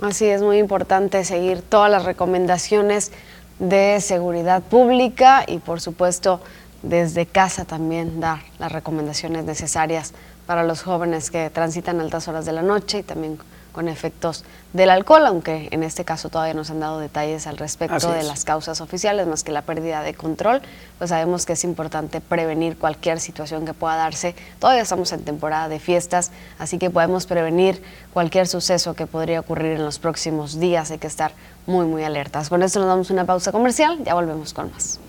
[0.01, 3.11] Así es muy importante seguir todas las recomendaciones
[3.59, 6.41] de seguridad pública y por supuesto
[6.81, 10.13] desde casa también dar las recomendaciones necesarias
[10.45, 13.37] para los jóvenes que transitan altas horas de la noche y también
[13.73, 17.95] con efectos del alcohol, aunque en este caso todavía nos han dado detalles al respecto
[17.97, 18.25] Así de es.
[18.25, 20.61] las causas oficiales, más que la pérdida de control,
[20.97, 24.35] pues sabemos que es importante prevenir cualquier situación que pueda darse.
[24.59, 27.83] Todavía estamos en temporada de fiestas, así que podemos prevenir
[28.13, 30.91] cualquier suceso que podría ocurrir en los próximos días.
[30.91, 31.33] Hay que estar
[31.65, 32.49] muy, muy alertas.
[32.49, 34.99] Con esto nos damos una pausa comercial, ya volvemos con más.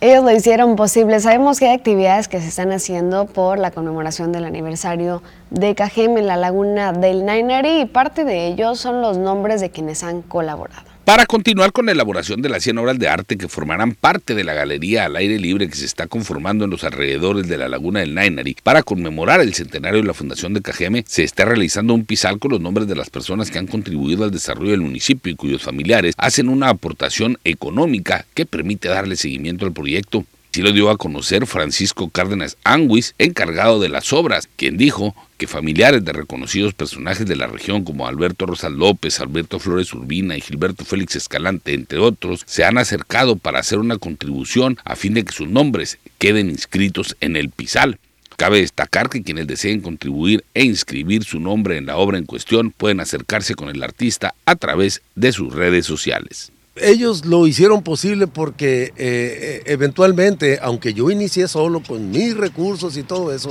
[0.00, 1.18] Ellos lo hicieron posible.
[1.18, 6.18] Sabemos que hay actividades que se están haciendo por la conmemoración del aniversario de Cajem
[6.18, 10.22] en la laguna del Nainari y parte de ellos son los nombres de quienes han
[10.22, 14.34] colaborado para continuar con la elaboración de las 100 obras de arte que formarán parte
[14.34, 17.66] de la galería al aire libre que se está conformando en los alrededores de la
[17.66, 18.54] laguna del Nainari.
[18.62, 22.50] Para conmemorar el centenario de la fundación de Cajeme, se está realizando un pisal con
[22.50, 26.14] los nombres de las personas que han contribuido al desarrollo del municipio y cuyos familiares
[26.18, 30.26] hacen una aportación económica que permite darle seguimiento al proyecto.
[30.58, 35.46] Así lo dio a conocer Francisco Cárdenas Anguis, encargado de las obras, quien dijo que
[35.46, 40.40] familiares de reconocidos personajes de la región como Alberto Rosal López, Alberto Flores Urbina y
[40.40, 45.22] Gilberto Félix Escalante, entre otros, se han acercado para hacer una contribución a fin de
[45.22, 48.00] que sus nombres queden inscritos en el PISAL.
[48.36, 52.72] Cabe destacar que quienes deseen contribuir e inscribir su nombre en la obra en cuestión
[52.72, 58.26] pueden acercarse con el artista a través de sus redes sociales ellos lo hicieron posible
[58.26, 63.50] porque eh, eh, eventualmente, aunque yo inicié solo con mis recursos y todo eso,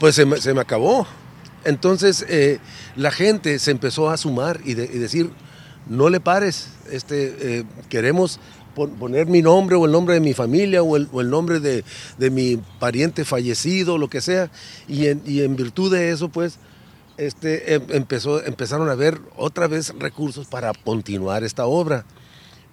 [0.00, 1.06] pues se me, acabó.
[1.64, 2.58] Entonces eh,
[2.96, 5.30] la gente se empezó a sumar y, decir,
[5.88, 8.38] no le pares, este, queremos
[8.74, 11.82] poner mi nombre o el nombre de mi familia o el, nombre de,
[12.30, 14.50] mi pariente fallecido, lo que sea,
[14.86, 16.58] y en, virtud de eso, pues,
[17.16, 22.04] este, em, empezó, empezaron a haber otra vez recursos para continuar esta obra.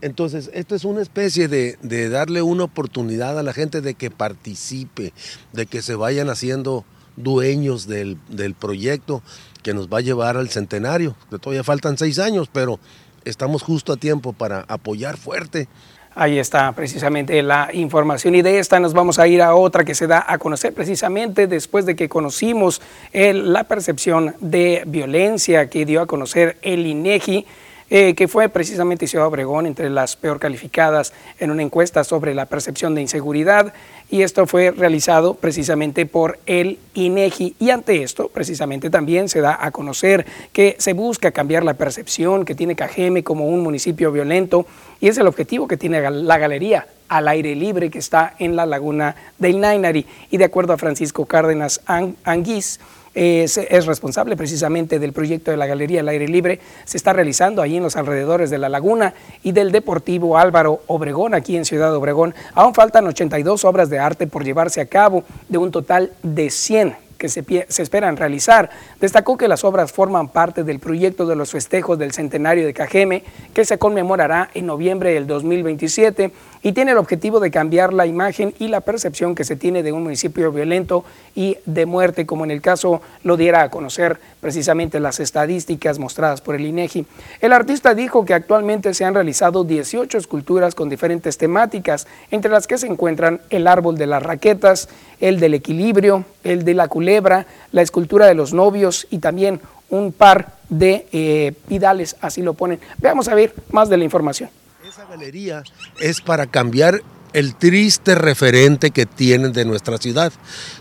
[0.04, 5.14] Entonces, esto es una especie de, darle una oportunidad a la gente de que participe,
[5.54, 6.84] de que se vayan haciendo
[7.16, 8.18] dueños del,
[8.60, 9.24] proyecto
[9.64, 11.16] que nos va a llevar al centenario.
[11.30, 12.82] Que todavía faltan seis años, pero
[13.24, 15.70] estamos justo a tiempo para apoyar fuerte.
[16.16, 19.96] Ahí está precisamente la información y de esta nos vamos a ir a otra que
[19.96, 22.82] se da a conocer precisamente después de que conocimos
[23.14, 27.46] la percepción de violencia que dio a conocer el INEGI
[27.90, 32.46] eh, que fue precisamente Ciudad Obregón entre las peor calificadas en una encuesta sobre la
[32.46, 33.74] percepción de inseguridad
[34.10, 39.58] y esto fue realizado precisamente por el INEGI y ante esto precisamente también se da
[39.60, 44.66] a conocer que se busca cambiar la percepción que tiene Cajeme como un municipio violento
[45.00, 48.66] y es el objetivo que tiene la galería al aire libre que está en la
[48.66, 50.06] laguna del Nainari.
[50.32, 52.80] Y de acuerdo a Francisco Cárdenas Anguís
[53.16, 56.60] es, responsable precisamente del proyecto de la Galería del Aire Libre.
[56.86, 59.14] Se está realizando ahí en los alrededores de la laguna
[59.44, 62.34] y del Deportivo Álvaro Obregón, aquí en Ciudad Obregón.
[62.54, 66.96] Aún faltan 82 obras de arte por llevarse a cabo de un total de 100
[67.18, 68.70] que se, se, esperan realizar.
[69.00, 73.24] Destacó que las obras forman parte del proyecto de los festejos del centenario de Cajeme,
[73.54, 76.34] que se conmemorará en noviembre del 2027
[76.64, 79.92] y tiene el objetivo de cambiar la imagen y la percepción que se tiene de
[79.92, 81.04] un municipio violento
[81.36, 86.42] y de muerte, como en el caso lo diera a conocer precisamente las estadísticas mostradas
[86.42, 87.06] por el INEGI.
[87.42, 92.66] El artista dijo que actualmente se han realizado 18 esculturas con diferentes temáticas, entre las
[92.66, 94.88] que se encuentran el árbol de las raquetas,
[95.20, 99.60] el del equilibrio, el de la culebra, la escultura de los novios y también
[99.90, 102.80] un par de eh, pidales, así lo ponen.
[102.98, 104.50] Veamos a ver más de la información.
[104.94, 105.64] Esa galería
[106.00, 107.02] es para cambiar
[107.34, 110.32] el triste referente que tienen de nuestra ciudad.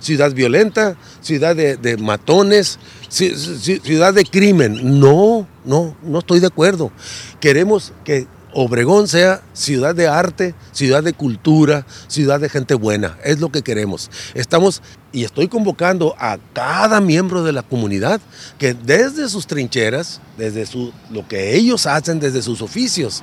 [0.01, 2.79] Ciudad violenta, ciudad de, matones,
[3.09, 5.01] ciudad de crimen.
[5.01, 6.93] No, no, no estoy de acuerdo.
[7.41, 13.17] Queremos que Obregón sea ciudad de arte, ciudad de cultura, ciudad de gente buena.
[13.25, 14.11] Es lo que queremos.
[14.35, 18.21] Estamos y estoy convocando a cada miembro de la comunidad
[18.59, 23.23] que desde sus trincheras, desde su, lo que ellos hacen, desde sus oficios,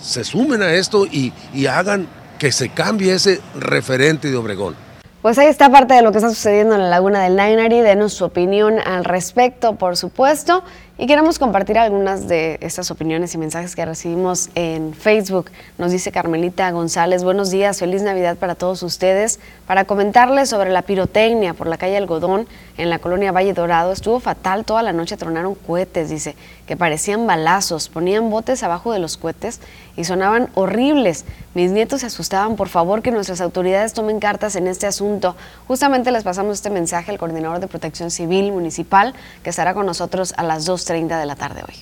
[0.00, 1.32] se sumen a esto y,
[1.66, 2.08] hagan
[2.38, 4.74] que se cambie ese referente de Obregón.
[5.22, 8.14] Pues ahí está parte de lo que está sucediendo en la laguna del Nainari, denos
[8.14, 10.64] su opinión al respecto, por supuesto.
[10.96, 15.50] Y queremos compartir algunas de estas opiniones y mensajes que recibimos en Facebook.
[15.78, 19.40] Nos dice Carmelita González, buenos días, feliz Navidad para todos ustedes.
[19.66, 22.46] Para comentarles sobre la pirotecnia por la calle Algodón
[22.76, 26.36] en la colonia Valle Dorado, estuvo fatal, toda la noche tronaron cohetes, dice,
[26.66, 29.60] que parecían balazos, ponían botes abajo de los cohetes
[29.96, 31.24] y sonaban horribles.
[31.54, 35.36] Mis nietos se asustaban, por favor que nuestras autoridades tomen cartas en este asunto.
[35.66, 40.34] Justamente les pasamos este mensaje al coordinador de protección civil municipal que estará con nosotros
[40.36, 41.74] a las 2 30 de la tarde hoy.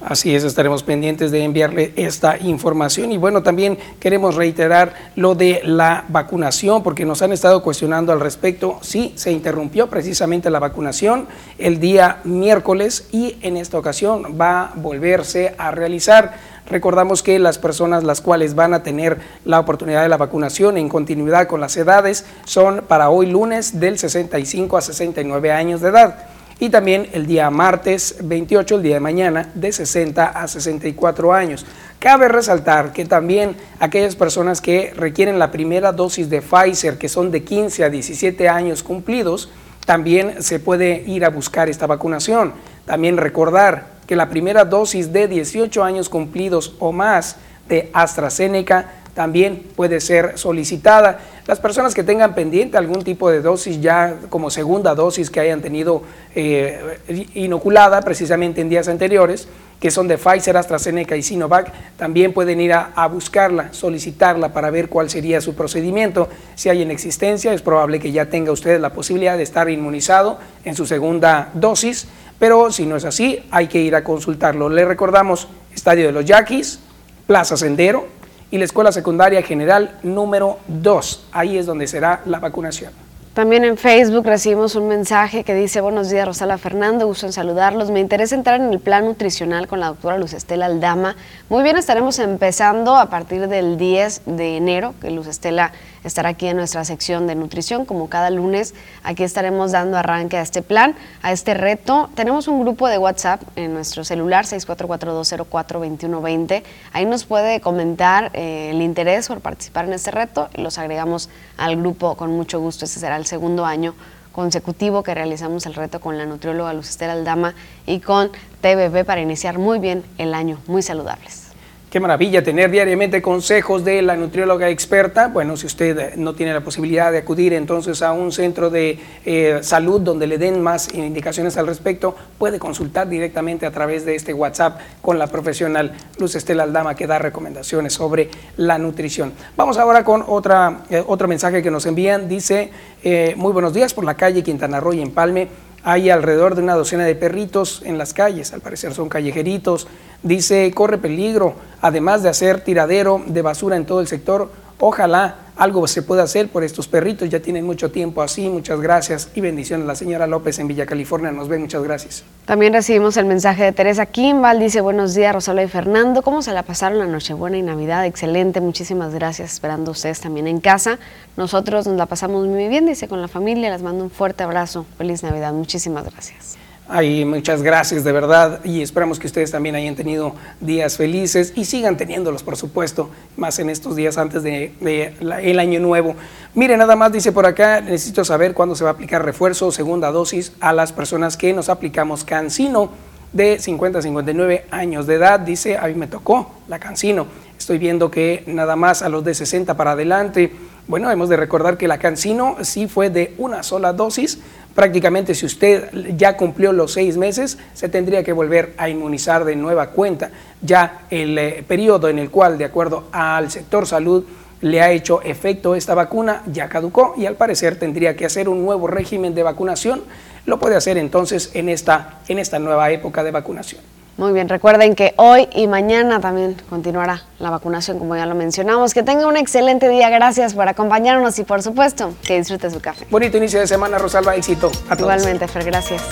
[0.00, 5.60] Así es, estaremos pendientes de enviarle esta información y bueno, también queremos reiterar lo de
[5.62, 8.78] la vacunación porque nos han estado cuestionando al respecto.
[8.80, 11.26] Sí, se interrumpió precisamente la vacunación
[11.58, 16.32] el día miércoles y en esta ocasión va a volverse a realizar.
[16.70, 20.88] Recordamos que las personas las cuales van a tener la oportunidad de la vacunación en
[20.88, 26.39] continuidad con las edades son para hoy lunes del 65 a 69 años de edad.
[26.60, 31.64] Y también el día martes 28, el día de mañana, de 60 a 64 años.
[31.98, 37.30] Cabe resaltar que también aquellas personas que requieren la primera dosis de Pfizer, que son
[37.30, 39.50] de 15 a 17 años cumplidos,
[39.86, 42.52] también se puede ir a buscar esta vacunación.
[42.84, 47.36] También recordar que la primera dosis de 18 años cumplidos o más
[47.68, 51.18] de AstraZeneca también puede ser solicitada.
[51.46, 55.60] Las personas que tengan pendiente algún tipo de dosis ya como segunda dosis que hayan
[55.60, 56.02] tenido
[56.34, 59.46] eh, inoculada precisamente en días anteriores,
[59.78, 64.70] que son de Pfizer, AstraZeneca y Sinovac, también pueden ir a, a, buscarla, solicitarla para
[64.70, 66.30] ver cuál sería su procedimiento.
[66.54, 70.38] Si hay en existencia, es probable que ya tenga usted la posibilidad de estar inmunizado
[70.64, 74.70] en su segunda dosis, pero si no es así, hay que ir a consultarlo.
[74.70, 76.80] Le recordamos Estadio de los Yaquis,
[77.26, 78.19] Plaza Sendero,
[78.50, 81.28] y la Escuela Secundaria General número 2.
[81.32, 82.92] Ahí es donde será la vacunación.
[83.32, 87.92] También en Facebook recibimos un mensaje que dice, buenos días Rosala Fernando, gusto en saludarlos.
[87.92, 91.14] Me interesa entrar en el plan nutricional con la doctora Luz Estela Aldama.
[91.48, 95.70] Muy bien, estaremos empezando a partir del 10 de enero, que Luz Estela
[96.04, 98.74] estará aquí en nuestra sección de nutrición, como cada lunes.
[99.02, 102.10] Aquí estaremos dando arranque a este plan, a este reto.
[102.14, 106.62] Tenemos un grupo de WhatsApp en nuestro celular, 6442042120.
[106.92, 111.30] Ahí nos puede comentar eh, el interés por participar en este reto y los agregamos
[111.56, 112.84] al grupo con mucho gusto.
[112.84, 113.94] Este será el segundo año
[114.32, 117.54] consecutivo que realizamos el reto con la nutrióloga Luz Estela Aldama
[117.86, 121.49] y con TBB para iniciar muy bien el año, muy saludables.
[121.90, 125.26] Qué maravilla tener diariamente consejos de la nutrióloga experta.
[125.26, 129.58] Bueno, si usted no tiene la posibilidad de acudir entonces a un centro de eh,
[129.62, 134.32] salud donde le den más indicaciones al respecto, puede consultar directamente a través de este
[134.32, 139.32] WhatsApp con la profesional Luz Estela Aldama que da recomendaciones sobre la nutrición.
[139.56, 142.28] Vamos ahora con otra, eh, otro mensaje que nos envían.
[142.28, 142.70] Dice,
[143.02, 145.48] eh, muy buenos días por la calle Quintana Roo y Empalme.
[145.82, 149.88] Hay alrededor de una docena de perritos en las calles, al parecer son callejeritos.
[150.22, 154.50] Dice, corre peligro, además de hacer tiradero de basura en todo el sector.
[154.80, 158.48] Ojalá algo se pueda hacer por estos perritos, ya tienen mucho tiempo así.
[158.48, 159.86] Muchas gracias y bendiciones.
[159.86, 162.24] La señora López en Villa California nos ve, muchas gracias.
[162.46, 166.54] También recibimos el mensaje de Teresa Kimball, dice buenos días Rosario y Fernando, ¿cómo se
[166.54, 168.06] la pasaron la Nochebuena y Navidad?
[168.06, 170.98] Excelente, muchísimas gracias, esperando ustedes también en casa.
[171.36, 174.86] Nosotros nos la pasamos muy bien, dice con la familia, les mando un fuerte abrazo,
[174.96, 176.56] feliz Navidad, muchísimas gracias.
[176.92, 181.64] Ay, muchas gracias de verdad y esperamos que ustedes también hayan tenido días felices y
[181.64, 185.14] sigan teniéndolos, por supuesto, más en estos días antes de, de
[185.48, 186.16] el año nuevo.
[186.52, 190.10] Mire, nada más dice por acá, necesito saber cuándo se va a aplicar refuerzo segunda
[190.10, 192.90] dosis a las personas que nos aplicamos Cancino
[193.32, 195.38] de 50 a 59 años de edad.
[195.38, 197.26] Dice, a mí me tocó la Cancino.
[197.56, 200.52] Estoy viendo que nada más a los de 60 para adelante.
[200.88, 204.40] Bueno, hemos de recordar que la Cancino sí fue de una sola dosis,
[204.74, 209.56] prácticamente si usted ya cumplió los seis meses, se tendría que volver a inmunizar de
[209.56, 210.30] nueva cuenta.
[210.62, 214.24] Ya el eh, periodo en el cual, de acuerdo al sector salud,
[214.60, 218.64] le ha hecho efecto esta vacuna ya caducó y al parecer tendría que hacer un
[218.64, 220.02] nuevo régimen de vacunación.
[220.46, 223.80] Lo puede hacer entonces en esta, en esta nueva época de vacunación.
[224.20, 228.92] Muy bien, recuerden que hoy y mañana también continuará la vacunación, como ya lo mencionamos.
[228.92, 233.06] Que tenga un excelente día, gracias por acompañarnos y por supuesto que disfrute su café.
[233.10, 235.00] Bonito inicio de semana, Rosalba, éxito a todos.
[235.00, 236.02] Igualmente, Fer, gracias.